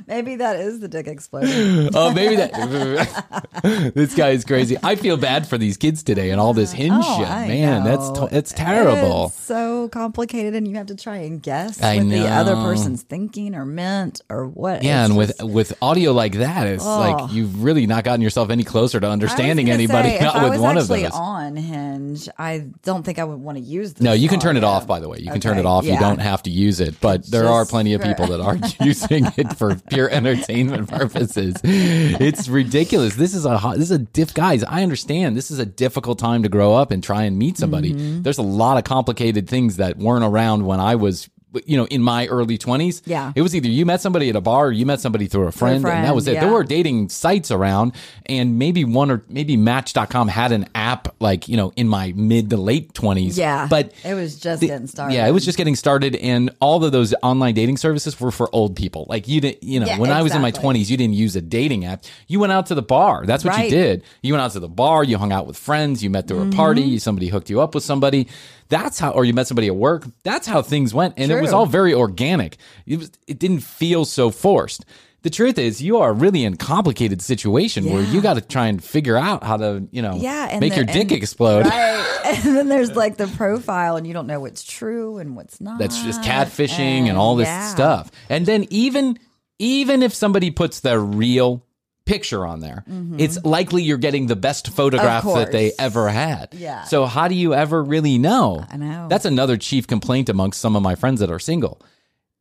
Maybe 0.08 0.36
that 0.36 0.58
is 0.60 0.80
the 0.80 0.88
dick 0.88 1.08
exploding. 1.08 1.90
oh, 1.96 2.14
maybe 2.14 2.36
that. 2.36 3.92
this 3.96 4.14
guy 4.16 4.30
is 4.30 4.46
crazy. 4.46 4.78
I 4.84 4.96
feel 4.96 5.18
bad 5.18 5.48
for 5.48 5.58
these 5.58 5.76
kids 5.78 6.04
today 6.04 6.30
and 6.30 6.40
all 6.40 6.54
this 6.54 6.74
oh, 6.74 6.78
hinge 6.78 7.04
Oh, 7.06 7.20
shit. 7.20 7.28
I 7.28 7.48
Man, 7.48 7.84
that's 7.84 8.10
know. 8.10 8.28
t- 8.28 8.34
that's 8.36 8.54
terrible. 8.54 9.28
It's 9.28 9.40
so 9.40 9.90
complicated, 9.90 10.56
and 10.56 10.68
you 10.68 10.76
have 10.76 10.88
to 10.88 10.96
try 10.96 11.18
and 11.18 11.42
guess 11.42 11.82
I 11.82 11.98
what 11.98 12.10
the 12.10 12.28
other 12.28 12.56
person's 12.56 13.02
thinking 13.04 13.56
or 13.56 13.66
meant 13.66 14.22
or 14.30 14.46
what. 14.48 14.84
Yeah, 14.84 15.02
It's 15.02 15.10
and 15.10 15.18
with 15.18 15.38
just- 15.38 15.50
with 15.50 15.74
audio 15.82 16.12
like 16.12 16.34
that, 16.34 16.68
it's 16.68 16.86
Oh. 16.86 17.00
like 17.00 17.32
you've 17.32 17.64
really 17.64 17.88
not 17.88 18.04
gotten 18.04 18.22
yourself 18.22 18.50
any 18.50 18.64
closer 18.64 19.00
to 19.00 19.10
understanding 19.10 19.70
anybody. 19.70 20.10
say, 20.10 20.20
not 20.20 20.36
I 20.36 20.44
with 20.44 20.52
was 20.54 20.62
one 20.62 20.78
of 20.78 20.88
those. 20.88 21.12
on 21.12 21.56
Hinge, 21.56 22.30
I 22.38 22.68
don't 22.84 23.04
think 23.04 23.20
I 23.20 23.24
would 23.24 23.40
want 23.40 23.58
to 23.58 23.64
use. 23.64 23.94
This 23.94 24.02
No, 24.04 24.14
you 24.14 24.30
can 24.30 24.40
turn 24.40 24.58
it 24.58 24.64
off. 24.64 24.86
By 24.86 25.00
the 25.00 25.10
way, 25.10 25.20
you 25.20 25.32
can 25.32 25.42
turn 25.42 25.58
it 25.58 25.66
off. 25.66 25.86
You 25.86 25.98
don't 25.98 26.20
have 26.28 26.44
to 26.44 26.52
use 26.52 26.80
it. 26.80 27.00
But 27.02 27.26
there 27.26 27.48
are 27.48 27.66
plenty 27.66 27.94
of 27.94 28.02
people 28.02 28.28
that 28.28 28.40
are 28.40 28.58
using 28.86 29.26
it 29.38 29.58
for 29.58 29.76
pure 29.90 30.10
entertainment 30.10 30.90
purposes. 30.90 31.56
It's 31.64 32.48
ridiculous. 32.48 33.16
This 33.16 33.34
is 33.34 33.46
a 33.46 33.58
hot, 33.58 33.78
this 33.78 33.86
is 33.86 33.92
a 33.92 34.00
diff. 34.00 34.34
Guys, 34.34 34.64
I 34.64 34.84
understand. 34.84 35.36
This 35.36 35.52
is 35.52 35.60
a 35.60 35.66
difficult 35.66 36.20
time 36.20 36.44
to 36.44 36.50
grow 36.50 36.76
up 36.76 36.92
and 36.92 37.04
try 37.04 37.24
and 37.24 37.38
meet 37.38 37.58
somebody. 37.58 37.94
Mm-hmm. 37.94 38.22
There's 38.22 38.38
a 38.38 38.44
lot 38.44 38.78
of 38.78 38.84
complicated 38.84 39.50
things 39.50 39.78
that 39.78 39.98
weren't 39.98 40.26
around 40.26 40.66
when 40.66 40.80
I 40.80 40.96
was. 40.96 41.30
You 41.66 41.78
know, 41.78 41.86
in 41.88 42.02
my 42.04 42.28
early 42.28 42.58
twenties, 42.58 43.02
Yeah. 43.06 43.32
it 43.36 43.42
was 43.42 43.56
either 43.56 43.68
you 43.68 43.86
met 43.86 44.02
somebody 44.02 44.30
at 44.30 44.36
a 44.36 44.42
bar 44.42 44.68
or 44.68 44.72
you 44.72 44.86
met 44.86 45.00
somebody 45.00 45.28
through 45.28 45.48
a 45.48 45.52
friend, 45.52 45.86
and 45.86 46.06
that 46.06 46.16
was 46.16 46.28
it. 46.28 46.40
There 46.40 46.52
were 46.52 46.64
dating 46.64 47.10
sites 47.10 47.52
around, 47.52 47.94
and 48.26 48.60
maybe 48.60 48.84
one 48.86 49.10
or 49.12 49.24
maybe 49.30 49.58
Match.com 49.58 50.28
had 50.28 50.52
an 50.52 50.68
app 50.76 51.16
like 51.20 51.48
you 51.48 51.58
know 51.58 51.74
in 51.76 51.88
my 51.88 52.14
mid 52.16 52.50
to 52.52 52.58
late 52.58 52.94
twenties. 52.94 53.38
Yeah, 53.38 53.68
but 53.70 53.94
it 54.04 54.14
was 54.14 54.36
just 54.40 54.62
the- 54.62 54.68
getting 54.68 54.88
started. 54.88 55.14
Yeah, 55.16 55.28
it 55.28 55.32
was 55.32 55.46
just 55.46 55.58
getting 55.58 55.76
started, 55.76 56.16
and 56.18 56.50
all 56.60 56.84
of 56.84 56.92
those 56.92 57.14
online 57.24 57.54
dating 57.54 57.78
services 57.78 58.20
were 58.20 58.32
for 58.32 58.50
old 58.54 58.76
people. 58.76 59.06
Like 59.10 59.28
you 59.28 59.42
didn't, 59.42 59.64
you 59.64 59.80
know, 59.80 59.86
Yeah, 59.88 60.00
when 60.00 60.12
I 60.12 60.22
was 60.22 60.36
in 60.36 60.42
my 60.42 60.52
twenties, 60.52 60.90
you 60.92 60.98
didn't 60.98 61.16
use 61.16 61.36
a 61.36 61.42
dating 61.42 61.86
app. 61.86 62.04
You 62.28 62.40
went 62.40 62.52
out 62.54 62.68
to 62.68 62.76
the 62.76 62.82
bar. 62.82 63.26
That's 63.26 63.44
what 63.44 63.58
you 63.64 63.70
did. 63.70 64.04
You 64.22 64.34
went 64.34 64.44
out 64.44 64.52
to 64.52 64.60
the 64.60 64.68
bar. 64.70 65.04
You 65.04 65.18
hung 65.18 65.32
out 65.32 65.48
with 65.48 65.58
friends. 65.58 66.04
You 66.04 66.10
met 66.10 66.28
through 66.28 66.48
a 66.50 66.52
party. 66.52 66.84
Mm-hmm. 66.84 66.98
Somebody 66.98 67.28
hooked 67.30 67.50
you 67.50 67.62
up 67.62 67.74
with 67.76 67.84
somebody. 67.84 68.28
That's 68.70 69.00
how, 69.00 69.12
or 69.12 69.26
you 69.26 69.34
met 69.34 69.48
somebody 69.48 69.68
at 69.68 69.76
work. 69.76 70.06
That's 70.24 70.48
how 70.48 70.62
things 70.62 70.94
went, 70.94 71.16
and 71.18 71.32
it 71.32 71.42
was 71.42 71.54
all 71.54 71.66
very 71.66 71.94
organic. 71.94 72.58
It 72.86 73.00
was. 73.00 73.12
It 73.28 73.40
didn't 73.40 73.62
feel 73.62 74.06
so 74.06 74.30
forced. 74.30 74.86
The 75.24 75.32
truth 75.32 75.58
is, 75.58 75.82
you 75.82 75.98
are 75.98 76.14
really 76.14 76.46
in 76.46 76.54
a 76.54 76.58
complicated 76.58 77.22
situation 77.22 77.86
where 77.86 78.02
you 78.02 78.22
got 78.22 78.36
to 78.36 78.42
try 78.42 78.68
and 78.68 78.82
figure 78.82 79.18
out 79.18 79.44
how 79.44 79.58
to, 79.58 79.88
you 79.92 80.02
know, 80.02 80.16
yeah, 80.16 80.48
and 80.50 80.60
make 80.60 80.72
the- 80.72 80.78
your 80.78 80.86
dick 80.86 81.04
and- 81.04 81.12
explode. 81.12 81.66
Right, 81.66 82.22
and 82.26 82.56
then 82.56 82.70
there's 82.70 82.96
like 82.96 83.18
the 83.18 83.28
profile, 83.28 83.98
and 83.98 84.06
you 84.06 84.14
don't 84.14 84.28
know 84.28 84.40
what's 84.40 84.64
true 84.64 85.18
and 85.18 85.36
what's 85.36 85.60
not. 85.60 85.80
that's 85.80 86.02
just 86.04 86.22
catfishing 86.22 87.08
and, 87.08 87.18
all 87.18 87.36
this 87.36 87.48
yeah. 87.48 87.68
stuff. 87.70 88.12
And 88.30 88.46
then 88.46 88.68
even 88.70 89.18
even 89.60 90.04
if 90.04 90.14
somebody 90.14 90.52
puts 90.52 90.82
their 90.82 91.00
real 91.00 91.66
picture 92.08 92.46
on 92.46 92.62
there, 92.62 92.84
it's 93.20 93.38
likely 93.46 93.84
you're 93.84 93.98
getting 94.00 94.26
the 94.28 94.36
best 94.36 94.70
photograph 94.70 95.24
that 95.26 95.52
they 95.52 95.70
Mm-hmm. 95.70 95.86
ever 95.86 96.10
had. 96.10 96.54
Yeah. 96.54 96.84
So 96.86 97.06
how 97.06 97.28
do 97.28 97.36
you 97.36 97.54
ever 97.54 97.84
really 97.84 98.18
know? 98.18 98.66
I 98.72 98.78
know. 98.78 99.08
That's 99.10 99.26
another 99.26 99.58
chief 99.58 99.86
complaint 99.86 100.30
amongst 100.30 100.60
some 100.62 100.76
of 100.76 100.82
my 100.82 100.96
friends 100.96 101.20
that 101.20 101.30
are 101.30 101.40
single. 101.40 101.80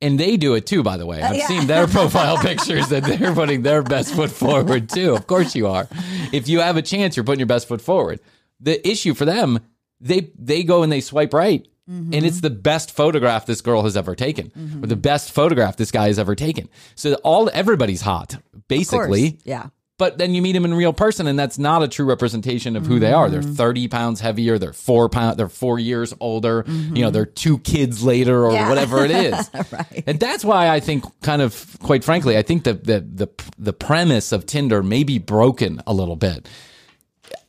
And 0.00 0.20
they 0.20 0.36
do 0.36 0.54
it 0.54 0.66
too, 0.66 0.82
by 0.82 0.96
the 0.98 1.06
way. 1.06 1.22
I've 1.22 1.32
Uh, 1.32 1.34
yeah. 1.38 1.46
seen 1.48 1.66
their 1.66 1.86
profile 1.86 2.36
pictures 2.50 2.92
and 2.92 3.04
they're 3.04 3.34
putting 3.34 3.62
their 3.62 3.82
best 3.82 4.14
foot 4.14 4.30
forward 4.30 4.88
too. 4.88 5.14
Of 5.14 5.26
course 5.26 5.54
you 5.56 5.66
are. 5.68 5.88
If 6.32 6.48
you 6.48 6.60
have 6.60 6.76
a 6.76 6.82
chance, 6.82 7.16
you're 7.16 7.24
putting 7.24 7.40
your 7.40 7.46
best 7.46 7.66
foot 7.66 7.80
forward. 7.80 8.20
The 8.60 8.76
issue 8.88 9.14
for 9.14 9.24
them, 9.24 9.58
they 10.00 10.30
they 10.38 10.62
go 10.64 10.82
and 10.82 10.92
they 10.92 11.00
swipe 11.00 11.32
right 11.34 11.66
Mm-hmm. 11.91 12.14
And 12.14 12.26
it's 12.26 12.41
the 12.41 12.51
best 12.51 12.91
photograph 12.91 13.47
this 13.47 13.61
girl 13.61 13.82
has 13.82 13.97
ever 13.97 14.14
taken, 14.16 14.51
Mm-hmm. 14.51 14.82
or 14.84 14.87
the 14.89 14.97
best 14.97 15.30
photograph 15.32 15.76
this 15.76 15.91
guy 15.93 16.09
has 16.09 16.18
ever 16.18 16.34
taken. 16.34 16.68
So 16.97 17.14
all 17.22 17.49
everybody's 17.53 18.01
hot, 18.03 18.37
basically. 18.68 19.39
yeah. 19.45 19.66
But 19.99 20.18
then 20.18 20.34
you 20.34 20.43
meet 20.43 20.53
them 20.53 20.66
in 20.66 20.74
real 20.74 20.93
person, 20.93 21.26
and 21.26 21.39
that's 21.39 21.59
not 21.59 21.82
a 21.82 21.89
true 21.89 22.05
representation 22.05 22.76
of 22.76 22.84
who 22.84 22.99
they 22.99 23.12
are. 23.14 23.30
They're 23.30 23.41
Mm-hmm. 23.41 23.55
30 23.55 23.89
pounds 23.89 24.20
heavier. 24.20 24.59
They're 24.59 24.74
four 24.74 25.09
pound. 25.09 25.39
They're 25.39 25.49
four 25.49 25.78
years 25.78 26.12
older. 26.20 26.64
You 26.66 27.01
know, 27.03 27.11
they're 27.11 27.24
two 27.24 27.57
kids 27.61 28.03
later, 28.05 28.45
or 28.45 28.49
Mm-hmm. 28.51 28.55
Yeah. 28.57 28.68
whatever 28.68 29.05
it 29.07 29.11
is. 29.11 29.51
right. 29.72 30.05
And 30.07 30.20
that's 30.20 30.45
why 30.45 30.68
I 30.68 30.80
think, 30.80 31.05
kind 31.22 31.41
of, 31.41 31.78
quite 31.82 32.05
frankly, 32.05 32.37
I 32.37 32.43
think 32.43 32.64
the 32.64 32.74
the 32.74 33.01
the 33.01 33.28
the 33.59 33.72
premise 33.72 34.32
of 34.32 34.45
Tinder 34.45 34.82
may 34.82 35.03
be 35.03 35.18
broken 35.18 35.80
a 35.87 35.95
little 35.95 36.16
bit. 36.16 36.47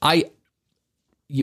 I 0.01 0.29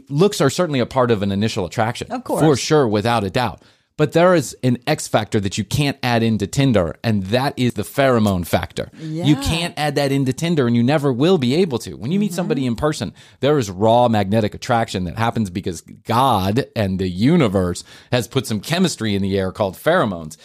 looks 0.08 0.40
are 0.40 0.50
certainly 0.50 0.80
a 0.80 0.86
part 0.86 1.10
of 1.10 1.22
an 1.22 1.32
initial 1.32 1.64
attraction, 1.64 2.10
Of 2.10 2.24
course. 2.24 2.40
for 2.40 2.56
sure, 2.56 2.88
without 2.88 3.24
a 3.24 3.30
doubt. 3.30 3.62
But 3.96 4.10
there 4.10 4.34
is 4.34 4.56
an 4.64 4.78
X 4.88 5.06
factor 5.06 5.38
that 5.38 5.56
you 5.56 5.64
can't 5.64 5.96
add 6.02 6.24
into 6.24 6.48
Tinder, 6.48 6.96
and 7.04 7.24
that 7.26 7.56
is 7.56 7.74
the 7.74 7.82
pheromone 7.82 8.44
factor. 8.44 8.90
You 8.98 9.36
can't 9.36 9.72
add 9.76 9.94
that 9.94 10.10
into 10.10 10.32
Tinder, 10.32 10.66
and 10.66 10.74
you 10.74 10.82
never 10.82 11.12
will 11.12 11.38
be 11.38 11.54
able 11.54 11.78
to. 11.78 11.94
When 11.94 12.10
you 12.10 12.18
meet 12.18 12.32
somebody 12.32 12.62
mm-hmm. 12.62 12.68
in 12.68 12.76
person, 12.76 13.14
there 13.38 13.56
is 13.56 13.70
raw 13.70 14.08
magnetic 14.08 14.52
attraction 14.52 15.04
that 15.04 15.16
happens 15.16 15.48
because 15.48 15.80
God 15.80 16.66
and 16.74 16.98
the 16.98 17.08
universe 17.08 17.84
has 18.10 18.26
put 18.26 18.48
some 18.48 18.58
chemistry 18.58 19.14
in 19.14 19.22
the 19.22 19.38
air 19.38 19.52
called 19.52 19.76
pheromones. 19.76 20.36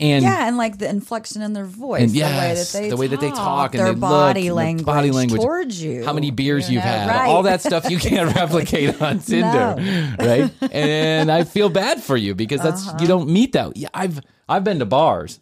And 0.00 0.22
yeah, 0.22 0.46
and 0.46 0.56
like 0.56 0.78
the 0.78 0.88
inflection 0.88 1.42
in 1.42 1.54
their 1.54 1.64
voice, 1.64 2.02
and 2.02 2.10
the 2.12 2.20
way 2.22 2.54
that 2.54 2.70
they 2.72 2.88
the 2.88 2.96
way 2.96 3.08
that 3.08 3.18
they 3.18 3.30
talk 3.30 3.74
and 3.74 3.84
their 3.84 3.94
body 3.94 4.48
look, 4.50 4.56
language, 4.56 4.86
body 4.86 5.10
language 5.10 5.40
towards 5.42 5.82
you, 5.82 6.04
how 6.04 6.12
many 6.12 6.30
beers 6.30 6.68
you 6.68 6.74
you've 6.74 6.84
had, 6.84 7.08
right. 7.08 7.28
all 7.28 7.42
that 7.42 7.62
stuff 7.62 7.90
you 7.90 7.98
can't 7.98 8.32
replicate 8.36 9.02
on 9.02 9.18
Tinder, 9.18 9.74
right? 10.20 10.52
And 10.72 11.32
I 11.32 11.42
feel 11.42 11.68
bad 11.68 12.00
for 12.00 12.16
you 12.16 12.36
because 12.36 12.60
that's 12.60 12.86
Uh-huh. 12.86 12.98
you 13.00 13.08
don't 13.08 13.28
meet 13.28 13.52
that. 13.54 13.76
Yeah, 13.76 13.88
I've 13.92 14.20
I've 14.48 14.62
been 14.62 14.78
to 14.78 14.86
bars. 14.86 15.40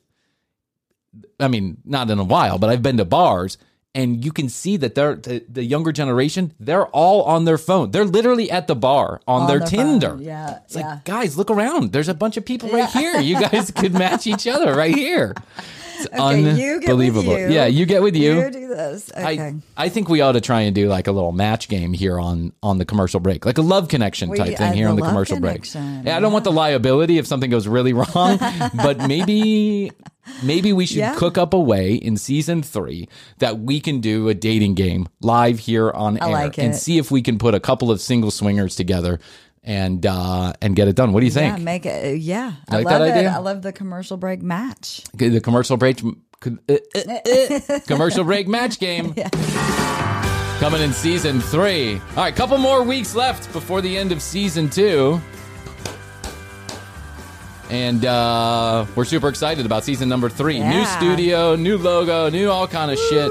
I 1.39 1.49
mean, 1.49 1.77
not 1.85 2.09
in 2.09 2.19
a 2.19 2.25
while, 2.25 2.59
but 2.59 2.71
I've 2.71 2.83
been 2.83 2.97
to 2.97 3.05
bars. 3.05 3.59
And 3.97 4.22
you 4.22 4.30
can 4.30 4.51
see 4.51 4.76
that 4.76 4.94
they're 4.94 5.14
the, 5.16 5.42
the 5.49 5.64
younger 5.64 5.90
generation. 5.90 6.53
They're 6.61 6.86
all 6.88 7.22
on 7.22 7.47
their 7.47 7.57
phone. 7.57 7.92
They're 7.92 8.05
literally 8.05 8.51
at 8.51 8.66
the 8.66 8.76
bar 8.76 9.22
on, 9.26 9.42
On 9.42 9.49
their, 9.49 9.59
their 9.61 9.68
Tinder. 9.68 10.11
phone. 10.11 10.22
Yeah, 10.22 10.59
it's 10.64 10.76
yeah. 10.76 10.86
like 10.90 11.05
guys, 11.05 11.38
look 11.38 11.51
around. 11.51 11.92
There's 11.92 12.09
a 12.09 12.14
bunch 12.14 12.36
of 12.36 12.44
people 12.44 12.68
right 12.68 12.90
here. 12.90 13.18
You 13.18 13.40
guys 13.40 13.70
could 13.70 13.94
match 13.94 14.26
each 14.26 14.47
other 14.47 14.74
right 14.74 14.94
here. 14.94 15.34
It's 16.01 16.07
Okay, 16.12 16.55
you 16.62 16.74
unbelievable. 16.76 17.38
you. 17.38 17.49
Yeah, 17.49 17.66
you 17.66 17.86
get 17.86 18.03
with 18.03 18.16
you. 18.16 18.40
You 18.40 18.51
do 18.51 18.68
this. 18.68 19.11
Okay. 19.11 19.22
I, 19.24 19.55
I 19.76 19.88
think 19.88 20.09
we 20.09 20.20
ought 20.20 20.32
to 20.32 20.40
try 20.40 20.62
and 20.62 20.74
do 20.74 20.88
like 20.88 21.07
a 21.07 21.12
little 21.12 21.32
match 21.32 21.68
game 21.68 21.92
here 21.92 22.18
on 22.20 22.53
on 22.62 22.78
the 22.78 22.84
commercial 22.84 23.20
break, 23.20 23.44
like 23.47 23.59
a 23.59 23.62
love 23.62 23.88
connection 23.88 24.28
We- 24.30 24.38
type 24.38 24.57
thing 24.57 24.70
uh, 24.70 24.72
here 24.72 24.86
the 24.86 24.90
on 24.90 24.97
the 24.97 25.03
commercial 25.03 25.40
break. 25.40 25.72
Yeah, 25.74 26.16
I 26.16 26.20
don't 26.20 26.32
want 26.32 26.44
the 26.44 26.53
liability 26.53 27.18
if 27.18 27.26
something 27.26 27.51
goes 27.51 27.66
really 27.66 27.92
wrong, 27.94 28.38
but 28.74 28.99
maybe 29.07 29.92
maybe 30.42 30.72
we 30.72 30.86
should 30.86 30.97
Yeah. 30.99 31.14
cook 31.14 31.38
up 31.38 31.55
a 31.55 31.61
way 31.61 31.94
in 31.94 32.16
season 32.16 32.62
three 32.62 33.09
that 33.38 33.61
we 33.61 33.80
can 33.80 34.01
do 34.01 34.28
a 34.28 34.34
dating 34.34 34.74
game 34.74 35.07
live 35.20 35.61
here 35.61 35.90
on 35.90 36.18
I 36.20 36.26
air 36.26 36.32
like 36.32 36.59
and 36.59 36.74
see 36.74 36.99
if 36.99 37.11
we 37.12 37.22
can 37.22 37.38
put 37.38 37.55
a 37.55 37.61
couple 37.61 37.90
of 37.92 38.01
single 38.01 38.30
swingers 38.32 38.74
together 38.74 39.20
and 39.67 40.07
uh 40.07 40.53
and 40.62 40.75
get 40.77 40.89
it 40.89 40.95
done. 40.97 41.12
What 41.12 41.21
do 41.21 41.27
you 41.27 41.33
think? 41.33 41.59
Yeah, 41.59 41.62
make 41.64 41.85
it. 41.85 42.05
uh, 42.05 42.09
Yeah, 42.14 42.53
I 42.71 42.77
like 42.77 42.85
love 42.87 43.01
that 43.01 43.09
it. 43.09 43.12
idea? 43.19 43.31
I 43.31 43.39
love 43.39 43.62
the 43.62 43.73
commercial 43.73 44.17
break 44.17 44.41
match. 44.41 45.03
The 45.12 45.41
commercial 45.41 45.77
break 45.77 46.01
uh, 46.05 46.51
uh, 46.69 47.79
commercial 47.87 48.23
break 48.25 48.47
match 48.47 48.79
game 48.79 49.14
coming 50.61 50.81
in 50.83 50.93
season 50.93 51.41
three 51.41 51.95
all 52.11 52.17
right 52.17 52.35
couple 52.37 52.57
more 52.59 52.83
weeks 52.83 53.14
left 53.14 53.53
before 53.53 53.81
the 53.81 53.97
end 53.99 54.12
of 54.12 54.23
season 54.23 54.69
two 54.71 55.21
and 57.71 58.05
uh 58.05 58.87
we're 58.95 59.05
super 59.05 59.29
excited 59.29 59.67
about 59.67 59.83
season 59.85 60.09
number 60.09 60.29
three 60.29 60.59
new 60.61 60.85
studio 60.85 61.57
new 61.57 61.77
logo 61.79 62.29
new 62.31 62.49
all 62.51 62.67
kind 62.69 62.91
of 62.91 62.99
shit 62.99 63.31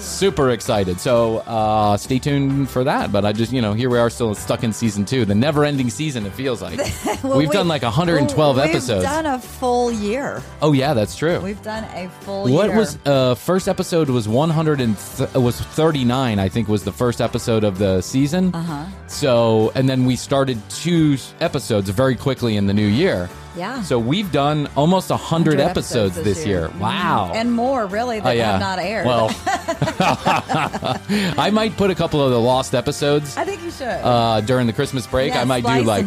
super 0.00 0.50
excited. 0.50 0.98
So 1.00 1.38
uh 1.38 1.96
stay 1.96 2.18
tuned 2.18 2.68
for 2.70 2.84
that. 2.84 3.12
But 3.12 3.24
i 3.24 3.32
just 3.32 3.52
you 3.52 3.60
know 3.62 3.72
here 3.72 3.90
we 3.90 3.98
are 3.98 4.10
still 4.10 4.34
stuck 4.34 4.64
in 4.64 4.72
season 4.72 5.04
two 5.04 5.24
the 5.24 5.34
never 5.34 5.64
ending 5.64 5.90
season 5.90 6.26
it 6.26 6.32
feels 6.32 6.62
like. 6.62 6.78
Well, 7.22 7.36
we've 7.36 7.48
we- 7.48 7.52
done 7.52 7.68
like 7.68 7.82
112 7.82 8.56
well, 8.56 8.64
episodes 8.66 9.02
We've 9.02 9.10
done 9.10 9.26
a 9.26 9.38
full 9.38 9.92
year. 9.92 10.42
oh 10.62 10.72
yeah 10.72 10.94
that's 10.94 11.14
true. 11.16 11.38
We've 11.40 11.62
done 11.62 11.84
a 11.94 12.08
full 12.22 12.48
what 12.50 12.68
year. 12.68 12.76
was 12.78 12.98
uh 13.04 13.34
first 13.34 13.68
episode 13.68 14.08
was 14.08 14.26
100 14.26 14.80
and 14.80 14.96
th- 15.16 15.34
was 15.34 15.60
39 15.60 16.38
i 16.38 16.48
think 16.48 16.66
was 16.68 16.82
the 16.84 16.92
first 16.92 17.20
episode 17.20 17.62
of 17.64 17.76
the 17.78 18.00
season. 18.00 18.54
Uh-huh. 18.54 18.86
so 19.06 19.70
and 19.74 19.86
then 19.88 20.06
we 20.06 20.16
started 20.16 20.58
two 20.70 21.18
episodes 21.40 21.90
very 21.90 22.16
quickly 22.16 22.56
in 22.56 22.66
the 22.66 22.72
new 22.74 22.86
year 22.86 23.28
Yeah. 23.60 23.82
so 23.82 23.98
we've 23.98 24.32
done 24.32 24.68
almost 24.76 25.10
100, 25.10 25.58
100 25.58 25.60
episodes, 25.70 26.16
this 26.16 26.46
year, 26.46 26.70
wow 26.80 27.30
And 27.34 27.52
more, 27.52 27.86
really, 27.86 28.18
that 28.20 28.28
Oh, 28.28 28.32
yeah. 28.32 28.52
have 28.52 28.60
not 28.60 28.78
aired. 28.78 29.06
well 29.06 29.28
i 31.38 31.50
might 31.52 31.76
put 31.76 31.90
a 31.90 31.94
couple 31.94 32.22
of 32.24 32.30
the 32.30 32.40
lost 32.40 32.74
episodes 32.74 33.36
I 33.36 33.44
think 33.44 33.62
you 33.62 33.70
should. 33.70 33.86
uh, 33.86 34.40
during 34.40 34.66
the 34.66 34.72
Christmas 34.72 35.06
break, 35.06 35.32
Yeah, 35.32 35.42
I 35.42 35.44
might 35.44 35.64
do 35.64 35.82
like 35.82 36.06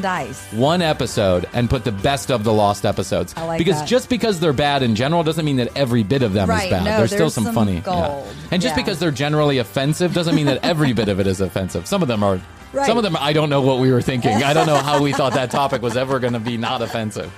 one 0.52 0.82
episode 0.82 1.48
and 1.54 1.70
put 1.70 1.84
the 1.84 1.92
best 1.92 2.32
of 2.32 2.44
the 2.44 2.54
lost 2.54 2.86
episodes. 2.86 3.34
I 3.38 3.46
like 3.46 3.58
because 3.58 3.80
that. 3.80 3.88
just 3.88 4.10
because 4.10 4.40
they're 4.40 4.54
bad 4.54 4.84
in 4.84 4.96
general 4.96 5.24
doesn't 5.24 5.46
mean 5.46 5.58
that 5.58 5.76
every 5.78 6.04
bit 6.04 6.24
of 6.24 6.34
them 6.34 6.50
Right, 6.50 6.66
is 6.66 6.72
bad. 6.72 6.84
no, 6.86 6.98
there's 6.98 7.12
still 7.12 7.30
some, 7.30 7.46
some 7.46 7.54
funny. 7.56 7.82
yeah. 7.86 8.24
And 8.52 8.62
just 8.62 8.76
because 8.76 9.00
they're 9.00 9.12
generally 9.12 9.58
offensive 9.60 10.14
doesn't 10.14 10.36
mean 10.36 10.46
that 10.48 10.64
every 10.64 10.94
bit 10.94 11.08
of 11.10 11.20
it 11.20 11.28
is 11.28 11.42
offensive. 11.42 11.88
Some 11.88 12.02
of 12.02 12.08
them 12.08 12.24
are. 12.24 12.40
Right. 12.74 12.88
Some 12.88 12.98
of 12.98 13.04
them, 13.04 13.16
I 13.20 13.34
don't 13.34 13.50
know 13.50 13.62
what 13.62 13.80
we 13.80 13.92
were 13.92 14.02
thinking. 14.02 14.32
I 14.44 14.54
don't 14.54 14.66
know 14.66 14.76
how 14.78 15.02
we 15.02 15.14
thought 15.14 15.34
that 15.34 15.52
topic 15.52 15.82
was 15.84 15.96
ever 15.96 16.20
going 16.20 16.34
to 16.34 16.40
be 16.40 16.58
not 16.58 16.82
offensive. 16.82 17.32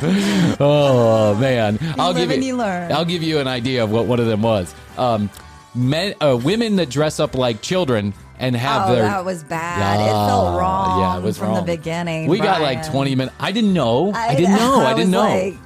oh 0.60 1.36
man, 1.40 1.78
I'll 1.98 2.12
give 2.12 2.30
you. 2.30 2.42
you 2.42 2.56
learn. 2.56 2.90
I'll 2.90 3.04
give 3.04 3.22
you 3.22 3.38
an 3.38 3.46
idea 3.46 3.84
of 3.84 3.90
what 3.92 4.06
one 4.06 4.18
of 4.18 4.26
them 4.26 4.42
was. 4.42 4.74
Um, 4.98 5.30
men, 5.74 6.14
uh, 6.20 6.36
women 6.42 6.76
that 6.76 6.90
dress 6.90 7.20
up 7.20 7.36
like 7.36 7.62
children 7.62 8.12
and 8.38 8.56
have 8.56 8.90
oh, 8.90 8.94
their 8.94 9.02
that 9.04 9.24
was 9.24 9.44
bad. 9.44 10.00
it 10.00 10.10
felt 10.10 10.48
Ah, 10.48 10.58
wrong. 10.58 11.00
Yeah, 11.00 11.18
it 11.18 11.22
was 11.22 11.38
from 11.38 11.48
wrong. 11.48 11.64
the 11.64 11.76
beginning. 11.76 12.28
We 12.28 12.38
got 12.38 12.60
like 12.60 12.84
20 12.90 13.14
minutes. 13.14 13.36
I 13.38 13.52
didn't 13.52 13.72
know. 13.72 14.12
I, 14.12 14.34
didn't 14.34 14.56
know. 14.56 14.80
I, 14.84 14.94
didn't 14.94 14.98
was 14.98 15.08
know. 15.10 15.20
Like, 15.20 15.44
"Ee, 15.44 15.50
this 15.50 15.54
is 15.54 15.61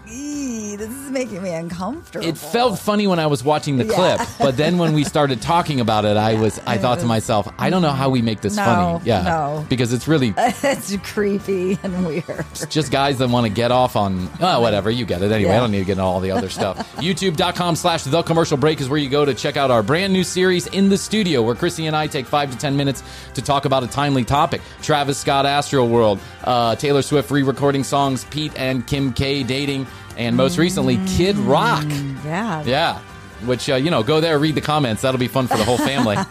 making 1.17 1.43
me 1.43 1.53
uncomfortable. 1.55 2.27
it 2.27 2.37
felt 2.37 2.79
funny 2.79 3.07
when 3.07 3.19
I 3.19 3.27
was 3.27 3.43
watching 3.43 3.79
the 3.79 3.87
Yeah. 3.87 3.95
clip, 4.17 4.29
but 4.39 4.57
then 4.57 4.77
when 4.77 4.93
we 4.93 5.03
started 5.05 5.41
talking 5.53 5.81
about 5.81 6.05
it, 6.05 6.17
I 6.17 6.35
was 6.35 6.61
I 6.67 6.77
thought 6.79 6.99
to 7.01 7.07
myself, 7.07 7.49
I 7.59 7.71
don't 7.71 7.81
know 7.83 7.93
how 8.03 8.11
we 8.11 8.21
make 8.23 8.41
this 8.43 8.57
No, 8.57 8.65
funny. 8.65 9.05
Yeah, 9.07 9.23
no. 9.23 9.67
because 9.69 9.93
it's 9.95 10.07
really 10.07 10.35
it's 10.39 10.95
creepy 11.03 11.79
and 11.83 12.07
weird. 12.07 12.45
just 12.69 12.91
guys 12.93 13.17
that 13.19 13.29
want 13.31 13.47
to 13.47 13.53
get 13.53 13.71
off 13.73 13.97
on 13.97 14.29
oh, 14.41 14.61
whatever 14.61 14.91
you 14.91 15.05
get 15.07 15.23
it 15.23 15.33
anyway 15.33 15.53
i 15.53 15.55
Yeah. 15.55 15.61
don't 15.61 15.71
need 15.71 15.79
to 15.79 15.85
get 15.85 15.93
into 15.93 16.05
all 16.05 16.21
the 16.21 16.31
other 16.33 16.49
stuff 16.51 16.77
youtube.com 16.97 17.77
slash 17.77 18.05
the 18.05 18.23
commercial 18.23 18.57
break 18.59 18.81
is 18.81 18.89
where 18.89 18.99
you 18.99 19.09
go 19.09 19.25
to 19.25 19.33
check 19.35 19.57
out 19.57 19.71
our 19.71 19.83
brand 19.83 20.13
new 20.13 20.25
series 20.25 20.67
in 20.69 20.89
the 20.91 20.99
studio 20.99 21.43
where 21.43 21.55
krissy 21.55 21.85
and 21.87 21.97
i 21.97 22.07
take 22.07 22.27
five 22.27 22.51
to 22.51 22.59
ten 22.59 22.77
minutes 22.77 23.03
to 23.35 23.41
talk 23.43 23.65
about 23.65 23.83
a 23.83 23.87
timely 23.87 24.25
topic 24.25 24.61
travis 24.83 25.19
scott 25.19 25.47
astro 25.47 25.85
world 25.85 26.19
uh, 26.45 26.75
taylor 26.77 27.03
swift 27.03 27.31
re-recording 27.31 27.83
songs 27.85 28.25
pete 28.27 28.53
and 28.57 28.87
kim 28.87 29.13
k 29.13 29.43
dating 29.43 29.87
and 30.17 30.37
most 30.37 30.59
recently 30.59 30.99
kid 31.07 31.37
rock 31.39 31.85
Yeah. 32.25 32.63
yeah 32.65 32.99
which 33.45 33.69
uh, 33.69 33.75
you 33.77 33.91
know 33.91 34.03
go 34.03 34.21
there 34.21 34.39
read 34.39 34.55
the 34.55 34.61
comments 34.63 35.03
that'll 35.03 35.21
be 35.21 35.29
fun 35.29 35.47
for 35.47 35.57
the 35.57 35.65
whole 35.65 35.79
family 35.79 36.17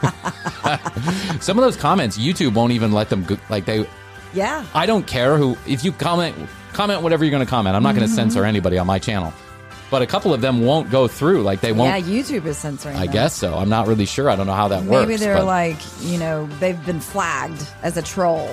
some 1.40 1.58
of 1.58 1.64
those 1.64 1.78
comments 1.78 2.18
youtube 2.18 2.54
won't 2.54 2.72
even 2.74 2.92
let 2.92 3.10
them 3.10 3.24
go, 3.24 3.38
like 3.50 3.66
they 3.66 3.88
Yeah. 4.34 4.66
I 4.74 4.86
don't 4.86 5.06
care 5.08 5.38
who. 5.38 5.56
If 5.66 5.86
you 5.86 5.92
comment, 5.94 6.36
comment 6.74 7.02
whatever 7.02 7.24
you're 7.24 7.32
going 7.32 7.46
to 7.46 7.50
comment. 7.50 7.74
I'm 7.76 7.84
not 7.84 7.96
going 7.96 8.06
to 8.06 8.12
Mhm. 8.12 8.16
censor 8.16 8.44
anybody 8.44 8.78
on 8.78 8.86
my 8.86 9.00
channel. 9.00 9.32
But 9.90 10.02
a 10.02 10.06
couple 10.08 10.34
of 10.34 10.42
them 10.42 10.60
won't 10.66 10.90
go 10.92 11.08
through. 11.08 11.44
Like 11.44 11.62
they 11.62 11.72
won't. 11.72 11.88
Yeah, 12.06 12.06
YouTube 12.06 12.46
is 12.46 12.58
censoring. 12.58 12.98
I 12.98 13.06
them. 13.06 13.14
guess 13.14 13.34
so. 13.34 13.56
I'm 13.58 13.70
not 13.70 13.88
really 13.88 14.06
sure. 14.06 14.30
I 14.30 14.36
don't 14.36 14.46
know 14.48 14.54
how 14.54 14.68
that 14.68 14.84
works. 14.84 15.08
Maybe 15.08 15.16
they're 15.18 15.38
but 15.38 15.46
like, 15.46 15.78
you 16.02 16.18
know, 16.18 16.48
they've 16.60 16.84
been 16.86 17.00
flagged 17.00 17.66
as 17.82 17.96
a 17.96 18.02
troll. 18.02 18.50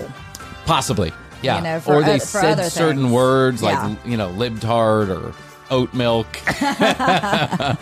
possibly. 0.67 1.11
Yeah. 1.43 1.57
you 1.59 1.63
know, 1.65 1.81
for 1.81 1.95
or 1.97 2.03
they 2.03 2.19
for 2.19 2.25
said 2.27 2.61
certain 2.71 3.03
things. 3.03 3.13
words 3.13 3.63
like 3.63 3.75
Yeah. 3.75 3.95
you 4.05 4.17
know 4.17 4.29
libtard 4.31 5.09
or 5.09 5.35
oat 5.71 5.93
milk. 5.95 6.27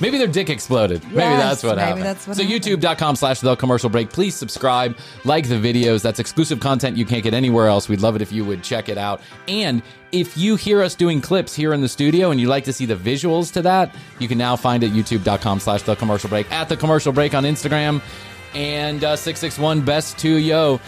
Maybe 0.00 0.18
their 0.18 0.28
dick 0.28 0.48
exploded. 0.50 1.02
maybe 1.04 1.18
that's 1.18 1.64
what 1.64 1.76
maybe 1.76 1.86
happened. 1.88 2.04
that's 2.06 2.26
what 2.28 2.36
so 2.36 2.44
youtube.com 2.44 3.16
slash 3.16 3.40
the 3.40 3.56
commercial 3.56 3.90
break. 3.90 4.08
Please 4.08 4.34
subscribe, 4.36 4.96
like 5.24 5.48
the 5.48 5.56
videos. 5.56 6.00
That's 6.00 6.20
exclusive 6.20 6.60
content 6.60 6.96
you 6.96 7.04
can't 7.04 7.24
get 7.24 7.34
anywhere 7.34 7.66
else. 7.66 7.88
We'd 7.88 8.00
love 8.00 8.14
it 8.14 8.22
if 8.22 8.30
you 8.30 8.44
would 8.44 8.62
check 8.62 8.88
it 8.88 8.96
out. 8.96 9.20
And 9.48 9.82
if 10.12 10.38
you 10.38 10.54
hear 10.54 10.80
us 10.82 10.94
doing 10.94 11.20
clips 11.20 11.56
here 11.56 11.72
in 11.74 11.80
the 11.80 11.88
studio 11.88 12.30
and 12.30 12.40
you'd 12.40 12.48
like 12.48 12.64
to 12.64 12.72
see 12.72 12.86
the 12.86 12.94
visuals 12.94 13.52
to 13.54 13.62
that, 13.62 13.94
you 14.20 14.28
can 14.28 14.38
now 14.38 14.54
find 14.54 14.84
it 14.84 14.92
youtube.com 14.92 15.58
slash 15.58 15.82
the 15.82 15.96
commercial 15.96 16.30
break 16.30 16.50
at 16.52 16.68
the 16.68 16.76
commercial 16.76 17.12
break 17.12 17.34
on 17.34 17.42
Instagram 17.42 18.00
and 18.54 19.02
uh, 19.04 19.16
661 19.16 19.82
best 19.82 20.16
2 20.18 20.36
yo. 20.36 20.80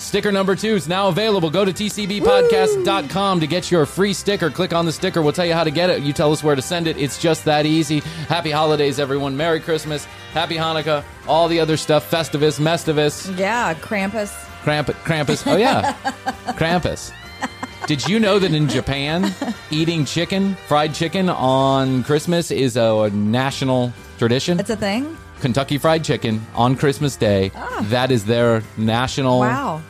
Sticker 0.00 0.32
number 0.32 0.56
two 0.56 0.74
is 0.74 0.88
now 0.88 1.08
available. 1.08 1.50
Go 1.50 1.64
to 1.64 1.72
tcbpodcast.com 1.74 3.40
to 3.40 3.46
get 3.46 3.70
your 3.70 3.84
free 3.84 4.14
sticker. 4.14 4.50
Click 4.50 4.72
on 4.72 4.86
the 4.86 4.92
sticker. 4.92 5.20
We'll 5.20 5.34
tell 5.34 5.44
you 5.44 5.52
how 5.52 5.62
to 5.62 5.70
get 5.70 5.90
it. 5.90 6.02
You 6.02 6.14
tell 6.14 6.32
us 6.32 6.42
where 6.42 6.56
to 6.56 6.62
send 6.62 6.86
it. 6.86 6.96
It's 6.96 7.18
just 7.18 7.44
that 7.44 7.66
easy. 7.66 8.00
Happy 8.26 8.50
holidays, 8.50 8.98
everyone. 8.98 9.36
Merry 9.36 9.60
Christmas. 9.60 10.06
Happy 10.32 10.56
Hanukkah. 10.56 11.04
All 11.28 11.48
the 11.48 11.60
other 11.60 11.76
stuff. 11.76 12.10
Festivus, 12.10 12.58
Mestivus. 12.58 13.36
Yeah, 13.38 13.74
Krampus. 13.74 14.32
Krampus. 14.62 14.94
Krampus. 15.04 15.46
Oh 15.46 15.56
yeah, 15.56 15.92
Krampus. 16.56 17.12
Did 17.86 18.08
you 18.08 18.18
know 18.20 18.38
that 18.38 18.52
in 18.52 18.68
Japan, 18.68 19.34
eating 19.70 20.06
chicken, 20.06 20.54
fried 20.66 20.94
chicken 20.94 21.28
on 21.28 22.04
Christmas 22.04 22.50
is 22.50 22.76
a 22.76 23.10
national 23.10 23.92
tradition? 24.18 24.60
It's 24.60 24.70
a 24.70 24.76
thing. 24.76 25.16
Kentucky 25.40 25.78
Fried 25.78 26.04
Chicken 26.04 26.46
on 26.54 26.76
Christmas 26.76 27.16
Day. 27.16 27.50
Ah. 27.54 27.84
That 27.88 28.10
is 28.10 28.26
their 28.26 28.62
national. 28.76 29.40
Wow. 29.40 29.80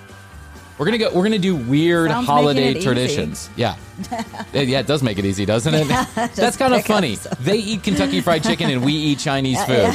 We're 0.81 0.87
gonna 0.87 0.97
go. 0.97 1.13
We're 1.13 1.25
gonna 1.25 1.39
do 1.39 1.57
weird 1.57 2.09
Sounds 2.09 2.27
holiday 2.27 2.81
traditions. 2.81 3.51
Yeah, 3.55 3.77
Yeah, 4.11 4.23
yeah, 4.63 4.81
it 4.81 4.87
does 4.87 5.03
make 5.03 5.19
it 5.19 5.27
easy, 5.27 5.45
doesn't 5.45 5.75
it? 5.75 5.87
Yeah, 5.87 6.07
That's 6.35 6.57
kind 6.57 6.73
of 6.73 6.87
funny. 6.87 7.17
They 7.41 7.59
eat 7.59 7.83
Kentucky 7.83 8.23
Fried 8.23 8.43
Chicken 8.43 8.71
and 8.71 8.83
we 8.83 8.95
eat 8.95 9.19
Chinese 9.19 9.63
food. 9.67 9.93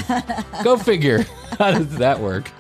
Go 0.64 0.78
figure. 0.78 1.26
How 1.58 1.72
does 1.72 1.90
that 1.98 2.20
work? 2.20 2.52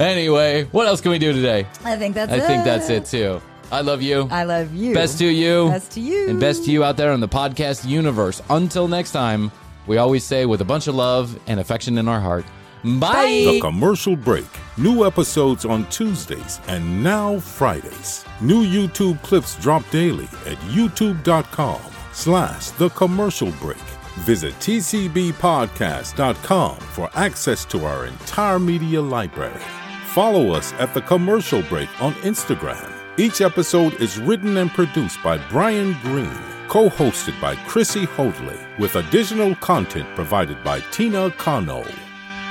anyway, 0.00 0.64
what 0.72 0.88
else 0.88 1.00
can 1.00 1.12
we 1.12 1.20
do 1.20 1.32
today? 1.32 1.68
I 1.84 1.94
think 1.96 2.16
that's 2.16 2.32
I 2.32 2.38
it. 2.38 2.46
think 2.48 2.64
that's 2.64 2.90
it 2.90 3.04
too. 3.06 3.40
I 3.70 3.82
love 3.82 4.02
you. 4.02 4.26
I 4.28 4.42
love 4.42 4.74
you. 4.74 4.92
Best 4.92 5.18
to 5.18 5.26
you. 5.26 5.68
Best 5.68 5.92
to 5.92 6.00
you. 6.00 6.30
And 6.30 6.40
best 6.40 6.64
to 6.64 6.72
you 6.72 6.82
out 6.82 6.96
there 6.96 7.12
in 7.12 7.20
the 7.20 7.28
podcast 7.28 7.88
universe. 7.88 8.42
Until 8.50 8.88
next 8.88 9.12
time, 9.12 9.52
we 9.86 9.98
always 9.98 10.24
say 10.24 10.46
with 10.46 10.60
a 10.62 10.64
bunch 10.64 10.88
of 10.88 10.96
love 10.96 11.38
and 11.46 11.60
affection 11.60 11.96
in 11.96 12.08
our 12.08 12.20
heart, 12.20 12.44
bye. 12.84 13.44
The 13.46 13.60
commercial 13.60 14.16
break. 14.16 14.46
New 14.76 15.06
episodes 15.06 15.64
on 15.64 15.88
Tuesdays 15.88 16.60
and 16.68 17.02
now 17.02 17.38
Fridays. 17.38 18.24
New 18.40 18.64
YouTube 18.64 19.20
clips 19.22 19.56
drop 19.56 19.88
daily 19.90 20.24
at 20.46 20.58
youtube.com 20.72 21.80
slash 22.12 22.70
the 22.70 22.90
commercial 22.90 23.50
break. 23.52 23.76
Visit 24.20 24.54
tcbpodcast.com 24.54 26.76
for 26.78 27.10
access 27.14 27.64
to 27.66 27.84
our 27.84 28.06
entire 28.06 28.58
media 28.58 29.00
library. 29.00 29.60
Follow 30.06 30.52
us 30.52 30.72
at 30.74 30.94
the 30.94 31.02
commercial 31.02 31.62
break 31.62 31.88
on 32.00 32.12
Instagram. 32.14 32.92
Each 33.16 33.40
episode 33.40 33.94
is 34.00 34.18
written 34.18 34.56
and 34.56 34.70
produced 34.70 35.22
by 35.22 35.38
Bryan 35.48 35.96
Green, 36.02 36.36
co-hosted 36.68 37.40
by 37.40 37.54
Krissy 37.56 38.06
Hoadley, 38.06 38.58
with 38.78 38.96
additional 38.96 39.54
content 39.56 40.08
provided 40.14 40.62
by 40.64 40.80
Tina 40.90 41.30
Cano. 41.32 41.84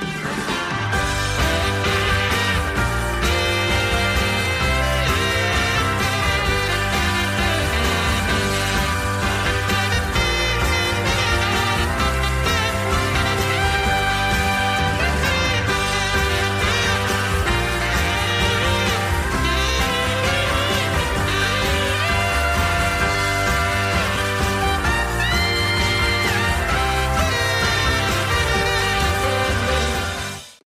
Yeah. 0.02 0.53